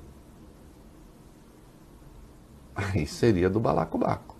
aí 2.74 3.06
seria 3.06 3.48
do 3.48 3.58
balacobaco. 3.58 4.36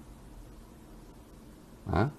Né? 1.87 2.11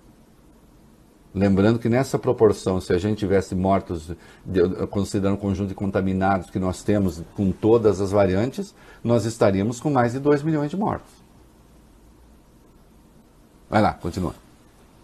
Lembrando 1.33 1.79
que 1.79 1.89
nessa 1.89 2.19
proporção, 2.19 2.79
se 2.79 2.93
a 2.93 2.97
gente 2.97 3.17
tivesse 3.19 3.55
mortos, 3.55 4.11
de- 4.45 4.87
considerando 4.87 5.35
o 5.35 5.39
conjunto 5.39 5.69
de 5.69 5.75
contaminados 5.75 6.49
que 6.49 6.59
nós 6.59 6.83
temos 6.83 7.23
com 7.35 7.51
todas 7.51 7.99
as 8.01 8.11
variantes, 8.11 8.75
nós 9.03 9.25
estaríamos 9.25 9.79
com 9.79 9.89
mais 9.89 10.13
de 10.13 10.19
2 10.19 10.43
milhões 10.43 10.69
de 10.69 10.77
mortos. 10.77 11.22
Vai 13.73 13.81
lá, 13.81 13.91
continua. 13.91 14.35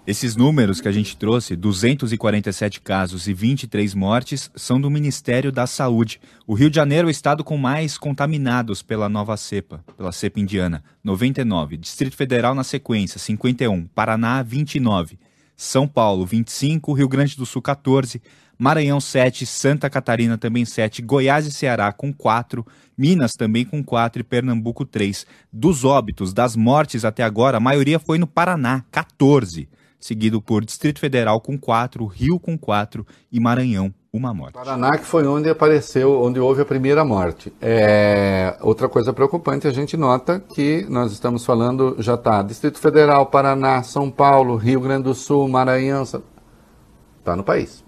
Esses 0.05 0.36
números 0.36 0.80
que 0.80 0.88
a 0.88 0.91
gente 0.91 1.17
trouxe, 1.17 1.55
247 1.55 2.80
casos 2.82 3.28
e 3.28 3.34
23 3.34 3.95
mortes, 3.95 4.51
são 4.55 4.80
do 4.80 4.91
Ministério 4.91 5.51
da 5.51 5.65
Saúde. 5.65 6.22
O 6.45 6.53
Rio 6.53 6.70
de 6.70 6.76
Janeiro 6.76 7.07
é 7.07 7.09
o 7.09 7.11
estado 7.11 7.43
com 7.43 7.57
mais 7.57 7.97
contaminados 7.97 8.84
pela 8.84 9.09
nova 9.09 9.36
cepa, 9.38 9.84
pela 9.97 10.11
cepa 10.11 10.39
indiana, 10.39 10.84
99. 11.03 11.78
Distrito 11.78 12.15
Federal 12.15 12.53
na 12.53 12.63
sequência, 12.63 13.17
51. 13.17 13.88
Paraná, 13.88 14.43
29. 14.43 15.17
São 15.60 15.86
Paulo, 15.86 16.26
25. 16.26 16.93
Rio 16.93 17.10
Grande 17.10 17.36
do 17.36 17.45
Sul, 17.45 17.62
14. 17.62 18.22
Maranhão, 18.57 19.01
7. 19.01 19.45
Santa 19.45 19.89
Catarina, 19.89 20.38
também 20.38 20.64
7. 20.64 21.01
Goiás 21.01 21.45
e 21.45 21.51
Ceará, 21.51 21.91
com 21.91 22.14
4. 22.14 22.66
Minas, 22.97 23.34
também 23.34 23.66
com 23.66 23.84
4. 23.84 24.22
E 24.22 24.24
Pernambuco, 24.24 24.86
3. 24.86 25.26
Dos 25.51 25.84
óbitos, 25.84 26.32
das 26.32 26.55
mortes 26.55 27.03
até 27.03 27.24
agora, 27.24 27.57
a 27.57 27.60
maioria 27.60 27.99
foi 27.99 28.18
no 28.18 28.26
Paraná, 28.26 28.86
14 28.89 29.68
seguido 29.99 30.41
por 30.41 30.64
Distrito 30.64 30.99
Federal 30.99 31.41
com 31.41 31.57
4, 31.57 32.05
Rio 32.05 32.39
com 32.39 32.57
4 32.57 33.05
e 33.30 33.39
Maranhão, 33.39 33.93
uma 34.12 34.34
morte. 34.34 34.53
Paraná 34.53 34.97
que 34.97 35.05
foi 35.05 35.28
onde 35.28 35.49
apareceu, 35.49 36.22
onde 36.22 36.39
houve 36.39 36.62
a 36.62 36.66
primeira 36.66 37.05
morte. 37.05 37.53
É, 37.62 38.57
outra 38.62 38.89
coisa 38.89 39.14
preocupante, 39.14 39.68
a 39.68 39.72
gente 39.72 39.95
nota 39.95 40.39
que 40.39 40.86
nós 40.89 41.12
estamos 41.12 41.45
falando, 41.45 41.95
já 41.99 42.16
está 42.16 42.41
Distrito 42.41 42.80
Federal, 42.80 43.28
Paraná, 43.28 43.84
São 43.84 44.10
Paulo, 44.10 44.55
Rio 44.55 44.82
Grande 44.82 45.03
do 45.03 45.14
Sul, 45.14 45.47
Maranhão, 45.47 46.03
está 46.03 47.36
no 47.36 47.43
país. 47.43 47.84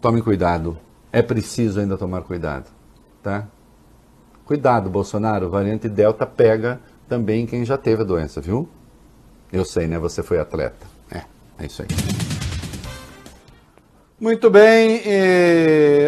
Tome 0.00 0.22
cuidado, 0.22 0.78
é 1.12 1.22
preciso 1.22 1.80
ainda 1.80 1.96
tomar 1.96 2.22
cuidado, 2.22 2.70
tá? 3.22 3.46
Cuidado, 4.44 4.90
Bolsonaro, 4.90 5.48
variante 5.48 5.88
Delta 5.88 6.26
pega 6.26 6.80
também 7.08 7.46
quem 7.46 7.64
já 7.64 7.76
teve 7.76 8.02
a 8.02 8.04
doença, 8.04 8.40
viu? 8.40 8.68
Eu 9.52 9.64
sei, 9.64 9.86
né? 9.86 9.98
Você 9.98 10.22
foi 10.22 10.38
atleta. 10.38 10.86
É, 11.10 11.22
é 11.58 11.66
isso 11.66 11.82
aí. 11.82 12.11
Muito 14.22 14.48
bem, 14.48 15.02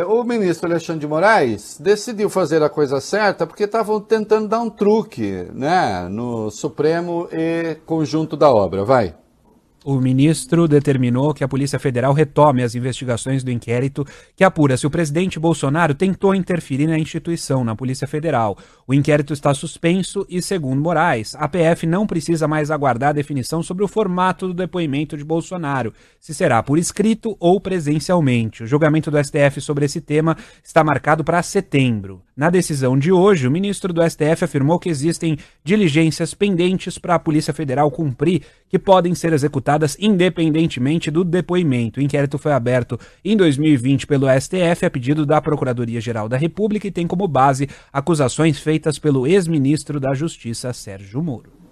o 0.07 0.23
ministro 0.23 0.71
Alexandre 0.71 1.01
de 1.01 1.07
Moraes 1.09 1.77
decidiu 1.81 2.31
fazer 2.31 2.63
a 2.63 2.71
coisa 2.71 3.01
certa 3.01 3.45
porque 3.45 3.65
estavam 3.65 4.01
tentando 4.01 4.47
dar 4.47 4.61
um 4.61 4.71
truque 4.71 5.49
né, 5.53 6.07
no 6.09 6.49
Supremo 6.49 7.27
e 7.33 7.75
conjunto 7.85 8.37
da 8.37 8.49
obra. 8.49 8.85
Vai. 8.85 9.17
O 9.87 10.01
ministro 10.01 10.67
determinou 10.67 11.35
que 11.35 11.45
a 11.45 11.49
Polícia 11.49 11.79
Federal 11.79 12.15
retome 12.15 12.63
as 12.63 12.75
investigações 12.75 13.45
do 13.45 13.51
inquérito 13.51 14.03
que 14.35 14.43
apura 14.43 14.79
se 14.79 14.87
o 14.87 14.91
presidente 14.91 15.39
Bolsonaro 15.39 15.95
tentou 15.95 16.35
interferir 16.35 16.87
na 16.87 16.99
instituição, 16.99 17.63
na 17.63 17.77
Polícia 17.77 18.07
Federal. 18.07 18.57
O 18.87 18.95
inquérito 18.95 19.35
está 19.35 19.53
suspenso 19.53 20.25
e, 20.27 20.41
segundo 20.41 20.81
Moraes, 20.81 21.35
a 21.35 21.47
PF 21.47 21.87
não 21.87 22.07
precisa 22.07 22.49
mais 22.49 22.71
aguardar 22.71 23.11
a 23.11 23.13
definição 23.13 23.63
sobre 23.63 23.85
o 23.85 23.89
formato 23.89 24.47
do 24.47 24.55
depoimento 24.55 25.19
de 25.19 25.25
Bolsonaro, 25.25 25.93
se 26.19 26.33
será 26.33 26.63
por 26.63 26.79
escrito 26.79 27.37
ou 27.39 27.61
presencialmente. 27.61 28.63
O 28.63 28.67
julgamento 28.67 29.11
do 29.11 29.23
STF 29.23 29.61
sobre 29.61 29.85
esse 29.85 30.01
tema 30.01 30.35
está 30.65 30.83
marcado 30.83 31.23
para 31.23 31.43
setembro. 31.43 32.23
Na 32.35 32.49
decisão 32.49 32.99
de 32.99 33.13
hoje, 33.13 33.47
o 33.47 33.51
ministro 33.51 33.93
do 33.93 34.03
STF 34.03 34.45
afirmou 34.45 34.79
que 34.79 34.89
existem 34.89 35.37
diligências 35.63 36.33
pendentes 36.33 36.99
para 36.99 37.17
a 37.17 37.19
Polícia 37.19 37.53
Federal 37.53 37.91
cumprir 37.91 38.43
que 38.69 38.79
podem 38.79 39.15
ser 39.15 39.33
executadas 39.35 39.74
independentemente 39.99 41.11
do 41.11 41.25
depoimento. 41.25 42.01
O 42.01 42.03
inquérito 42.03 42.39
foi 42.39 42.53
aberto 42.53 42.99
em 43.25 43.37
2020 43.37 44.07
pelo 44.07 44.27
STF 44.29 44.85
a 44.85 44.91
pedido 44.91 45.27
da 45.27 45.41
Procuradoria-Geral 45.41 46.29
da 46.29 46.37
República 46.37 46.87
e 46.87 46.91
tem 46.91 47.07
como 47.07 47.27
base 47.27 47.69
acusações 47.93 48.59
feitas 48.59 48.99
pelo 48.99 49.27
ex-ministro 49.27 49.99
da 49.99 50.15
Justiça, 50.15 50.73
Sérgio 50.73 51.23
Moro. 51.23 51.65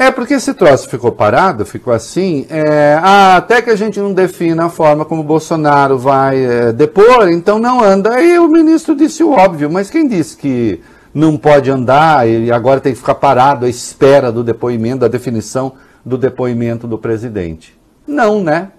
É 0.00 0.10
porque 0.10 0.32
esse 0.32 0.54
troço 0.54 0.88
ficou 0.88 1.12
parado, 1.12 1.66
ficou 1.66 1.92
assim. 1.92 2.46
é, 2.48 2.98
até 3.02 3.60
que 3.60 3.68
a 3.68 3.76
gente 3.76 4.00
não 4.00 4.14
defina 4.14 4.64
a 4.64 4.70
forma 4.70 5.04
como 5.04 5.20
o 5.20 5.24
Bolsonaro 5.24 5.98
vai 5.98 6.42
é, 6.42 6.72
depor, 6.72 7.28
então 7.28 7.58
não 7.58 7.84
anda. 7.84 8.14
Aí 8.14 8.38
o 8.38 8.48
ministro 8.48 8.96
disse 8.96 9.22
o 9.22 9.32
óbvio, 9.32 9.70
mas 9.70 9.90
quem 9.90 10.08
disse 10.08 10.38
que 10.38 10.80
não 11.12 11.36
pode 11.36 11.70
andar 11.70 12.28
e 12.28 12.50
agora 12.50 12.80
tem 12.80 12.92
que 12.92 12.98
ficar 12.98 13.16
parado 13.16 13.66
à 13.66 13.68
espera 13.68 14.30
do 14.30 14.44
depoimento, 14.44 15.00
da 15.00 15.08
definição 15.08 15.74
do 16.04 16.16
depoimento 16.16 16.86
do 16.86 16.98
presidente? 16.98 17.78
Não, 18.06 18.42
né? 18.42 18.72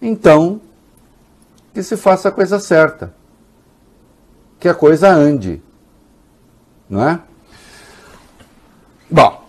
Então, 0.00 0.60
que 1.72 1.82
se 1.82 1.96
faça 1.96 2.28
a 2.28 2.32
coisa 2.32 2.58
certa. 2.58 3.14
Que 4.58 4.68
a 4.68 4.74
coisa 4.74 5.08
ande. 5.08 5.62
Não 6.88 7.06
é? 7.06 7.20
Bom, 9.10 9.44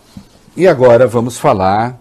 e 0.55 0.67
agora 0.67 1.07
vamos 1.07 1.37
falar. 1.37 1.97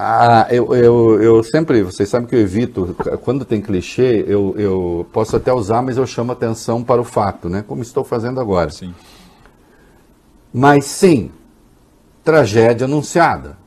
Ah, 0.00 0.46
eu, 0.48 0.72
eu, 0.76 1.20
eu 1.20 1.42
sempre, 1.42 1.82
vocês 1.82 2.08
sabem 2.08 2.28
que 2.28 2.36
eu 2.36 2.38
evito, 2.38 2.94
quando 3.24 3.44
tem 3.44 3.60
clichê, 3.60 4.24
eu, 4.28 4.54
eu 4.56 5.04
posso 5.12 5.34
até 5.34 5.52
usar, 5.52 5.82
mas 5.82 5.96
eu 5.96 6.06
chamo 6.06 6.30
atenção 6.30 6.84
para 6.84 7.00
o 7.00 7.04
fato, 7.04 7.48
né? 7.48 7.64
Como 7.66 7.82
estou 7.82 8.04
fazendo 8.04 8.40
agora. 8.40 8.70
Sim. 8.70 8.94
Mas 10.54 10.84
sim, 10.84 11.32
tragédia 12.22 12.84
anunciada. 12.84 13.58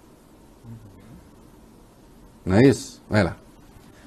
Não 2.45 2.55
é 2.55 2.61
isso? 2.61 3.03
Vai 3.09 3.25
lá. 3.25 3.35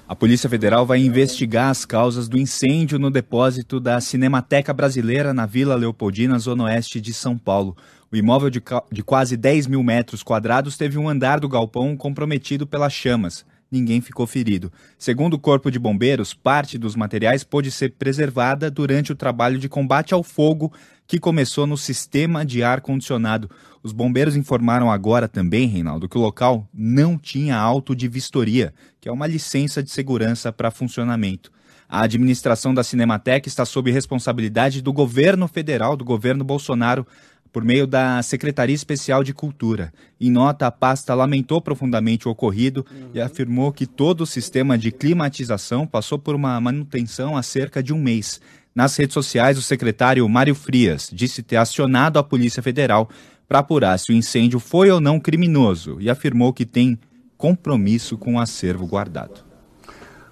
A 0.09 0.16
Polícia 0.16 0.49
Federal 0.49 0.87
vai 0.87 1.01
investigar 1.01 1.68
as 1.68 1.85
causas 1.85 2.27
do 2.27 2.39
incêndio 2.39 2.99
no 2.99 3.11
depósito 3.11 3.79
da 3.79 4.01
Cinemateca 4.01 4.72
Brasileira 4.72 5.35
na 5.35 5.45
Vila 5.45 5.75
Leopoldina, 5.75 6.39
zona 6.39 6.64
oeste 6.64 7.03
de 7.03 7.12
São 7.12 7.37
Paulo. 7.37 7.77
O 8.14 8.16
imóvel 8.16 8.48
de, 8.48 8.62
de 8.92 9.02
quase 9.02 9.36
10 9.36 9.66
mil 9.66 9.82
metros 9.82 10.22
quadrados 10.22 10.76
teve 10.76 10.96
um 10.96 11.08
andar 11.08 11.40
do 11.40 11.48
galpão 11.48 11.96
comprometido 11.96 12.64
pelas 12.64 12.92
chamas. 12.92 13.44
Ninguém 13.68 14.00
ficou 14.00 14.24
ferido. 14.24 14.72
Segundo 14.96 15.34
o 15.34 15.38
Corpo 15.38 15.68
de 15.68 15.80
Bombeiros, 15.80 16.32
parte 16.32 16.78
dos 16.78 16.94
materiais 16.94 17.42
pôde 17.42 17.72
ser 17.72 17.94
preservada 17.94 18.70
durante 18.70 19.10
o 19.10 19.16
trabalho 19.16 19.58
de 19.58 19.68
combate 19.68 20.14
ao 20.14 20.22
fogo 20.22 20.72
que 21.08 21.18
começou 21.18 21.66
no 21.66 21.76
sistema 21.76 22.44
de 22.44 22.62
ar-condicionado. 22.62 23.50
Os 23.82 23.90
bombeiros 23.90 24.36
informaram 24.36 24.92
agora 24.92 25.26
também, 25.26 25.66
Reinaldo, 25.66 26.08
que 26.08 26.16
o 26.16 26.20
local 26.20 26.68
não 26.72 27.18
tinha 27.18 27.56
auto 27.56 27.96
de 27.96 28.06
vistoria, 28.06 28.72
que 29.00 29.08
é 29.08 29.12
uma 29.12 29.26
licença 29.26 29.82
de 29.82 29.90
segurança 29.90 30.52
para 30.52 30.70
funcionamento. 30.70 31.50
A 31.88 32.02
administração 32.02 32.72
da 32.72 32.82
Cinemateca 32.82 33.48
está 33.48 33.64
sob 33.64 33.90
responsabilidade 33.90 34.80
do 34.80 34.92
governo 34.92 35.46
federal, 35.46 35.96
do 35.96 36.04
governo 36.04 36.42
Bolsonaro, 36.42 37.06
por 37.55 37.64
meio 37.64 37.86
da 37.86 38.20
Secretaria 38.20 38.74
Especial 38.74 39.22
de 39.22 39.32
Cultura. 39.32 39.92
Em 40.20 40.28
nota, 40.28 40.66
a 40.66 40.72
pasta 40.72 41.14
lamentou 41.14 41.62
profundamente 41.62 42.26
o 42.26 42.32
ocorrido 42.32 42.84
e 43.14 43.20
afirmou 43.20 43.72
que 43.72 43.86
todo 43.86 44.22
o 44.22 44.26
sistema 44.26 44.76
de 44.76 44.90
climatização 44.90 45.86
passou 45.86 46.18
por 46.18 46.34
uma 46.34 46.61
manutenção 46.61 47.36
há 47.36 47.44
cerca 47.44 47.80
de 47.80 47.92
um 47.92 48.02
mês. 48.02 48.40
Nas 48.74 48.96
redes 48.96 49.14
sociais, 49.14 49.57
o 49.57 49.62
secretário 49.62 50.28
Mário 50.28 50.52
Frias 50.52 51.09
disse 51.12 51.44
ter 51.44 51.55
acionado 51.55 52.18
a 52.18 52.24
Polícia 52.24 52.61
Federal 52.61 53.09
para 53.48 53.61
apurar 53.61 53.96
se 54.00 54.11
o 54.11 54.16
incêndio 54.16 54.59
foi 54.59 54.90
ou 54.90 55.00
não 55.00 55.20
criminoso 55.20 55.98
e 56.00 56.11
afirmou 56.11 56.52
que 56.52 56.66
tem 56.66 56.98
compromisso 57.38 58.18
com 58.18 58.34
o 58.34 58.40
acervo 58.40 58.84
guardado. 58.84 59.53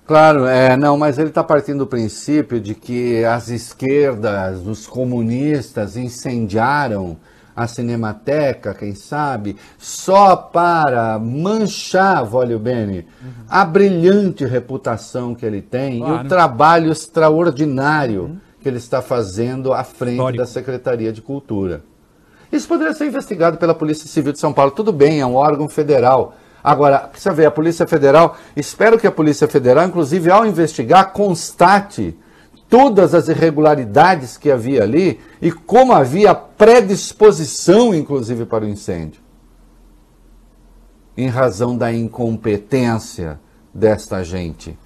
Claro, 0.07 0.47
é, 0.47 0.77
não, 0.77 0.99
mas 0.99 1.19
ele 1.19 1.29
está 1.29 1.45
partindo 1.45 1.79
do 1.81 1.87
princípio 1.87 2.61
de 2.61 2.75
que 2.75 3.25
as 3.25 3.49
esquerdas, 3.49 4.67
os 4.67 4.87
comunistas 4.87 5.97
incendiaram 5.97 7.17
a 7.55 7.67
Cinemateca, 7.67 8.75
quem 8.75 8.95
sabe, 8.95 9.57
só 9.79 10.35
para 10.35 11.19
manchar, 11.19 12.25
Volio 12.25 12.59
Bene, 12.59 13.07
a 13.49 13.65
brilhante 13.65 14.45
reputação 14.45 15.35
que 15.35 15.45
ele 15.45 15.61
tem 15.63 15.99
e 15.99 16.01
Claro. 16.01 16.25
o 16.25 16.29
trabalho 16.29 16.91
extraordinário 16.91 18.41
que 18.61 18.69
ele 18.69 18.79
está 18.79 19.03
fazendo 19.03 19.73
à 19.73 19.85
frente 19.85 20.15
Histórico. 20.15 20.43
da 20.43 20.47
Secretaria 20.47 21.13
de 21.13 21.21
Cultura. 21.21 21.83
Isso 22.51 22.67
poderia 22.69 22.95
ser 22.95 23.07
investigado 23.07 23.57
pela 23.57 23.75
Polícia 23.75 24.07
Civil 24.09 24.33
de 24.33 24.39
São 24.39 24.53
Paulo. 24.53 24.71
Tudo 24.73 24.93
bem, 24.93 25.21
é 25.21 25.27
um 25.27 25.35
órgão 25.35 25.69
federal. 25.69 26.35
Agora, 26.63 27.01
precisa 27.01 27.33
ver, 27.33 27.47
a 27.47 27.51
Polícia 27.51 27.87
Federal, 27.87 28.37
espero 28.55 28.99
que 28.99 29.07
a 29.07 29.13
Polícia 29.13 29.49
Federal, 29.49 29.87
inclusive 29.87 30.31
ao 30.31 30.47
investigar, 30.47 31.13
constate 31.13 32.17
todas 32.69 33.15
as 33.15 33.29
irregularidades 33.29 34.37
que 34.37 34.51
havia 34.51 34.83
ali 34.83 35.21
e 35.41 35.53
como 35.53 35.93
havia 35.93 36.35
predisposição, 36.35 37.95
inclusive, 37.95 38.47
para 38.47 38.65
o 38.65 38.69
incêndio. 38.69 39.21
Em 41.17 41.29
razão 41.29 41.77
da 41.77 41.93
incompetência 41.93 43.39
desta 43.75 44.25
gente. 44.25 44.79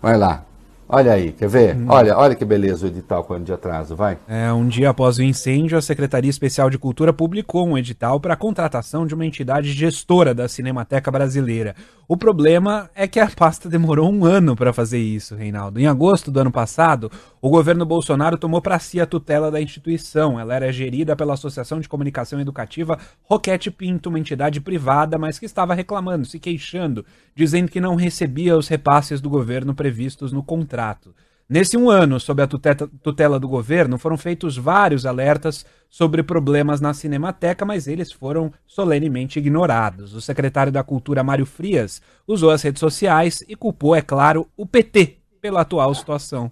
Vai 0.00 0.16
lá. 0.16 0.44
Olha 0.88 1.12
aí, 1.12 1.32
quer 1.32 1.48
ver? 1.48 1.76
Olha, 1.88 2.16
olha 2.16 2.34
que 2.36 2.44
beleza 2.44 2.86
o 2.86 2.88
edital 2.88 3.24
com 3.24 3.34
ano 3.34 3.44
de 3.44 3.52
atraso, 3.52 3.96
vai. 3.96 4.16
É, 4.28 4.52
um 4.52 4.68
dia 4.68 4.90
após 4.90 5.18
o 5.18 5.22
incêndio, 5.22 5.76
a 5.76 5.82
Secretaria 5.82 6.30
Especial 6.30 6.70
de 6.70 6.78
Cultura 6.78 7.12
publicou 7.12 7.66
um 7.66 7.76
edital 7.76 8.20
para 8.20 8.34
a 8.34 8.36
contratação 8.36 9.04
de 9.04 9.12
uma 9.12 9.26
entidade 9.26 9.72
gestora 9.72 10.32
da 10.32 10.46
Cinemateca 10.46 11.10
Brasileira. 11.10 11.74
O 12.06 12.16
problema 12.16 12.88
é 12.94 13.08
que 13.08 13.18
a 13.18 13.28
pasta 13.28 13.68
demorou 13.68 14.08
um 14.08 14.24
ano 14.24 14.54
para 14.54 14.72
fazer 14.72 14.98
isso, 14.98 15.34
Reinaldo. 15.34 15.80
Em 15.80 15.88
agosto 15.88 16.30
do 16.30 16.38
ano 16.38 16.52
passado, 16.52 17.10
o 17.46 17.48
governo 17.48 17.86
Bolsonaro 17.86 18.36
tomou 18.36 18.60
para 18.60 18.76
si 18.80 19.00
a 19.00 19.06
tutela 19.06 19.52
da 19.52 19.62
instituição. 19.62 20.40
Ela 20.40 20.56
era 20.56 20.72
gerida 20.72 21.14
pela 21.14 21.34
Associação 21.34 21.78
de 21.78 21.88
Comunicação 21.88 22.40
Educativa 22.40 22.98
Roquete 23.22 23.70
Pinto, 23.70 24.08
uma 24.08 24.18
entidade 24.18 24.60
privada, 24.60 25.16
mas 25.16 25.38
que 25.38 25.46
estava 25.46 25.72
reclamando, 25.72 26.26
se 26.26 26.40
queixando, 26.40 27.06
dizendo 27.36 27.70
que 27.70 27.80
não 27.80 27.94
recebia 27.94 28.56
os 28.58 28.66
repasses 28.66 29.20
do 29.20 29.30
governo 29.30 29.76
previstos 29.76 30.32
no 30.32 30.42
contrato. 30.42 31.14
Nesse 31.48 31.76
um 31.76 31.88
ano, 31.88 32.18
sob 32.18 32.42
a 32.42 32.48
tutela 32.48 33.38
do 33.38 33.46
governo, 33.46 33.96
foram 33.96 34.18
feitos 34.18 34.56
vários 34.56 35.06
alertas 35.06 35.64
sobre 35.88 36.24
problemas 36.24 36.80
na 36.80 36.92
Cinemateca, 36.92 37.64
mas 37.64 37.86
eles 37.86 38.10
foram 38.10 38.52
solenemente 38.66 39.38
ignorados. 39.38 40.14
O 40.14 40.20
secretário 40.20 40.72
da 40.72 40.82
Cultura, 40.82 41.22
Mário 41.22 41.46
Frias, 41.46 42.02
usou 42.26 42.50
as 42.50 42.62
redes 42.62 42.80
sociais 42.80 43.44
e 43.48 43.54
culpou, 43.54 43.94
é 43.94 44.02
claro, 44.02 44.48
o 44.56 44.66
PT 44.66 45.18
pela 45.40 45.60
atual 45.60 45.94
situação. 45.94 46.50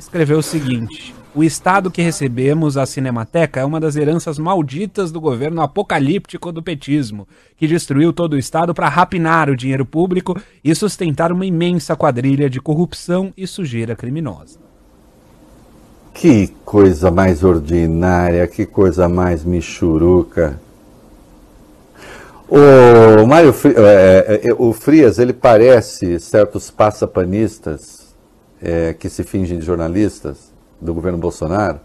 Escreveu 0.00 0.38
o 0.38 0.42
seguinte: 0.42 1.14
O 1.34 1.44
estado 1.44 1.90
que 1.90 2.00
recebemos, 2.00 2.78
a 2.78 2.86
Cinemateca, 2.86 3.60
é 3.60 3.64
uma 3.66 3.78
das 3.78 3.96
heranças 3.96 4.38
malditas 4.38 5.12
do 5.12 5.20
governo 5.20 5.60
apocalíptico 5.60 6.50
do 6.50 6.62
petismo, 6.62 7.28
que 7.54 7.68
destruiu 7.68 8.10
todo 8.10 8.32
o 8.32 8.38
estado 8.38 8.72
para 8.72 8.88
rapinar 8.88 9.50
o 9.50 9.56
dinheiro 9.56 9.84
público 9.84 10.34
e 10.64 10.74
sustentar 10.74 11.30
uma 11.30 11.44
imensa 11.44 11.94
quadrilha 11.94 12.48
de 12.48 12.62
corrupção 12.62 13.30
e 13.36 13.46
sujeira 13.46 13.94
criminosa. 13.94 14.58
Que 16.14 16.48
coisa 16.64 17.10
mais 17.10 17.44
ordinária, 17.44 18.46
que 18.46 18.64
coisa 18.64 19.06
mais 19.06 19.44
michuruca. 19.44 20.58
O 22.48 23.26
Mário 23.26 23.52
Fri- 23.52 23.74
é, 23.76 24.40
é, 24.44 24.48
é, 24.48 24.54
o 24.54 24.72
Frias, 24.72 25.18
ele 25.18 25.34
parece 25.34 26.18
certos 26.18 26.70
passapanistas 26.70 27.99
é, 28.62 28.92
que 28.94 29.08
se 29.08 29.22
fingem 29.24 29.58
de 29.58 29.64
jornalistas 29.64 30.52
do 30.80 30.92
governo 30.94 31.18
Bolsonaro, 31.18 31.80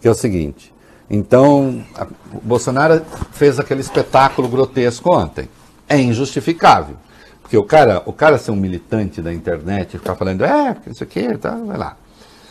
que 0.00 0.08
é 0.08 0.10
o 0.10 0.14
seguinte. 0.14 0.72
Então, 1.08 1.84
a- 1.96 2.06
Bolsonaro 2.42 3.02
fez 3.32 3.58
aquele 3.58 3.80
espetáculo 3.80 4.48
grotesco 4.48 5.14
ontem. 5.14 5.48
É 5.88 5.98
injustificável. 5.98 6.96
Porque 7.42 7.56
o 7.58 7.64
cara, 7.64 8.02
o 8.06 8.12
cara 8.12 8.38
ser 8.38 8.50
um 8.52 8.56
militante 8.56 9.20
da 9.20 9.32
internet 9.32 9.94
e 9.94 9.98
ficar 9.98 10.14
falando, 10.14 10.44
é, 10.44 10.76
isso 10.86 11.04
aqui, 11.04 11.36
tá, 11.36 11.50
vai 11.54 11.76
lá. 11.76 11.96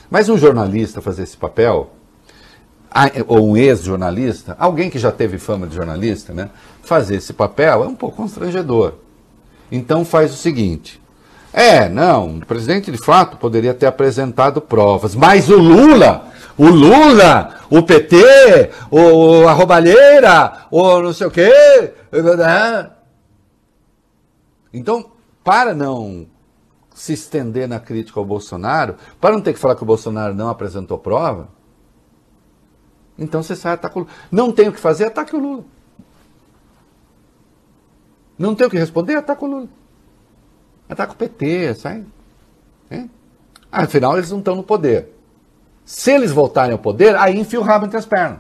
Mas 0.10 0.30
um 0.30 0.38
jornalista 0.38 1.02
fazer 1.02 1.24
esse 1.24 1.36
papel, 1.36 1.92
ou 3.28 3.50
um 3.50 3.58
ex-jornalista, 3.58 4.56
alguém 4.60 4.92
que 4.92 5.00
já 5.00 5.12
teve 5.12 5.40
fama 5.40 5.66
de 5.66 5.76
jornalista, 5.76 6.32
né, 6.32 6.52
fazer 6.84 7.16
esse 7.16 7.34
papel 7.34 7.84
é 7.84 7.88
um 7.88 7.96
pouco 7.96 8.18
constrangedor. 8.18 8.94
Então 9.72 10.06
faz 10.06 10.32
o 10.32 10.38
seguinte: 10.38 11.02
é, 11.54 11.88
não, 11.88 12.38
o 12.38 12.46
presidente 12.46 12.92
de 12.92 12.98
fato 12.98 13.38
poderia 13.38 13.76
ter 13.76 13.86
apresentado 13.86 14.60
provas, 14.60 15.14
mas 15.14 15.50
o 15.50 15.56
Lula, 15.56 16.34
o 16.58 16.66
Lula, 16.66 17.60
o 17.70 17.84
PT, 17.84 18.72
o, 18.90 19.48
a 19.48 19.54
o 20.72 21.02
não 21.02 21.14
sei 21.14 21.28
o 21.28 21.32
quê. 21.32 21.94
né? 22.12 22.92
Então, 24.74 25.12
para 25.44 25.76
não 25.76 26.26
se 26.96 27.14
estender 27.14 27.68
na 27.68 27.80
crítica 27.80 28.20
ao 28.20 28.26
Bolsonaro, 28.26 28.96
para 29.22 29.34
não 29.34 29.42
ter 29.42 29.54
que 29.54 29.60
falar 29.60 29.76
que 29.76 29.84
o 29.84 29.86
Bolsonaro 29.86 30.34
não 30.34 30.50
apresentou 30.50 30.98
prova, 30.98 31.50
então 33.16 33.44
você 33.44 33.56
sai 33.56 33.74
ataca 33.74 34.00
o 34.00 34.02
Lula. 34.02 34.14
Não 34.32 34.52
tem 34.52 34.70
o 34.70 34.74
que 34.74 34.80
fazer, 34.80 35.06
ataque 35.06 35.36
o 35.36 35.40
Lula. 35.40 35.66
Não 38.40 38.56
tem 38.56 38.66
o 38.66 38.70
que 38.72 38.78
responder, 38.78 39.16
ataca 39.16 39.46
o 39.46 39.48
Lula. 39.48 39.83
Ataca 40.90 41.14
o 41.14 41.16
PT, 41.16 41.74
sai. 41.76 42.06
Hein? 42.92 43.10
Afinal, 43.72 44.18
eles 44.18 44.32
não 44.32 44.40
estão 44.40 44.56
no 44.56 44.64
poder. 44.64 45.14
Se 45.86 46.12
eles 46.12 46.32
voltarem 46.32 46.74
ao 46.74 46.80
poder, 46.80 47.16
aí 47.16 47.40
enfia 47.40 47.60
o 47.60 47.64
rabo 47.64 47.86
entre 47.86 47.98
as 47.98 48.06
pernas. 48.06 48.40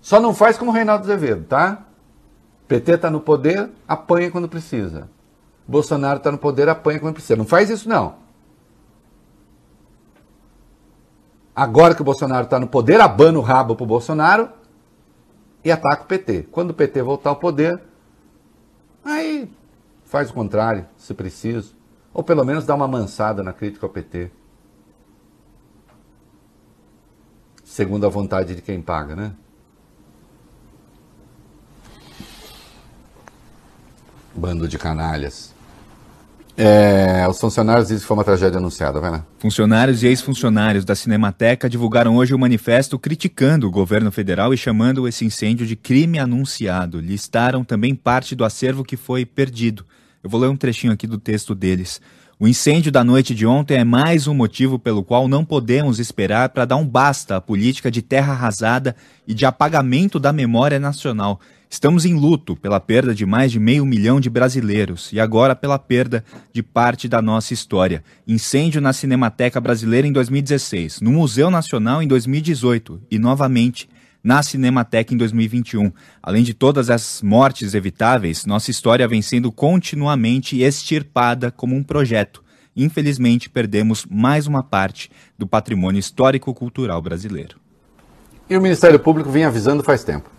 Só 0.00 0.18
não 0.18 0.34
faz 0.34 0.56
como 0.56 0.70
o 0.70 0.74
Reinaldo 0.74 1.04
Azevedo, 1.04 1.44
tá? 1.44 1.84
PT 2.66 2.92
está 2.92 3.10
no 3.10 3.20
poder, 3.20 3.68
apanha 3.86 4.30
quando 4.30 4.48
precisa. 4.48 5.08
Bolsonaro 5.66 6.18
está 6.18 6.32
no 6.32 6.38
poder, 6.38 6.68
apanha 6.68 6.98
quando 6.98 7.14
precisa. 7.14 7.36
Não 7.36 7.44
faz 7.44 7.68
isso, 7.68 7.88
não. 7.88 8.14
Agora 11.54 11.94
que 11.94 12.00
o 12.00 12.04
Bolsonaro 12.04 12.44
está 12.44 12.58
no 12.58 12.66
poder, 12.66 13.00
abana 13.00 13.38
o 13.38 13.42
rabo 13.42 13.76
pro 13.76 13.84
Bolsonaro 13.84 14.48
e 15.64 15.70
ataca 15.70 16.04
o 16.04 16.06
PT. 16.06 16.48
Quando 16.50 16.70
o 16.70 16.74
PT 16.74 17.02
voltar 17.02 17.30
ao 17.30 17.36
poder, 17.36 17.80
aí 19.04 19.50
faz 20.10 20.28
o 20.28 20.34
contrário, 20.34 20.86
se 20.98 21.14
preciso. 21.14 21.76
Ou 22.12 22.24
pelo 22.24 22.44
menos 22.44 22.66
dá 22.66 22.74
uma 22.74 22.88
mansada 22.88 23.44
na 23.44 23.52
crítica 23.52 23.86
ao 23.86 23.90
PT. 23.90 24.28
Segundo 27.62 28.04
a 28.04 28.08
vontade 28.08 28.56
de 28.56 28.60
quem 28.60 28.82
paga, 28.82 29.14
né? 29.14 29.32
Bando 34.34 34.66
de 34.66 34.76
canalhas. 34.76 35.54
É, 36.56 37.26
os 37.28 37.38
funcionários 37.38 37.86
dizem 37.86 38.00
que 38.00 38.06
foi 38.06 38.16
uma 38.16 38.24
tragédia 38.24 38.58
anunciada, 38.58 39.00
vai 39.00 39.12
lá. 39.12 39.24
Funcionários 39.38 40.02
e 40.02 40.08
ex-funcionários 40.08 40.84
da 40.84 40.96
Cinemateca 40.96 41.70
divulgaram 41.70 42.16
hoje 42.16 42.34
um 42.34 42.38
manifesto 42.38 42.98
criticando 42.98 43.68
o 43.68 43.70
governo 43.70 44.10
federal 44.10 44.52
e 44.52 44.56
chamando 44.56 45.06
esse 45.06 45.24
incêndio 45.24 45.64
de 45.64 45.76
crime 45.76 46.18
anunciado. 46.18 47.00
Listaram 47.00 47.62
também 47.62 47.94
parte 47.94 48.34
do 48.34 48.44
acervo 48.44 48.84
que 48.84 48.96
foi 48.96 49.24
perdido. 49.24 49.86
Eu 50.22 50.28
vou 50.28 50.38
ler 50.38 50.48
um 50.48 50.56
trechinho 50.56 50.92
aqui 50.92 51.06
do 51.06 51.16
texto 51.16 51.54
deles. 51.54 52.00
O 52.38 52.46
incêndio 52.46 52.92
da 52.92 53.02
noite 53.02 53.34
de 53.34 53.46
ontem 53.46 53.78
é 53.78 53.84
mais 53.84 54.26
um 54.26 54.34
motivo 54.34 54.78
pelo 54.78 55.02
qual 55.02 55.26
não 55.26 55.44
podemos 55.44 55.98
esperar 55.98 56.50
para 56.50 56.66
dar 56.66 56.76
um 56.76 56.86
basta 56.86 57.36
à 57.36 57.40
política 57.40 57.90
de 57.90 58.02
terra 58.02 58.32
arrasada 58.32 58.94
e 59.26 59.32
de 59.32 59.46
apagamento 59.46 60.18
da 60.18 60.32
memória 60.32 60.78
nacional. 60.78 61.40
Estamos 61.70 62.04
em 62.04 62.14
luto 62.14 62.54
pela 62.56 62.80
perda 62.80 63.14
de 63.14 63.24
mais 63.24 63.50
de 63.50 63.58
meio 63.58 63.86
milhão 63.86 64.20
de 64.20 64.28
brasileiros 64.28 65.10
e 65.12 65.20
agora 65.20 65.56
pela 65.56 65.78
perda 65.78 66.22
de 66.52 66.62
parte 66.62 67.08
da 67.08 67.22
nossa 67.22 67.54
história. 67.54 68.02
Incêndio 68.26 68.80
na 68.80 68.92
Cinemateca 68.92 69.60
Brasileira 69.60 70.06
em 70.06 70.12
2016, 70.12 71.00
no 71.00 71.12
Museu 71.12 71.50
Nacional 71.50 72.02
em 72.02 72.08
2018 72.08 73.00
e 73.10 73.18
novamente 73.18 73.88
na 74.22 74.42
Cinemateca 74.42 75.14
em 75.14 75.16
2021. 75.16 75.92
Além 76.22 76.42
de 76.42 76.54
todas 76.54 76.90
as 76.90 77.22
mortes 77.22 77.74
evitáveis, 77.74 78.44
nossa 78.44 78.70
história 78.70 79.08
vem 79.08 79.22
sendo 79.22 79.50
continuamente 79.50 80.62
extirpada 80.62 81.50
como 81.50 81.74
um 81.74 81.82
projeto. 81.82 82.42
Infelizmente, 82.76 83.50
perdemos 83.50 84.06
mais 84.08 84.46
uma 84.46 84.62
parte 84.62 85.10
do 85.38 85.46
patrimônio 85.46 85.98
histórico-cultural 85.98 87.02
brasileiro. 87.02 87.58
E 88.48 88.56
o 88.56 88.60
Ministério 88.60 88.98
Público 88.98 89.30
vem 89.30 89.44
avisando 89.44 89.82
faz 89.82 90.04
tempo. 90.04 90.30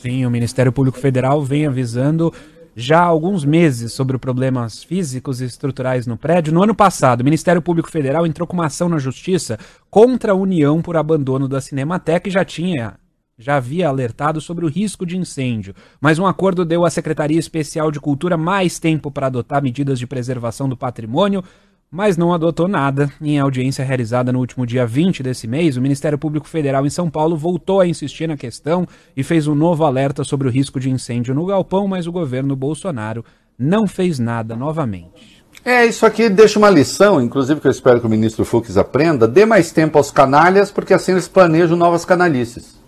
Sim, 0.00 0.24
o 0.24 0.30
Ministério 0.30 0.72
Público 0.72 0.98
Federal 0.98 1.42
vem 1.44 1.66
avisando 1.66 2.32
já 2.74 3.00
há 3.00 3.04
alguns 3.04 3.44
meses 3.44 3.92
sobre 3.92 4.16
problemas 4.16 4.82
físicos 4.82 5.40
e 5.40 5.44
estruturais 5.44 6.06
no 6.06 6.16
prédio. 6.16 6.54
No 6.54 6.62
ano 6.62 6.74
passado, 6.74 7.20
o 7.20 7.24
Ministério 7.24 7.60
Público 7.60 7.90
Federal 7.90 8.26
entrou 8.26 8.46
com 8.46 8.54
uma 8.54 8.66
ação 8.66 8.88
na 8.88 8.98
Justiça 8.98 9.58
contra 9.90 10.32
a 10.32 10.34
União 10.34 10.80
por 10.80 10.96
abandono 10.96 11.48
da 11.48 11.60
Cinemateca 11.60 12.28
e 12.28 12.32
já 12.32 12.44
tinha 12.44 12.94
já 13.40 13.56
havia 13.56 13.88
alertado 13.88 14.40
sobre 14.40 14.66
o 14.66 14.68
risco 14.68 15.06
de 15.06 15.16
incêndio, 15.16 15.74
mas 15.98 16.18
um 16.18 16.26
acordo 16.26 16.64
deu 16.64 16.84
à 16.84 16.90
Secretaria 16.90 17.38
Especial 17.38 17.90
de 17.90 17.98
Cultura 17.98 18.36
mais 18.36 18.78
tempo 18.78 19.10
para 19.10 19.28
adotar 19.28 19.62
medidas 19.62 19.98
de 19.98 20.06
preservação 20.06 20.68
do 20.68 20.76
patrimônio, 20.76 21.42
mas 21.90 22.18
não 22.18 22.34
adotou 22.34 22.68
nada. 22.68 23.10
Em 23.20 23.38
audiência 23.38 23.84
realizada 23.84 24.30
no 24.30 24.38
último 24.38 24.66
dia 24.66 24.86
20 24.86 25.22
desse 25.22 25.48
mês, 25.48 25.76
o 25.76 25.80
Ministério 25.80 26.18
Público 26.18 26.46
Federal 26.46 26.86
em 26.86 26.90
São 26.90 27.10
Paulo 27.10 27.36
voltou 27.36 27.80
a 27.80 27.86
insistir 27.86 28.28
na 28.28 28.36
questão 28.36 28.86
e 29.16 29.24
fez 29.24 29.48
um 29.48 29.54
novo 29.54 29.84
alerta 29.84 30.22
sobre 30.22 30.46
o 30.46 30.50
risco 30.50 30.78
de 30.78 30.90
incêndio 30.90 31.34
no 31.34 31.46
galpão, 31.46 31.88
mas 31.88 32.06
o 32.06 32.12
governo 32.12 32.54
Bolsonaro 32.54 33.24
não 33.58 33.86
fez 33.86 34.18
nada 34.18 34.54
novamente. 34.54 35.40
É, 35.64 35.84
isso 35.84 36.06
aqui 36.06 36.28
deixa 36.28 36.58
uma 36.58 36.70
lição, 36.70 37.20
inclusive 37.20 37.60
que 37.60 37.66
eu 37.66 37.70
espero 37.70 38.00
que 38.00 38.06
o 38.06 38.10
ministro 38.10 38.44
Fux 38.44 38.76
aprenda. 38.76 39.26
Dê 39.26 39.44
mais 39.44 39.72
tempo 39.72 39.98
aos 39.98 40.10
canalhas, 40.10 40.70
porque 40.70 40.94
assim 40.94 41.12
eles 41.12 41.28
planejam 41.28 41.76
novas 41.76 42.04
canalices. 42.04 42.79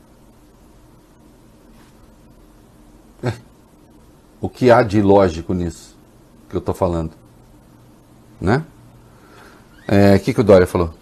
O 4.42 4.48
que 4.48 4.72
há 4.72 4.82
de 4.82 4.98
ilógico 4.98 5.54
nisso 5.54 5.96
que 6.50 6.56
eu 6.56 6.58
estou 6.58 6.74
falando? 6.74 7.12
Né? 8.40 8.64
É, 9.86 10.16
O 10.16 10.20
que, 10.20 10.34
que 10.34 10.40
o 10.40 10.44
Dória 10.44 10.66
falou? 10.66 10.92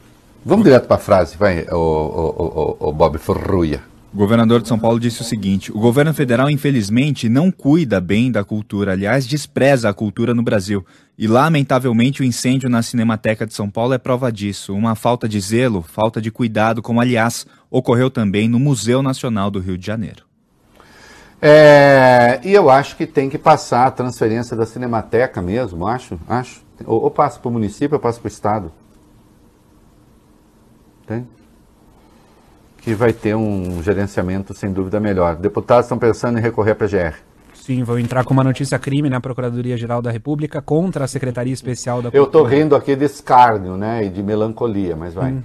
Vamos 0.45 0.63
direto 0.63 0.87
para 0.87 0.97
a 0.97 1.01
frase, 1.01 1.39
vai, 1.39 1.65
o, 1.71 1.75
o, 1.75 2.77
o, 2.81 2.89
o 2.89 2.93
Bob 2.93 3.17
Ferruia. 3.17 3.83
O 4.13 4.17
governador 4.19 4.61
de 4.61 4.69
São 4.69 4.79
Paulo 4.79 5.01
disse 5.01 5.23
o 5.23 5.25
seguinte: 5.25 5.73
o 5.73 5.79
governo 5.79 6.13
federal, 6.13 6.51
infelizmente, 6.51 7.31
não 7.31 7.51
cuida 7.51 7.99
bem 7.99 8.31
da 8.31 8.45
cultura, 8.45 8.93
aliás, 8.93 9.27
despreza 9.27 9.89
a 9.89 9.95
cultura 9.95 10.35
no 10.35 10.43
Brasil. 10.43 10.85
E, 11.17 11.27
lamentavelmente, 11.27 12.21
o 12.21 12.25
incêndio 12.25 12.69
na 12.69 12.83
Cinemateca 12.83 13.47
de 13.47 13.55
São 13.55 13.71
Paulo 13.71 13.95
é 13.95 13.99
prova 13.99 14.31
disso. 14.31 14.75
Uma 14.75 14.95
falta 14.95 15.29
de 15.29 15.41
zelo, 15.41 15.81
falta 15.81 16.21
de 16.21 16.31
cuidado, 16.31 16.83
como, 16.83 17.01
aliás, 17.01 17.47
ocorreu 17.71 18.11
também 18.11 18.49
no 18.49 18.59
Museu 18.59 19.03
Nacional 19.03 19.51
do 19.51 19.61
Rio 19.61 19.79
de 19.79 19.87
Janeiro. 19.87 20.30
É, 21.43 22.41
e 22.45 22.53
eu 22.53 22.69
acho 22.69 22.97
que 22.97 23.07
tem 23.07 23.31
que 23.31 23.39
passar 23.39 23.87
a 23.87 23.91
transferência 23.91 24.57
da 24.57 24.67
Cinemateca 24.67 25.41
mesmo, 25.41 25.87
acho, 25.87 26.19
acho. 26.29 26.63
Ou, 26.85 27.03
ou 27.03 27.11
passa 27.11 27.39
para 27.39 27.49
o 27.49 27.53
município 27.53 27.95
ou 27.95 28.01
passa 28.01 28.21
para 28.21 28.27
o 28.27 28.31
Estado. 28.31 28.73
Tem? 31.07 31.27
Que 32.79 32.95
vai 32.95 33.13
ter 33.13 33.35
um 33.35 33.83
gerenciamento 33.83 34.55
sem 34.55 34.73
dúvida 34.73 35.01
melhor. 35.01 35.37
Deputados 35.37 35.87
estão 35.87 35.99
pensando 35.99 36.39
em 36.39 36.43
recorrer 36.43 36.73
à 36.73 36.75
PGR. 36.75 37.30
Sim, 37.61 37.85
vou 37.85 37.99
entrar 37.99 38.25
com 38.25 38.33
uma 38.33 38.43
notícia 38.43 38.79
crime 38.79 39.11
na 39.11 39.21
Procuradoria-Geral 39.21 40.01
da 40.01 40.11
República 40.11 40.63
contra 40.63 41.05
a 41.05 41.09
Secretaria 41.09 41.53
Especial 41.53 42.01
da 42.01 42.09
Eu 42.11 42.25
estou 42.25 42.43
rindo 42.43 42.75
aqui 42.75 42.97
de 42.97 43.05
escárnio 43.05 43.77
né, 43.77 44.05
e 44.07 44.09
de 44.09 44.23
melancolia, 44.23 44.97
mas 44.97 45.13
vai. 45.13 45.31
Uhum, 45.31 45.43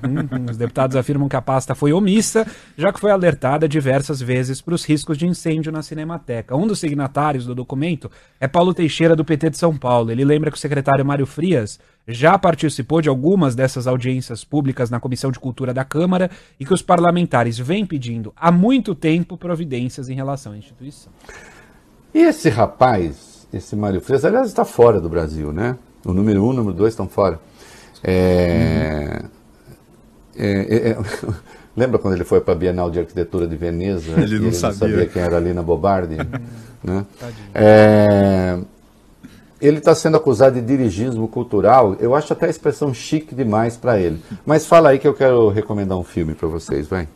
Os 0.49 0.55
deputados 0.55 0.95
afirmam 0.95 1.27
que 1.27 1.35
a 1.35 1.41
pasta 1.41 1.75
foi 1.75 1.91
omissa, 1.91 2.47
já 2.77 2.93
que 2.93 3.01
foi 3.01 3.11
alertada 3.11 3.67
diversas 3.67 4.21
vezes 4.21 4.61
para 4.61 4.73
os 4.73 4.85
riscos 4.85 5.17
de 5.17 5.27
incêndio 5.27 5.73
na 5.73 5.81
Cinemateca. 5.81 6.55
Um 6.55 6.65
dos 6.65 6.79
signatários 6.79 7.45
do 7.45 7.53
documento 7.53 8.09
é 8.39 8.47
Paulo 8.47 8.73
Teixeira, 8.73 9.13
do 9.13 9.25
PT 9.25 9.49
de 9.49 9.57
São 9.57 9.75
Paulo. 9.75 10.09
Ele 10.09 10.23
lembra 10.23 10.49
que 10.49 10.57
o 10.57 10.59
secretário 10.59 11.05
Mário 11.05 11.25
Frias 11.25 11.79
já 12.07 12.37
participou 12.37 13.01
de 13.01 13.09
algumas 13.09 13.55
dessas 13.55 13.87
audiências 13.87 14.43
públicas 14.43 14.89
na 14.89 15.01
Comissão 15.01 15.31
de 15.31 15.39
Cultura 15.39 15.73
da 15.73 15.83
Câmara 15.83 16.31
e 16.57 16.65
que 16.65 16.73
os 16.73 16.81
parlamentares 16.81 17.59
vêm 17.59 17.85
pedindo 17.85 18.31
há 18.37 18.51
muito 18.51 18.95
tempo 18.95 19.37
providências 19.37 20.07
em 20.07 20.15
relação 20.15 20.53
à 20.53 20.57
instituição. 20.57 21.11
E 22.15 22.21
esse 22.21 22.47
rapaz, 22.47 23.45
esse 23.53 23.75
Mário 23.75 23.99
Frias, 23.99 24.23
aliás, 24.23 24.47
está 24.47 24.63
fora 24.63 25.01
do 25.01 25.09
Brasil, 25.09 25.51
né? 25.51 25.75
O 26.05 26.13
número 26.13 26.41
um, 26.45 26.47
o 26.47 26.53
número 26.53 26.73
dois 26.73 26.93
estão 26.93 27.09
fora. 27.09 27.41
É, 28.01 29.21
é, 30.33 30.47
é, 30.47 30.89
é, 30.91 30.97
lembra 31.75 31.99
quando 31.99 32.13
ele 32.13 32.23
foi 32.23 32.39
para 32.39 32.53
a 32.53 32.55
Bienal 32.55 32.89
de 32.89 32.99
Arquitetura 32.99 33.45
de 33.45 33.57
Veneza? 33.57 34.13
Ele 34.17 34.37
e 34.37 34.39
não 34.39 34.53
sabia. 34.53 35.05
quem 35.07 35.21
era 35.21 35.37
Lina 35.39 35.61
Bobardi? 35.61 36.15
né? 36.81 37.05
É, 37.53 38.59
ele 39.59 39.79
está 39.79 39.93
sendo 39.93 40.15
acusado 40.15 40.55
de 40.55 40.65
dirigismo 40.65 41.27
cultural. 41.27 41.97
Eu 41.99 42.15
acho 42.15 42.31
até 42.31 42.45
a 42.45 42.49
expressão 42.49 42.93
chique 42.93 43.35
demais 43.35 43.75
para 43.75 43.99
ele. 43.99 44.23
Mas 44.45 44.65
fala 44.65 44.91
aí 44.91 44.99
que 44.99 45.07
eu 45.07 45.13
quero 45.13 45.49
recomendar 45.49 45.97
um 45.97 46.03
filme 46.05 46.33
para 46.33 46.47
vocês, 46.47 46.87
vai. 46.87 47.09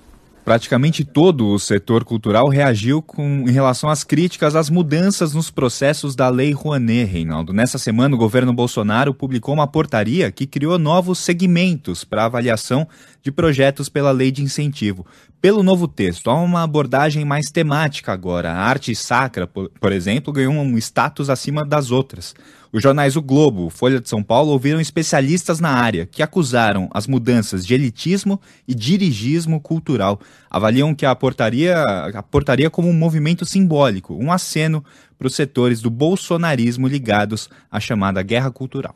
Praticamente 0.50 1.06
todo 1.06 1.48
o 1.48 1.60
setor 1.60 2.04
cultural 2.04 2.50
reagiu 2.50 3.04
com, 3.04 3.46
em 3.48 3.52
relação 3.52 3.88
às 3.88 4.04
críticas 4.04 4.56
às 4.56 4.68
mudanças 4.68 5.32
nos 5.32 5.52
processos 5.52 6.16
da 6.16 6.28
Lei 6.28 6.54
Rouanet, 6.54 7.06
Reinaldo. 7.06 7.54
Nessa 7.54 7.78
semana, 7.78 8.16
o 8.16 8.18
governo 8.18 8.52
Bolsonaro 8.52 9.14
publicou 9.14 9.54
uma 9.54 9.68
portaria 9.68 10.32
que 10.32 10.48
criou 10.48 10.80
novos 10.80 11.20
segmentos 11.20 12.04
para 12.04 12.26
avaliação 12.26 12.88
de 13.22 13.32
projetos 13.32 13.90
pela 13.90 14.10
Lei 14.10 14.32
de 14.32 14.42
Incentivo. 14.42 15.06
Pelo 15.40 15.62
novo 15.62 15.88
texto, 15.88 16.32
há 16.32 16.34
uma 16.34 16.64
abordagem 16.64 17.24
mais 17.24 17.52
temática 17.52 18.12
agora. 18.12 18.52
A 18.52 18.58
arte 18.58 18.96
sacra, 18.96 19.46
por, 19.46 19.70
por 19.80 19.92
exemplo, 19.92 20.34
ganhou 20.34 20.52
um 20.52 20.80
status 20.80 21.30
acima 21.30 21.64
das 21.64 21.92
outras. 21.92 22.34
Os 22.72 22.84
jornais 22.84 23.16
O 23.16 23.22
Globo, 23.22 23.72
Folha 23.72 24.00
de 24.00 24.08
São 24.08 24.22
Paulo 24.22 24.52
ouviram 24.52 24.80
especialistas 24.80 25.60
na 25.60 25.72
área 25.72 26.06
que 26.06 26.22
acusaram 26.22 26.88
as 26.94 27.08
mudanças 27.08 27.66
de 27.66 27.74
elitismo 27.74 28.40
e 28.68 28.76
dirigismo 28.76 29.60
cultural. 29.60 30.20
Avaliam 30.52 30.94
que 30.94 31.04
a 31.04 31.16
portaria, 31.16 31.82
a 31.82 32.22
portaria 32.22 32.70
como 32.70 32.88
um 32.88 32.94
movimento 32.94 33.44
simbólico, 33.44 34.14
um 34.14 34.32
aceno 34.32 34.86
para 35.18 35.26
os 35.26 35.34
setores 35.34 35.82
do 35.82 35.90
bolsonarismo 35.90 36.88
ligados 36.88 37.50
à 37.72 37.80
chamada 37.80 38.22
guerra 38.22 38.52
cultural. 38.52 38.94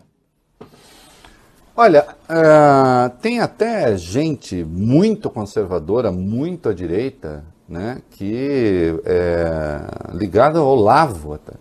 Olha, 1.75 2.05
ah, 2.29 3.11
tem 3.23 3.39
até 3.39 3.97
gente 3.97 4.63
muito 4.63 5.31
conservadora, 5.31 6.11
muito 6.11 6.69
à 6.69 6.73
direita, 6.73 7.43
né, 7.67 8.03
que 8.11 8.93
é 9.03 9.81
ligada 10.13 10.59
ao 10.59 10.67
Olavo 10.67 11.33
até, 11.33 11.53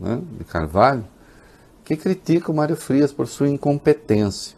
né, 0.00 0.20
de 0.36 0.44
Carvalho, 0.44 1.04
que 1.90 1.96
critica 1.96 2.52
o 2.52 2.54
Mário 2.54 2.76
Frias 2.76 3.12
por 3.12 3.26
sua 3.26 3.48
incompetência. 3.48 4.56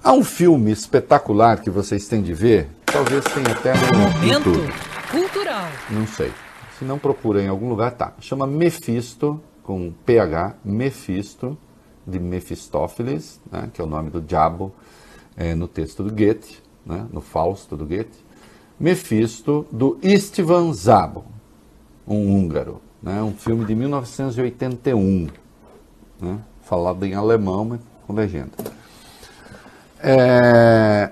Há 0.00 0.12
um 0.12 0.22
filme 0.22 0.70
espetacular 0.70 1.60
que 1.60 1.68
vocês 1.68 2.06
têm 2.06 2.22
de 2.22 2.32
ver, 2.32 2.68
talvez 2.86 3.24
tenha 3.24 3.50
até 3.50 3.72
no 3.74 3.98
Momento 3.98 4.50
YouTube, 4.50 4.72
cultural. 5.10 5.68
não 5.90 6.06
sei. 6.06 6.32
Se 6.78 6.84
não 6.84 6.96
procura 6.96 7.42
em 7.42 7.48
algum 7.48 7.68
lugar, 7.68 7.90
tá. 7.90 8.12
Chama 8.20 8.46
Mephisto, 8.46 9.40
com 9.64 9.92
PH, 10.06 10.54
Mephisto, 10.64 11.58
de 12.06 12.20
Mefistófeles, 12.20 13.40
né, 13.50 13.68
que 13.72 13.80
é 13.80 13.84
o 13.84 13.86
nome 13.88 14.10
do 14.10 14.20
diabo 14.20 14.72
é, 15.36 15.56
no 15.56 15.66
texto 15.66 16.04
do 16.04 16.10
Goethe, 16.10 16.58
né, 16.86 17.06
no 17.12 17.20
Fausto 17.20 17.76
do 17.76 17.84
Goethe. 17.84 18.24
Mephisto, 18.78 19.66
do 19.72 19.98
Istvan 20.02 20.72
Zabo, 20.72 21.24
um 22.06 22.32
húngaro. 22.32 22.80
Né, 23.02 23.20
um 23.22 23.32
filme 23.32 23.64
de 23.64 23.74
1981, 23.74 25.28
né, 26.20 26.38
falado 26.62 27.04
em 27.04 27.14
alemão, 27.14 27.64
mas 27.64 27.80
com 28.06 28.12
legenda. 28.12 28.52
É, 29.98 31.10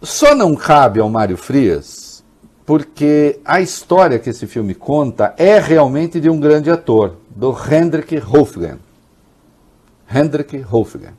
só 0.00 0.34
não 0.34 0.54
cabe 0.54 1.00
ao 1.00 1.10
Mário 1.10 1.36
Frias 1.36 2.14
porque 2.66 3.40
a 3.44 3.60
história 3.60 4.18
que 4.18 4.30
esse 4.30 4.46
filme 4.46 4.74
conta 4.74 5.34
é 5.36 5.58
realmente 5.58 6.20
de 6.20 6.30
um 6.30 6.40
grande 6.40 6.70
ator, 6.70 7.16
do 7.28 7.52
Hendrik 7.52 8.16
Hofgen. 8.16 8.78
Hendrik 10.08 10.64
Hofgen, 10.70 11.12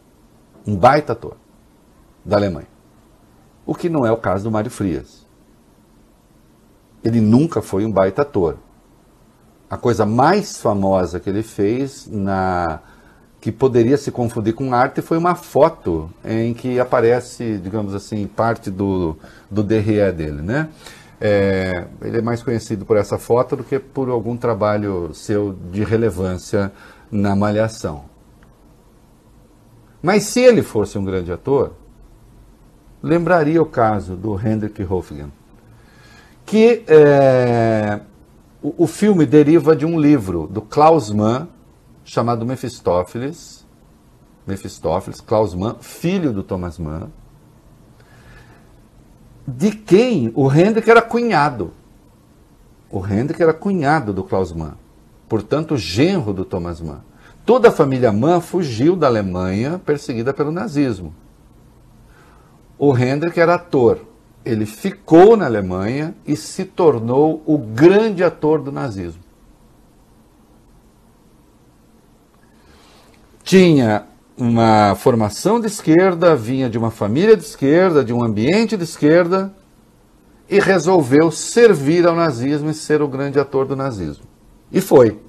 um 0.65 0.75
baita 0.75 1.13
ator 1.13 1.37
da 2.23 2.37
Alemanha. 2.37 2.67
O 3.65 3.75
que 3.75 3.89
não 3.89 4.05
é 4.05 4.11
o 4.11 4.17
caso 4.17 4.43
do 4.43 4.51
Mário 4.51 4.71
Frias. 4.71 5.25
Ele 7.03 7.21
nunca 7.21 7.61
foi 7.61 7.85
um 7.85 7.91
baita 7.91 8.23
ator. 8.23 8.57
A 9.69 9.77
coisa 9.77 10.05
mais 10.05 10.57
famosa 10.57 11.19
que 11.19 11.29
ele 11.29 11.43
fez 11.43 12.07
na 12.07 12.79
que 13.45 13.51
poderia 13.51 13.95
se 13.95 14.11
confundir 14.11 14.55
com 14.55 14.73
arte 14.73 15.03
foi 15.03 15.19
uma 15.19 15.35
foto 15.35 16.09
em 16.23 16.51
que 16.51 16.79
aparece, 16.79 17.59
digamos 17.59 17.93
assim, 17.93 18.25
parte 18.25 18.71
do, 18.71 19.15
do 19.51 19.61
derrière 19.61 20.11
dele, 20.11 20.41
né? 20.41 20.67
É, 21.21 21.85
ele 22.01 22.17
é 22.17 22.21
mais 22.23 22.41
conhecido 22.41 22.85
por 22.85 22.97
essa 22.97 23.19
foto 23.19 23.55
do 23.55 23.63
que 23.63 23.77
por 23.77 24.09
algum 24.09 24.35
trabalho 24.35 25.13
seu 25.13 25.55
de 25.71 25.83
relevância 25.83 26.71
na 27.11 27.35
Malhação. 27.35 28.05
Mas 30.01 30.23
se 30.23 30.39
ele 30.39 30.63
fosse 30.63 30.97
um 30.97 31.05
grande 31.05 31.31
ator, 31.31 31.73
lembraria 33.01 33.61
o 33.61 33.65
caso 33.67 34.15
do 34.15 34.35
Hendrik 34.39 34.83
Hofgen, 34.83 35.31
que 36.45 36.83
é, 36.87 37.99
o, 38.65 38.73
o 38.85 38.87
filme 38.87 39.27
deriva 39.27 39.75
de 39.75 39.85
um 39.85 39.99
livro 39.99 40.47
do 40.47 40.59
Klaus 40.59 41.11
Mann 41.11 41.47
chamado 42.03 42.47
Mefistófeles, 42.47 43.63
Mefistófeles, 44.47 45.21
Klaus 45.21 45.53
Mann, 45.53 45.75
filho 45.81 46.33
do 46.33 46.41
Thomas 46.41 46.79
Mann, 46.79 47.09
de 49.47 49.71
quem 49.71 50.31
o 50.33 50.51
Hendrik 50.51 50.89
era 50.89 51.01
cunhado. 51.01 51.73
O 52.89 52.99
Hendrik 52.99 53.39
era 53.39 53.53
cunhado 53.53 54.11
do 54.11 54.23
Klaus 54.23 54.51
Mann, 54.51 54.73
portanto, 55.29 55.77
genro 55.77 56.33
do 56.33 56.43
Thomas 56.43 56.81
Mann. 56.81 57.01
Toda 57.45 57.69
a 57.69 57.71
família 57.71 58.11
Mann 58.11 58.41
fugiu 58.41 58.95
da 58.95 59.05
Alemanha 59.05 59.77
perseguida 59.77 60.33
pelo 60.33 60.51
nazismo. 60.51 61.13
O 62.79 62.91
Hendrik 62.91 63.39
era 63.39 63.53
ator. 63.53 63.99
Ele 64.45 64.65
ficou 64.65 65.35
na 65.35 65.45
Alemanha 65.45 66.15
e 66.25 66.35
se 66.35 66.63
tornou 66.63 67.41
o 67.45 67.57
grande 67.57 68.23
ator 68.23 68.61
do 68.61 68.71
nazismo. 68.71 69.23
Tinha 73.43 74.05
uma 74.37 74.95
formação 74.95 75.59
de 75.59 75.67
esquerda, 75.67 76.35
vinha 76.35 76.69
de 76.69 76.77
uma 76.77 76.91
família 76.91 77.35
de 77.35 77.43
esquerda, 77.43 78.03
de 78.03 78.13
um 78.13 78.23
ambiente 78.23 78.77
de 78.77 78.83
esquerda, 78.83 79.53
e 80.49 80.59
resolveu 80.59 81.31
servir 81.31 82.05
ao 82.05 82.15
nazismo 82.15 82.69
e 82.69 82.73
ser 82.73 83.01
o 83.01 83.07
grande 83.07 83.39
ator 83.39 83.65
do 83.65 83.75
nazismo. 83.75 84.25
E 84.71 84.79
foi. 84.81 85.19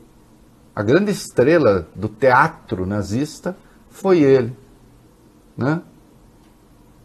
A 0.75 0.83
grande 0.83 1.11
estrela 1.11 1.89
do 1.95 2.09
teatro 2.09 2.85
nazista 2.85 3.57
foi 3.89 4.21
ele. 4.21 4.55
Né? 5.57 5.81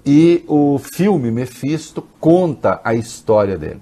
E 0.05 0.43
o 0.47 0.79
filme 0.79 1.29
Mephisto 1.29 2.03
conta 2.19 2.81
a 2.83 2.93
história 2.93 3.57
dele. 3.57 3.81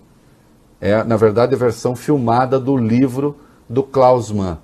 É, 0.82 1.04
na 1.04 1.18
verdade, 1.18 1.56
a 1.56 1.58
versão 1.58 1.96
filmada 1.96 2.60
do 2.60 2.76
livro 2.76 3.38
do 3.68 3.84
Klaus 3.84 4.32
Mann. 4.32 4.58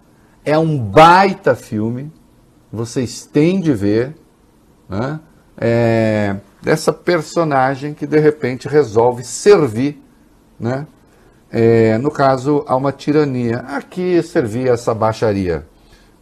É 0.44 0.58
um 0.58 0.78
baita 0.78 1.56
filme, 1.56 2.12
vocês 2.72 3.26
têm 3.26 3.60
de 3.60 3.74
ver, 3.74 4.16
né? 4.88 5.20
É, 5.58 6.36
dessa 6.62 6.92
personagem 6.92 7.94
que 7.94 8.06
de 8.06 8.20
repente 8.20 8.68
resolve 8.68 9.24
servir, 9.24 10.02
né? 10.60 10.86
É, 11.52 11.98
no 11.98 12.12
caso, 12.12 12.66
a 12.68 12.76
uma 12.76 12.92
tirania. 12.92 13.60
Aqui 13.60 14.22
servia 14.22 14.72
essa 14.72 14.94
baixaria, 14.94 15.66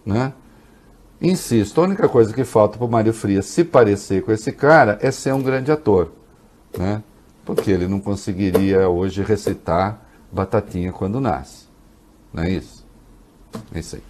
né? 0.05 0.33
Insisto, 1.23 1.79
a 1.79 1.85
única 1.85 2.09
coisa 2.09 2.33
que 2.33 2.43
falta 2.43 2.77
para 2.77 2.85
o 2.85 2.91
Mário 2.91 3.13
Frias 3.13 3.45
se 3.45 3.63
parecer 3.63 4.23
com 4.23 4.31
esse 4.33 4.51
cara 4.51 4.99
é 5.01 5.09
ser 5.09 5.33
um 5.33 5.41
grande 5.41 5.71
ator, 5.71 6.11
né? 6.77 7.01
Porque 7.45 7.71
ele 7.71 7.87
não 7.87 8.01
conseguiria 8.01 8.89
hoje 8.89 9.23
recitar 9.23 10.01
Batatinha 10.29 10.91
quando 10.91 11.21
nasce, 11.21 11.67
não 12.33 12.43
é 12.43 12.49
isso? 12.49 12.85
É 13.73 13.79
isso 13.79 13.95
aí. 13.95 14.03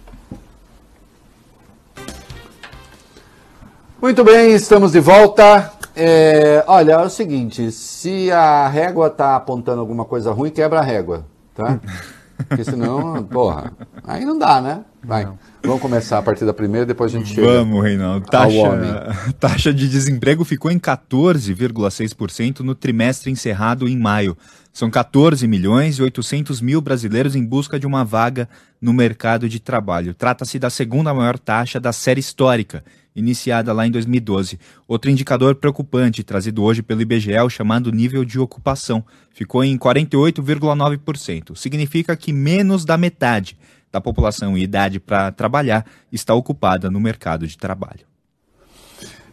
Muito 4.02 4.24
bem, 4.24 4.52
estamos 4.52 4.90
de 4.90 4.98
volta. 4.98 5.72
É, 5.94 6.64
olha, 6.66 6.94
é 6.94 6.98
o 6.98 7.08
seguinte, 7.08 7.70
se 7.70 8.32
a 8.32 8.66
régua 8.66 9.06
está 9.06 9.36
apontando 9.36 9.80
alguma 9.80 10.04
coisa 10.04 10.32
ruim, 10.32 10.50
quebra 10.50 10.80
a 10.80 10.82
régua, 10.82 11.24
tá? 11.54 11.78
Porque 12.48 12.64
senão, 12.64 13.22
porra, 13.24 13.72
aí 14.02 14.24
não 14.24 14.38
dá, 14.38 14.60
né? 14.60 14.84
Vai. 15.02 15.28
Vamos 15.62 15.80
começar 15.80 16.18
a 16.18 16.22
partir 16.22 16.44
da 16.44 16.54
primeira, 16.54 16.86
depois 16.86 17.14
a 17.14 17.18
gente 17.18 17.34
chega. 17.34 17.46
Vamos, 17.46 17.82
Reinaldo. 17.82 18.26
Taxa, 18.26 19.32
taxa 19.38 19.74
de 19.74 19.88
desemprego 19.88 20.44
ficou 20.44 20.70
em 20.70 20.78
14,6% 20.78 22.60
no 22.60 22.74
trimestre 22.74 23.30
encerrado 23.30 23.88
em 23.88 23.98
maio. 23.98 24.36
São 24.72 24.90
14 24.90 25.46
milhões 25.46 25.98
e 25.98 26.02
800 26.02 26.60
mil 26.60 26.80
brasileiros 26.80 27.36
em 27.36 27.44
busca 27.44 27.78
de 27.78 27.86
uma 27.86 28.04
vaga 28.04 28.48
no 28.80 28.92
mercado 28.92 29.48
de 29.48 29.60
trabalho. 29.60 30.14
Trata-se 30.14 30.58
da 30.58 30.68
segunda 30.68 31.14
maior 31.14 31.38
taxa 31.38 31.78
da 31.78 31.92
série 31.92 32.20
histórica, 32.20 32.84
iniciada 33.14 33.72
lá 33.72 33.86
em 33.86 33.90
2012. 33.90 34.58
Outro 34.88 35.10
indicador 35.10 35.54
preocupante, 35.54 36.24
trazido 36.24 36.62
hoje 36.62 36.82
pelo 36.82 37.02
IBGE, 37.02 37.32
é 37.32 37.42
o 37.42 37.48
chamado 37.48 37.92
nível 37.92 38.24
de 38.24 38.38
ocupação. 38.38 39.04
Ficou 39.32 39.62
em 39.62 39.78
48,9%. 39.78 41.56
Significa 41.56 42.16
que 42.16 42.32
menos 42.32 42.84
da 42.84 42.96
metade 42.96 43.56
da 43.92 44.00
população 44.00 44.58
em 44.58 44.62
idade 44.62 44.98
para 44.98 45.30
trabalhar 45.30 45.86
está 46.10 46.34
ocupada 46.34 46.90
no 46.90 46.98
mercado 46.98 47.46
de 47.46 47.56
trabalho. 47.56 48.04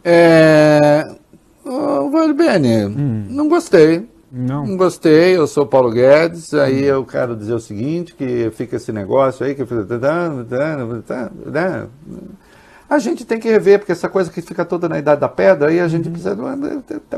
É... 0.04 1.16
ô, 1.66 2.12
Valbene, 2.12 2.88
não 2.88 3.50
gostei. 3.50 4.08
Não. 4.32 4.66
Não 4.66 4.78
gostei, 4.78 5.36
eu 5.36 5.46
sou 5.46 5.66
Paulo 5.66 5.92
Guedes, 5.92 6.54
aí 6.54 6.86
eu 6.86 7.04
quero 7.04 7.36
dizer 7.36 7.54
o 7.54 7.60
seguinte, 7.60 8.16
que 8.16 8.50
fica 8.52 8.78
esse 8.78 8.94
negócio 8.94 9.46
aí, 9.46 9.54
que 9.54 9.66
a 12.94 13.00
gente 13.00 13.24
tem 13.26 13.39
que 13.39 13.48
rever, 13.50 13.80
porque 13.80 13.92
essa 13.92 14.10
coisa 14.10 14.30
que 14.30 14.42
fica 14.42 14.66
toda 14.66 14.89
na 14.89 15.00
idade 15.00 15.22
da 15.22 15.30
pedra, 15.30 15.70
aí 15.70 15.80
a 15.80 15.88
gente 15.88 16.10
precisa... 16.10 16.36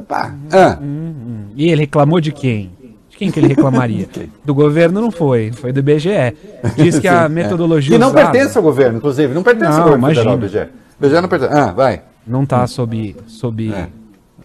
Pá. 0.08 0.34
Ah, 0.52 0.78
Hum, 0.82 1.46
E 1.56 1.70
ele 1.70 1.82
reclamou 1.82 2.20
de 2.22 2.32
quem? 2.32 2.72
De 3.10 3.18
quem 3.18 3.32
que 3.32 3.40
ele 3.40 3.48
reclamaria? 3.48 4.08
Do 4.46 4.54
governo 4.54 5.02
não 5.02 5.12
foi, 5.12 5.52
foi 5.52 5.72
do 5.72 5.80
IBGE. 5.80 6.10
Diz 6.76 7.00
que 7.00 7.08
a 7.08 7.26
Sim, 7.28 7.34
metodologia 7.34 7.92
Que 7.94 7.98
não 8.00 8.10
usada 8.10 8.30
pertence 8.32 8.58
ao 8.58 8.64
governo, 8.64 8.98
inclusive, 8.98 9.34
não 9.34 9.44
pertence 9.44 9.72
Não, 9.72 9.78
ao 9.84 9.84
governo 9.98 10.08
federal, 10.08 10.38
imagina. 10.38 10.66
BGE. 10.66 10.72
BGE 11.00 11.22
não 11.22 11.30
pertence. 11.30 11.54
Ah, 11.54 11.72
vai. 11.72 12.02
não 12.26 12.44
está 12.44 12.66
sob, 12.68 13.16
sob 13.28 13.72
É. 13.74 13.88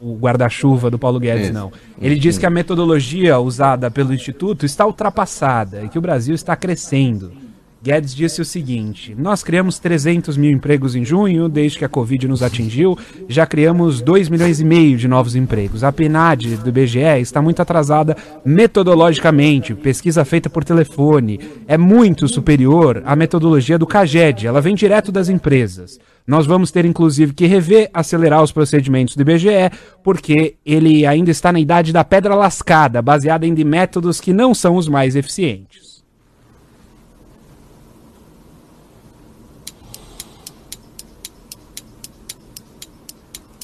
o 0.01 0.17
guarda-chuva 0.17 0.91
do 0.91 0.99
Paulo 0.99 1.19
Guedes, 1.21 1.45
Isso. 1.47 1.53
não. 1.55 1.71
Ele 2.01 2.17
diz 2.17 2.39
que 2.39 2.47
a 2.47 2.51
metodologia 2.51 3.39
usada 3.39 3.91
pelo 3.91 4.13
Instituto 4.15 4.65
está 4.67 4.87
ultrapassada 4.87 5.83
e 5.83 5.89
que 5.89 5.99
o 5.99 6.03
Brasil 6.03 6.35
está 6.35 6.55
crescendo. 6.57 7.33
Guedes 7.81 8.15
disse 8.15 8.41
o 8.41 8.45
seguinte: 8.45 9.15
Nós 9.17 9.45
criamos 9.45 9.79
300 9.79 10.37
mil 10.37 10.51
empregos 10.51 10.97
em 10.97 11.05
junho, 11.05 11.49
desde 11.49 11.79
que 11.79 11.85
a 11.85 11.89
Covid 11.89 12.27
nos 12.27 12.43
atingiu, 12.43 12.99
já 13.29 13.47
criamos 13.47 14.01
2 14.01 14.29
milhões 14.29 14.59
e 14.59 14.65
meio 14.65 14.99
de 14.99 15.07
novos 15.07 15.37
empregos. 15.37 15.85
A 15.85 15.93
PNAD 15.93 16.57
do 16.57 16.71
IBGE 16.71 17.21
está 17.21 17.41
muito 17.41 17.63
atrasada 17.63 18.17
metodologicamente, 18.45 19.75
pesquisa 19.75 20.25
feita 20.25 20.51
por 20.51 20.65
telefone 20.65 21.39
é 21.69 21.79
muito 21.79 22.27
superior 22.27 23.03
à 23.05 23.15
metodologia 23.15 23.79
do 23.79 23.87
CAGED, 23.87 24.47
ela 24.47 24.61
vem 24.61 24.75
direto 24.75 25.13
das 25.13 25.29
empresas. 25.29 25.99
Nós 26.27 26.47
vamos 26.47 26.71
ter, 26.71 26.85
inclusive, 26.85 27.33
que 27.33 27.47
rever, 27.47 27.89
acelerar 27.95 28.43
os 28.43 28.53
procedimentos 28.53 29.17
do 29.17 29.23
IBGE, 29.23 29.71
porque 30.03 30.57
ele 30.67 31.07
ainda 31.07 31.31
está 31.31 31.53
na 31.53 31.61
idade 31.61 31.93
da 31.93 32.05
pedra 32.05 32.35
lascada, 32.35 33.01
baseada 33.01 33.47
em 33.47 33.55
métodos 33.65 34.21
que 34.21 34.33
não 34.33 34.53
são 34.53 34.77
os 34.77 34.89
mais 34.89 35.17
eficientes. 35.17 35.88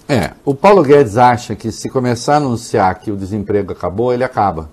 É, 0.09 0.33
o 0.45 0.55
Paulo 0.55 0.83
Guedes 0.83 1.17
acha 1.17 1.57
que 1.57 1.73
se 1.73 1.89
começar 1.89 2.35
a 2.35 2.37
anunciar 2.37 2.99
que 2.99 3.11
o 3.11 3.17
desemprego 3.17 3.73
acabou, 3.73 4.13
ele 4.13 4.25
acaba. 4.25 4.69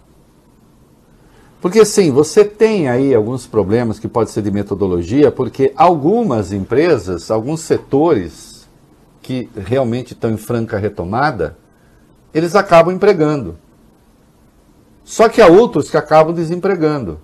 Porque 1.61 1.85
sim, 1.85 2.11
você 2.11 2.43
tem 2.43 2.89
aí 2.89 3.13
alguns 3.13 3.45
problemas 3.45 3.99
que 3.99 4.07
pode 4.07 4.31
ser 4.31 4.41
de 4.41 4.51
metodologia, 4.51 5.31
porque 5.31 5.71
algumas 5.75 6.51
empresas, 6.51 7.29
alguns 7.31 7.61
setores 7.61 8.67
que 9.21 9.47
realmente 9.55 10.13
estão 10.13 10.31
em 10.31 10.37
franca 10.37 10.77
retomada, 10.77 11.55
eles 12.33 12.55
acabam 12.55 12.93
empregando. 12.93 13.57
Só 15.03 15.29
que 15.29 15.41
há 15.41 15.47
outros 15.47 15.89
que 15.89 15.97
acabam 15.97 16.33
desempregando. 16.33 17.19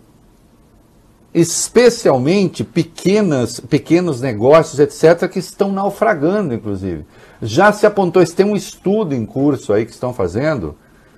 Especialmente 1.33 2.63
pequenas, 2.63 3.59
pequenos 3.59 4.21
negócios, 4.21 4.79
etc., 4.79 5.29
que 5.29 5.39
estão 5.39 5.71
naufragando, 5.71 6.53
inclusive. 6.53 7.05
Já 7.41 7.71
se 7.71 7.85
apontou, 7.85 8.25
tem 8.25 8.45
um 8.45 8.55
estudo 8.55 9.13
em 9.13 9.25
curso 9.25 9.71
aí 9.73 9.85
que 9.85 9.91
estão 9.91 10.13
fazendo 10.13 10.75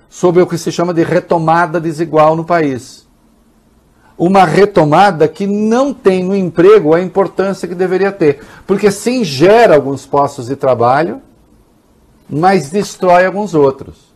sobre 0.08 0.42
o 0.42 0.46
que 0.46 0.58
se 0.58 0.72
chama 0.72 0.92
de 0.92 1.02
retomada 1.02 1.80
desigual 1.80 2.34
no 2.36 2.44
país. 2.44 3.08
uma 4.18 4.44
retomada 4.44 5.26
que 5.26 5.46
não 5.46 5.94
tem 5.94 6.22
no 6.22 6.36
emprego 6.36 6.92
a 6.92 7.00
importância 7.00 7.66
que 7.66 7.74
deveria 7.74 8.12
ter. 8.12 8.40
Porque 8.66 8.90
sim 8.90 9.24
gera 9.24 9.74
alguns 9.74 10.04
postos 10.04 10.48
de 10.48 10.56
trabalho, 10.56 11.22
mas 12.28 12.68
destrói 12.68 13.24
alguns 13.24 13.54
outros. 13.54 14.10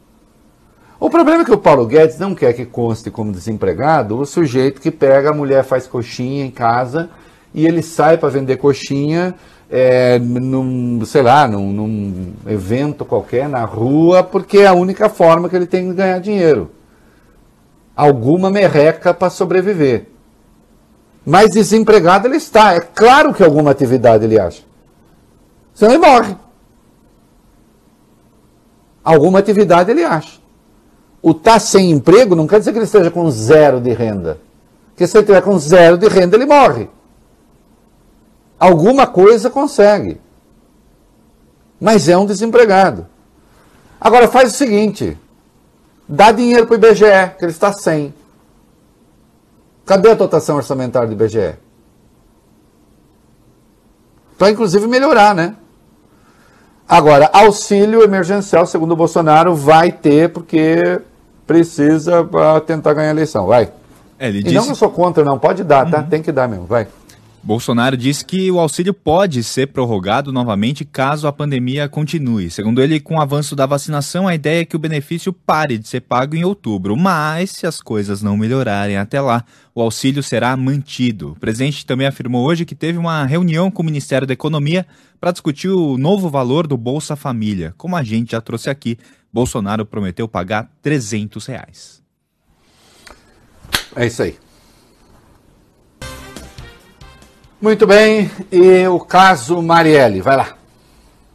O 1.01 1.09
problema 1.09 1.41
é 1.41 1.45
que 1.45 1.53
o 1.53 1.59
Paulo 1.59 1.87
Guedes 1.87 2.19
não 2.19 2.35
quer 2.35 2.53
que 2.53 2.67
conste 2.67 3.11
como 3.11 3.33
desempregado 3.33 4.19
o 4.19 4.27
sujeito 4.27 4.81
que 4.81 4.91
pega 4.91 5.31
a 5.31 5.35
mulher, 5.35 5.65
faz 5.65 5.87
coxinha 5.87 6.45
em 6.45 6.51
casa 6.51 7.09
e 7.55 7.67
ele 7.67 7.83
sai 7.83 8.19
para 8.19 8.29
vender 8.29 8.59
coxinha 8.59 9.35
é, 9.71 10.19
num, 10.19 11.05
sei 11.05 11.23
lá, 11.23 11.49
num, 11.49 11.73
num 11.73 12.33
evento 12.47 13.05
qualquer, 13.05 13.49
na 13.49 13.65
rua, 13.65 14.23
porque 14.23 14.59
é 14.59 14.67
a 14.67 14.73
única 14.73 15.09
forma 15.09 15.49
que 15.49 15.57
ele 15.57 15.67
tem 15.67 15.89
de 15.89 15.95
ganhar 15.95 16.19
dinheiro. 16.21 16.71
Alguma 17.97 18.51
merreca 18.51 19.15
para 19.15 19.31
sobreviver. 19.31 20.09
Mas 21.25 21.51
desempregado 21.51 22.29
ele 22.29 22.37
está. 22.37 22.75
É 22.75 22.81
claro 22.81 23.33
que 23.33 23.43
alguma 23.43 23.71
atividade 23.71 24.25
ele 24.25 24.39
acha. 24.39 24.63
Senão 25.73 25.93
ele 25.93 26.07
morre. 26.07 26.37
Alguma 29.03 29.39
atividade 29.39 29.91
ele 29.91 30.05
acha. 30.05 30.39
O 31.23 31.31
estar 31.31 31.55
tá 31.55 31.59
sem 31.59 31.91
emprego 31.91 32.35
não 32.35 32.47
quer 32.47 32.59
dizer 32.59 32.73
que 32.73 32.79
ele 32.79 32.85
esteja 32.85 33.11
com 33.11 33.31
zero 33.31 33.81
de 33.81 33.93
renda. 33.93 34.39
Porque 34.89 35.07
se 35.07 35.17
ele 35.17 35.27
tiver 35.27 35.43
com 35.43 35.59
zero 35.59 35.97
de 35.97 36.07
renda, 36.09 36.37
ele 36.37 36.47
morre. 36.47 36.89
Alguma 38.65 39.07
coisa 39.07 39.51
consegue. 39.51 40.19
Mas 41.79 42.09
é 42.09 42.17
um 42.17 42.25
desempregado. 42.25 43.07
Agora 44.01 44.27
faz 44.27 44.55
o 44.55 44.57
seguinte: 44.57 45.19
dá 46.09 46.33
dinheiro 46.33 46.67
para 46.67 46.73
o 46.73 46.77
IBGE, 46.77 47.37
que 47.39 47.45
ele 47.45 47.53
está 47.53 47.75
sem. 47.75 48.15
Cadê 49.85 50.13
a 50.13 50.15
dotação 50.15 50.57
orçamentária 50.57 51.07
do 51.07 51.13
IBGE? 51.13 51.57
Para 54.39 54.51
inclusive 54.51 54.87
melhorar, 54.87 55.35
né? 55.35 55.57
Agora, 56.89 57.29
auxílio 57.35 58.03
emergencial, 58.03 58.65
segundo 58.65 58.93
o 58.93 58.97
Bolsonaro, 58.97 59.55
vai 59.55 59.93
ter 59.93 60.31
porque 60.31 61.03
precisa 61.47 62.25
para 62.25 62.63
tentar 62.63 62.95
ganhar 62.95 63.09
a 63.09 63.13
eleição. 63.13 63.47
Vai. 63.47 63.71
É, 64.19 64.29
ele 64.29 64.39
E 64.39 64.43
disse 64.45 64.55
não 64.55 64.65
que 64.65 64.71
eu 64.71 64.75
sou 64.75 64.91
contra, 64.91 65.23
não. 65.23 65.39
Pode 65.39 65.63
dar, 65.63 65.91
tá? 65.91 66.03
Tem 66.03 66.23
que 66.23 66.33
dar 66.33 66.49
mesmo. 66.49 66.65
Vai. 66.65 66.89
Bolsonaro 67.45 67.95
disse 67.95 68.25
que 68.25 68.51
o 68.51 68.59
auxílio 68.59 68.95
pode 68.95 69.45
ser 69.45 69.67
prorrogado 69.67 70.33
novamente 70.33 70.83
caso 70.83 71.29
a 71.29 71.33
pandemia 71.33 71.87
continue. 71.91 72.51
Segundo 72.51 72.81
ele, 72.81 72.99
com 72.99 73.17
o 73.17 73.21
avanço 73.21 73.55
da 73.55 73.67
vacinação, 73.67 74.27
a 74.27 74.35
ideia 74.35 74.63
é 74.63 74.65
que 74.65 74.75
o 74.75 74.79
benefício 74.79 75.31
pare 75.31 75.77
de 75.77 75.87
ser 75.87 76.01
pago 76.01 76.35
em 76.35 76.43
outubro. 76.43 76.97
Mas, 76.97 77.51
se 77.51 77.67
as 77.67 77.83
coisas 77.83 78.23
não 78.23 78.35
melhorarem 78.35 78.97
até 78.97 79.21
lá, 79.21 79.45
o 79.75 79.83
auxílio 79.83 80.23
será 80.23 80.57
mantido. 80.57 81.33
O 81.33 81.39
presidente 81.39 81.85
também 81.85 82.07
afirmou 82.07 82.47
hoje 82.47 82.65
que 82.65 82.75
teve 82.75 82.97
uma 82.97 83.27
reunião 83.27 83.71
com 83.71 83.83
o 83.83 83.85
Ministério 83.85 84.27
da 84.27 84.33
Economia 84.33 84.87
para 85.21 85.31
discutir 85.31 85.69
o 85.69 85.99
novo 85.99 86.31
valor 86.31 86.67
do 86.67 86.79
Bolsa 86.79 87.15
Família. 87.15 87.75
Como 87.77 87.95
a 87.95 88.03
gente 88.03 88.33
já 88.33 88.41
trouxe 88.41 88.71
aqui, 88.71 88.97
Bolsonaro 89.31 89.85
prometeu 89.85 90.27
pagar 90.27 90.71
300 90.81 91.45
reais. 91.45 92.03
É 93.95 94.07
isso 94.07 94.23
aí. 94.23 94.44
Muito 97.65 97.87
bem. 97.87 98.31
E 98.53 98.87
o 98.89 99.01
caso 99.01 99.63
Marielle, 99.63 100.21
vai 100.21 100.37
lá. 100.37 100.55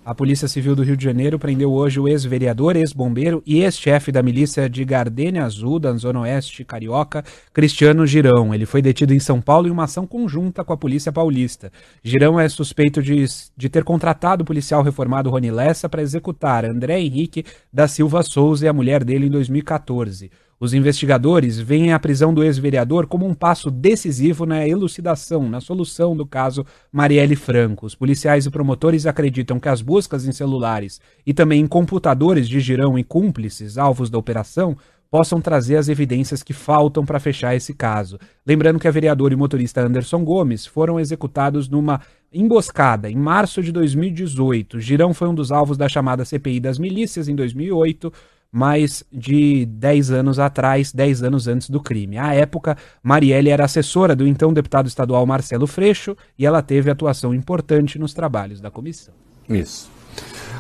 A 0.06 0.14
Polícia 0.14 0.48
Civil 0.48 0.76
do 0.76 0.84
Rio 0.84 0.96
de 0.96 1.04
Janeiro 1.04 1.40
prendeu 1.40 1.74
hoje 1.74 2.00
o 2.00 2.08
ex-vereador, 2.08 2.76
ex-bombeiro 2.76 3.42
e 3.48 3.64
ex-chefe 3.64 4.12
da 4.12 4.22
milícia 4.22 4.70
de 4.70 4.86
Gardênia 4.86 5.44
Azul, 5.44 5.80
da 5.80 5.92
Zona 5.94 6.20
Oeste 6.20 6.64
Carioca, 6.64 7.24
Cristiano 7.52 8.06
Girão. 8.06 8.54
Ele 8.54 8.68
foi 8.68 8.80
detido 8.80 9.12
em 9.12 9.20
São 9.20 9.42
Paulo 9.42 9.68
em 9.68 9.72
uma 9.72 9.86
ação 9.86 10.06
conjunta 10.06 10.64
com 10.64 10.72
a 10.72 10.78
Polícia 10.78 11.12
Paulista. 11.12 11.72
Girão 12.04 12.40
é 12.40 12.48
suspeito 12.48 13.02
de, 13.02 13.26
de 13.58 13.68
ter 13.68 13.84
contratado 13.84 14.44
o 14.44 14.46
policial 14.46 14.84
reformado 14.84 15.32
Rony 15.32 15.50
Lessa 15.50 15.90
para 15.90 16.04
executar 16.04 16.64
André 16.64 17.00
Henrique 17.00 17.44
da 17.74 17.88
Silva 17.88 18.22
Souza 18.22 18.66
e 18.66 18.70
a 18.70 18.74
mulher 18.74 19.04
dele 19.04 19.26
em 19.26 19.32
2014. 19.32 20.30
Os 20.60 20.74
investigadores 20.74 21.58
veem 21.58 21.94
a 21.94 22.00
prisão 22.00 22.34
do 22.34 22.44
ex-vereador 22.44 23.08
como 23.08 23.26
um 23.26 23.34
passo 23.34 23.72
decisivo 23.72 24.46
na 24.46 24.68
elucidação, 24.68 25.48
na 25.48 25.62
solução 25.62 26.18
do 26.18 26.26
caso 26.26 26.66
Marielle 26.92 27.38
Franco. 27.38 27.86
Os 27.86 27.96
policiais 27.96 28.46
e 28.46 28.50
promotores 28.50 29.06
acreditam 29.06 29.58
que 29.58 29.70
as 29.70 29.82
buscas 29.82 30.28
em 30.28 30.34
celulares 30.34 31.00
e 31.26 31.34
também 31.34 31.62
em 31.62 31.68
computadores 31.68 32.50
de 32.50 32.60
Girão 32.60 33.00
e 33.00 33.06
cúmplices, 33.06 33.78
alvos 33.78 34.10
da 34.10 34.18
operação, 34.18 34.76
possam 35.10 35.40
trazer 35.40 35.78
as 35.78 35.88
evidências 35.88 36.44
que 36.44 36.52
faltam 36.52 37.06
para 37.06 37.22
fechar 37.22 37.56
esse 37.56 37.74
caso. 37.74 38.20
Lembrando 38.46 38.80
que 38.80 38.88
a 38.88 38.92
vereadora 38.92 39.34
e 39.34 39.38
motorista 39.38 39.82
Anderson 39.82 40.26
Gomes 40.26 40.66
foram 40.66 41.00
executados 41.00 41.70
numa 41.70 42.02
emboscada 42.34 43.10
em 43.10 43.16
março 43.16 43.64
de 43.64 43.72
2018. 43.72 44.78
Girão 44.82 45.14
foi 45.14 45.30
um 45.30 45.34
dos 45.34 45.54
alvos 45.54 45.78
da 45.78 45.88
chamada 45.88 46.26
CPI 46.26 46.60
das 46.60 46.78
milícias 46.78 47.30
em 47.30 47.36
2008 47.36 48.12
mais 48.52 49.04
de 49.12 49.66
10 49.66 50.12
anos 50.12 50.40
atrás, 50.40 50.92
10 50.92 51.24
anos 51.24 51.48
antes 51.48 51.70
do 51.70 51.80
crime. 51.80 52.18
À 52.18 52.34
época, 52.34 52.78
Marielle 53.04 53.50
era 53.50 53.66
assessora 53.66 54.16
do 54.16 54.28
então 54.28 54.52
deputado 54.52 54.88
estadual 54.88 55.26
Marcelo 55.26 55.68
Freixo 55.68 56.18
e 56.38 56.46
ela 56.46 56.62
teve 56.62 56.90
atuação 56.90 57.34
importante 57.34 58.00
nos 58.00 58.14
trabalhos 58.14 58.60
da 58.60 58.72
comissão. 58.72 59.14
Isso. 59.48 59.90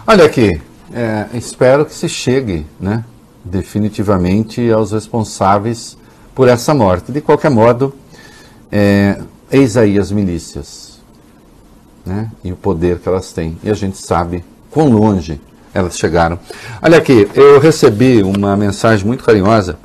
Olha 0.05 0.25
aqui, 0.25 0.61
é, 0.93 1.27
espero 1.33 1.85
que 1.85 1.93
se 1.93 2.07
chegue, 2.07 2.65
né, 2.79 3.03
definitivamente 3.43 4.69
aos 4.71 4.91
responsáveis 4.91 5.97
por 6.35 6.47
essa 6.47 6.73
morte. 6.73 7.11
De 7.11 7.21
qualquer 7.21 7.49
modo, 7.49 7.93
é, 8.71 9.19
eis 9.51 9.75
aí 9.77 9.97
as 9.97 10.11
milícias, 10.11 10.99
né, 12.05 12.31
e 12.43 12.51
o 12.51 12.55
poder 12.55 12.99
que 12.99 13.07
elas 13.09 13.31
têm. 13.33 13.57
E 13.63 13.69
a 13.69 13.73
gente 13.73 13.97
sabe 13.97 14.43
quão 14.69 14.89
longe 14.89 15.41
elas 15.73 15.97
chegaram. 15.97 16.39
Olha 16.81 16.97
aqui, 16.97 17.27
eu 17.35 17.59
recebi 17.59 18.21
uma 18.23 18.55
mensagem 18.57 19.05
muito 19.05 19.23
carinhosa. 19.23 19.77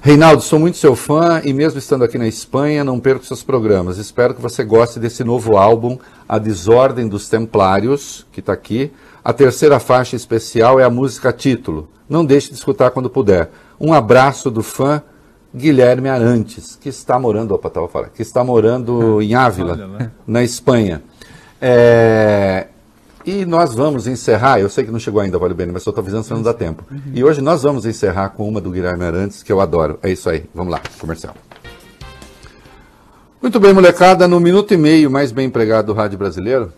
Reinaldo, 0.00 0.40
sou 0.40 0.58
muito 0.58 0.76
seu 0.76 0.94
fã 0.94 1.40
e 1.44 1.52
mesmo 1.52 1.78
estando 1.78 2.04
aqui 2.04 2.16
na 2.16 2.28
Espanha, 2.28 2.84
não 2.84 3.00
perco 3.00 3.24
seus 3.24 3.42
programas. 3.42 3.98
Espero 3.98 4.34
que 4.34 4.40
você 4.40 4.62
goste 4.62 5.00
desse 5.00 5.24
novo 5.24 5.56
álbum, 5.56 5.98
A 6.28 6.38
Desordem 6.38 7.08
dos 7.08 7.28
Templários, 7.28 8.24
que 8.30 8.38
está 8.38 8.52
aqui. 8.52 8.92
A 9.24 9.32
terceira 9.32 9.80
faixa 9.80 10.14
especial 10.14 10.78
é 10.78 10.84
a 10.84 10.90
música 10.90 11.32
título. 11.32 11.88
Não 12.08 12.24
deixe 12.24 12.50
de 12.50 12.54
escutar 12.54 12.92
quando 12.92 13.10
puder. 13.10 13.50
Um 13.80 13.92
abraço 13.92 14.48
do 14.48 14.62
fã 14.62 15.02
Guilherme 15.52 16.08
Arantes, 16.08 16.78
que 16.80 16.88
está 16.88 17.18
morando, 17.18 17.54
opa, 17.54 17.68
tava 17.70 17.88
falando, 17.88 18.10
que 18.10 18.22
está 18.22 18.44
morando 18.44 19.20
em 19.22 19.34
Ávila, 19.34 20.12
na 20.26 20.44
Espanha. 20.44 21.02
É, 21.60 22.68
e 23.26 23.44
nós 23.44 23.74
vamos 23.74 24.06
encerrar, 24.06 24.60
eu 24.60 24.68
sei 24.68 24.84
que 24.84 24.92
não 24.92 25.00
chegou 25.00 25.20
ainda, 25.20 25.36
Vale 25.36 25.52
Bene, 25.52 25.72
mas 25.72 25.84
eu 25.84 25.90
estou 25.90 26.00
avisando 26.00 26.22
se 26.22 26.32
não 26.32 26.42
dá 26.42 26.54
tempo. 26.54 26.84
E 27.12 27.24
hoje 27.24 27.40
nós 27.40 27.64
vamos 27.64 27.84
encerrar 27.84 28.28
com 28.30 28.48
uma 28.48 28.60
do 28.60 28.70
Guilherme 28.70 29.04
Arantes, 29.04 29.42
que 29.42 29.52
eu 29.52 29.60
adoro. 29.60 29.98
É 30.00 30.10
isso 30.10 30.30
aí, 30.30 30.44
vamos 30.54 30.72
lá, 30.72 30.80
comercial. 31.00 31.34
Muito 33.42 33.58
bem, 33.58 33.72
molecada, 33.72 34.28
no 34.28 34.38
minuto 34.38 34.72
e 34.72 34.76
meio 34.76 35.10
mais 35.10 35.32
bem 35.32 35.46
empregado 35.46 35.86
do 35.86 35.92
rádio 35.92 36.16
brasileiro. 36.16 36.72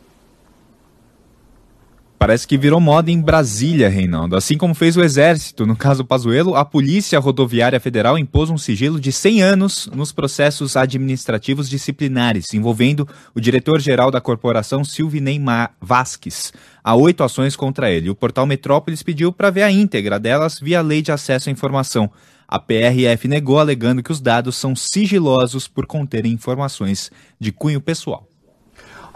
Parece 2.18 2.48
que 2.48 2.58
virou 2.58 2.80
moda 2.80 3.12
em 3.12 3.20
Brasília, 3.20 3.88
Reinaldo. 3.88 4.34
Assim 4.34 4.58
como 4.58 4.74
fez 4.74 4.96
o 4.96 5.02
Exército, 5.02 5.64
no 5.64 5.76
caso 5.76 6.04
Pazuello, 6.04 6.56
a 6.56 6.64
Polícia 6.64 7.18
Rodoviária 7.20 7.78
Federal 7.78 8.18
impôs 8.18 8.50
um 8.50 8.58
sigilo 8.58 8.98
de 8.98 9.12
100 9.12 9.42
anos 9.42 9.90
nos 9.94 10.10
processos 10.10 10.76
administrativos 10.76 11.70
disciplinares, 11.70 12.52
envolvendo 12.52 13.08
o 13.36 13.40
diretor-geral 13.40 14.10
da 14.10 14.20
corporação 14.20 14.82
Silvinei 14.82 15.40
Vasques. 15.80 16.52
Há 16.82 16.96
oito 16.96 17.22
ações 17.22 17.54
contra 17.54 17.88
ele. 17.88 18.10
O 18.10 18.16
portal 18.16 18.46
Metrópolis 18.46 19.02
pediu 19.02 19.32
para 19.32 19.50
ver 19.50 19.62
a 19.62 19.70
íntegra 19.70 20.18
delas 20.18 20.58
via 20.58 20.80
Lei 20.80 21.00
de 21.00 21.12
Acesso 21.12 21.48
à 21.48 21.52
Informação. 21.52 22.10
A 22.48 22.58
PRF 22.58 23.28
negou, 23.28 23.60
alegando 23.60 24.02
que 24.02 24.10
os 24.10 24.20
dados 24.20 24.56
são 24.56 24.74
sigilosos 24.74 25.68
por 25.68 25.86
conterem 25.86 26.32
informações 26.32 27.12
de 27.38 27.52
cunho 27.52 27.80
pessoal. 27.80 28.27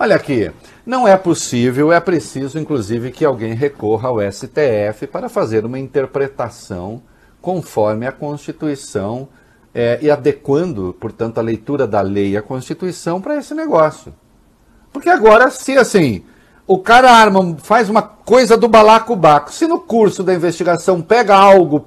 Olha 0.03 0.17
aqui, 0.17 0.51
não 0.85 1.07
é 1.07 1.17
possível, 1.17 1.93
é 1.93 2.01
preciso 2.01 2.59
inclusive 2.59 3.13
que 3.13 3.25
alguém 3.25 3.55
recorra 3.55 4.09
ao 4.09 4.19
STF 4.21 5.07
para 5.07 5.29
fazer 5.29 5.65
uma 5.65 5.79
interpretação 5.79 7.01
conforme 7.41 8.05
a 8.05 8.11
Constituição 8.11 9.29
eh, 9.73 10.01
e 10.03 10.11
adequando, 10.11 10.93
portanto, 10.99 11.39
a 11.39 11.41
leitura 11.41 11.87
da 11.87 12.01
lei 12.01 12.31
e 12.31 12.37
a 12.37 12.43
Constituição 12.43 13.21
para 13.21 13.37
esse 13.37 13.55
negócio. 13.55 14.13
Porque 14.93 15.09
agora, 15.09 15.49
se 15.53 15.79
assim, 15.79 16.25
o 16.67 16.81
cara 16.81 17.09
arma, 17.09 17.57
faz 17.63 17.89
uma 17.89 18.03
coisa 18.03 18.57
do 18.57 18.67
balacobaco, 18.67 19.53
se 19.53 19.69
no 19.69 19.79
curso 19.79 20.25
da 20.25 20.35
investigação 20.35 21.01
pega 21.01 21.37
algo 21.37 21.87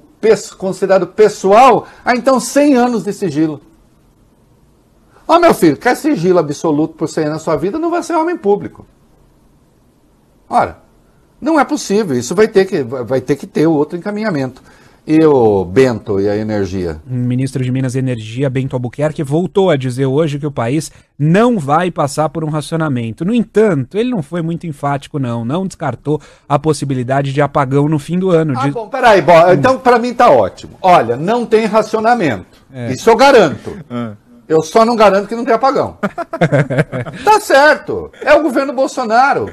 considerado 0.56 1.06
pessoal, 1.08 1.86
ah, 2.02 2.16
então 2.16 2.40
100 2.40 2.76
anos 2.76 3.04
de 3.04 3.12
sigilo. 3.12 3.60
Ó, 5.28 5.38
meu 5.38 5.52
filho, 5.52 5.76
quer 5.76 5.96
sigilo 5.96 6.38
absoluto 6.38 6.94
por 6.94 7.08
100 7.08 7.24
anos 7.24 7.34
na 7.38 7.44
sua 7.44 7.56
vida, 7.56 7.78
não 7.78 7.90
vai 7.90 8.02
ser 8.02 8.14
homem 8.14 8.36
público. 8.36 8.86
Ora, 10.48 10.78
não 11.40 11.58
é 11.58 11.64
possível. 11.64 12.16
Isso 12.16 12.34
vai 12.34 12.46
ter 12.48 12.64
que, 12.64 12.82
vai 12.82 13.20
ter, 13.20 13.36
que 13.36 13.46
ter 13.46 13.66
outro 13.66 13.98
encaminhamento. 13.98 14.62
E 15.08 15.24
o 15.24 15.64
Bento 15.64 16.18
e 16.18 16.28
a 16.28 16.36
energia? 16.36 17.00
O 17.08 17.14
ministro 17.14 17.62
de 17.62 17.70
Minas 17.70 17.94
e 17.94 18.00
Energia, 18.00 18.50
Bento 18.50 18.74
Albuquerque, 18.74 19.22
voltou 19.22 19.70
a 19.70 19.76
dizer 19.76 20.06
hoje 20.06 20.36
que 20.36 20.46
o 20.46 20.50
país 20.50 20.90
não 21.16 21.60
vai 21.60 21.92
passar 21.92 22.28
por 22.28 22.42
um 22.42 22.48
racionamento. 22.48 23.24
No 23.24 23.32
entanto, 23.32 23.96
ele 23.96 24.10
não 24.10 24.20
foi 24.20 24.42
muito 24.42 24.66
enfático, 24.66 25.20
não. 25.20 25.44
Não 25.44 25.64
descartou 25.64 26.20
a 26.48 26.58
possibilidade 26.58 27.32
de 27.32 27.40
apagão 27.40 27.88
no 27.88 28.00
fim 28.00 28.18
do 28.18 28.30
ano. 28.30 28.54
Ah, 28.56 28.64
Diz- 28.64 28.74
bom, 28.74 28.88
peraí, 28.88 29.22
bom, 29.22 29.52
então 29.52 29.78
pra 29.78 29.96
mim 29.96 30.12
tá 30.12 30.28
ótimo. 30.28 30.76
Olha, 30.82 31.16
não 31.16 31.46
tem 31.46 31.66
racionamento. 31.66 32.64
Isso 32.92 33.08
eu 33.08 33.16
garanto. 33.16 33.76
Eu 34.48 34.62
só 34.62 34.84
não 34.84 34.94
garanto 34.94 35.28
que 35.28 35.34
não 35.34 35.44
tem 35.44 35.54
apagão. 35.54 35.98
tá 37.24 37.40
certo. 37.40 38.12
É 38.20 38.32
o 38.34 38.42
governo 38.42 38.72
Bolsonaro. 38.72 39.52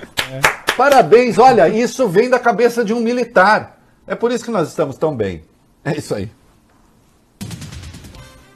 Parabéns. 0.77 1.37
Olha, 1.37 1.67
isso 1.67 2.07
vem 2.07 2.29
da 2.29 2.39
cabeça 2.39 2.83
de 2.85 2.93
um 2.93 2.99
militar. 2.99 3.79
É 4.05 4.15
por 4.15 4.31
isso 4.31 4.45
que 4.45 4.51
nós 4.51 4.69
estamos 4.69 4.97
tão 4.97 5.15
bem. 5.15 5.43
É 5.83 5.97
isso 5.97 6.13
aí. 6.13 6.29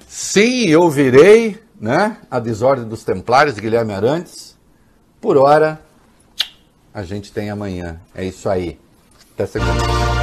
Sim, 0.08 0.68
eu 0.68 0.90
virei, 0.90 1.62
né? 1.80 2.18
A 2.30 2.40
desordem 2.40 2.88
dos 2.88 3.04
Templários 3.04 3.56
de 3.56 3.62
Guilherme 3.62 3.94
Arantes. 3.94 4.56
Por 5.20 5.38
hora, 5.38 5.80
a 6.94 7.04
gente 7.04 7.32
tem 7.32 7.50
amanhã. 7.50 8.00
É 8.14 8.24
isso 8.24 8.50
aí. 8.50 8.80
Até 9.34 9.46
segunda. 9.46 10.17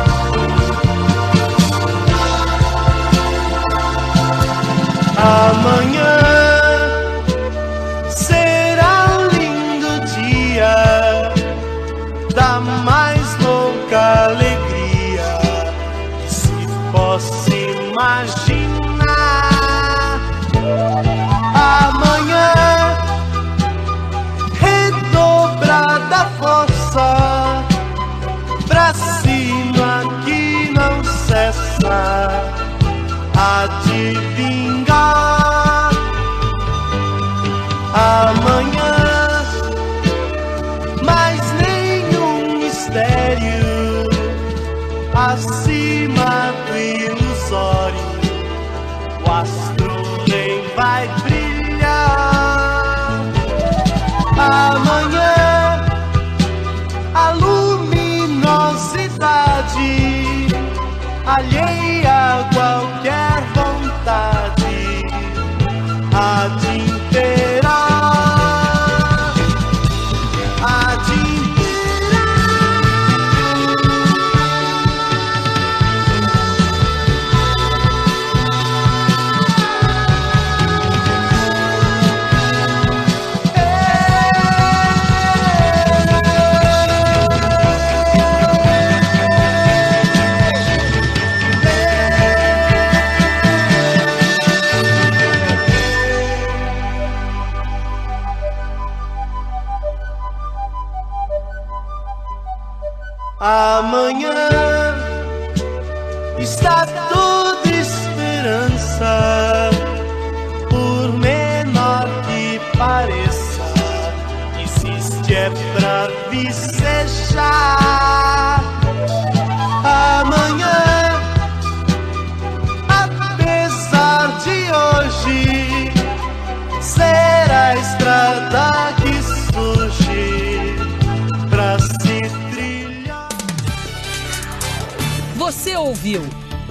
Amanhã 5.24 6.23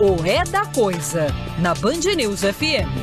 o 0.03 0.25
É 0.25 0.43
da 0.43 0.65
Coisa 0.65 1.27
na 1.59 1.73
Band 1.73 2.13
News 2.17 2.41
FM. 2.41 3.02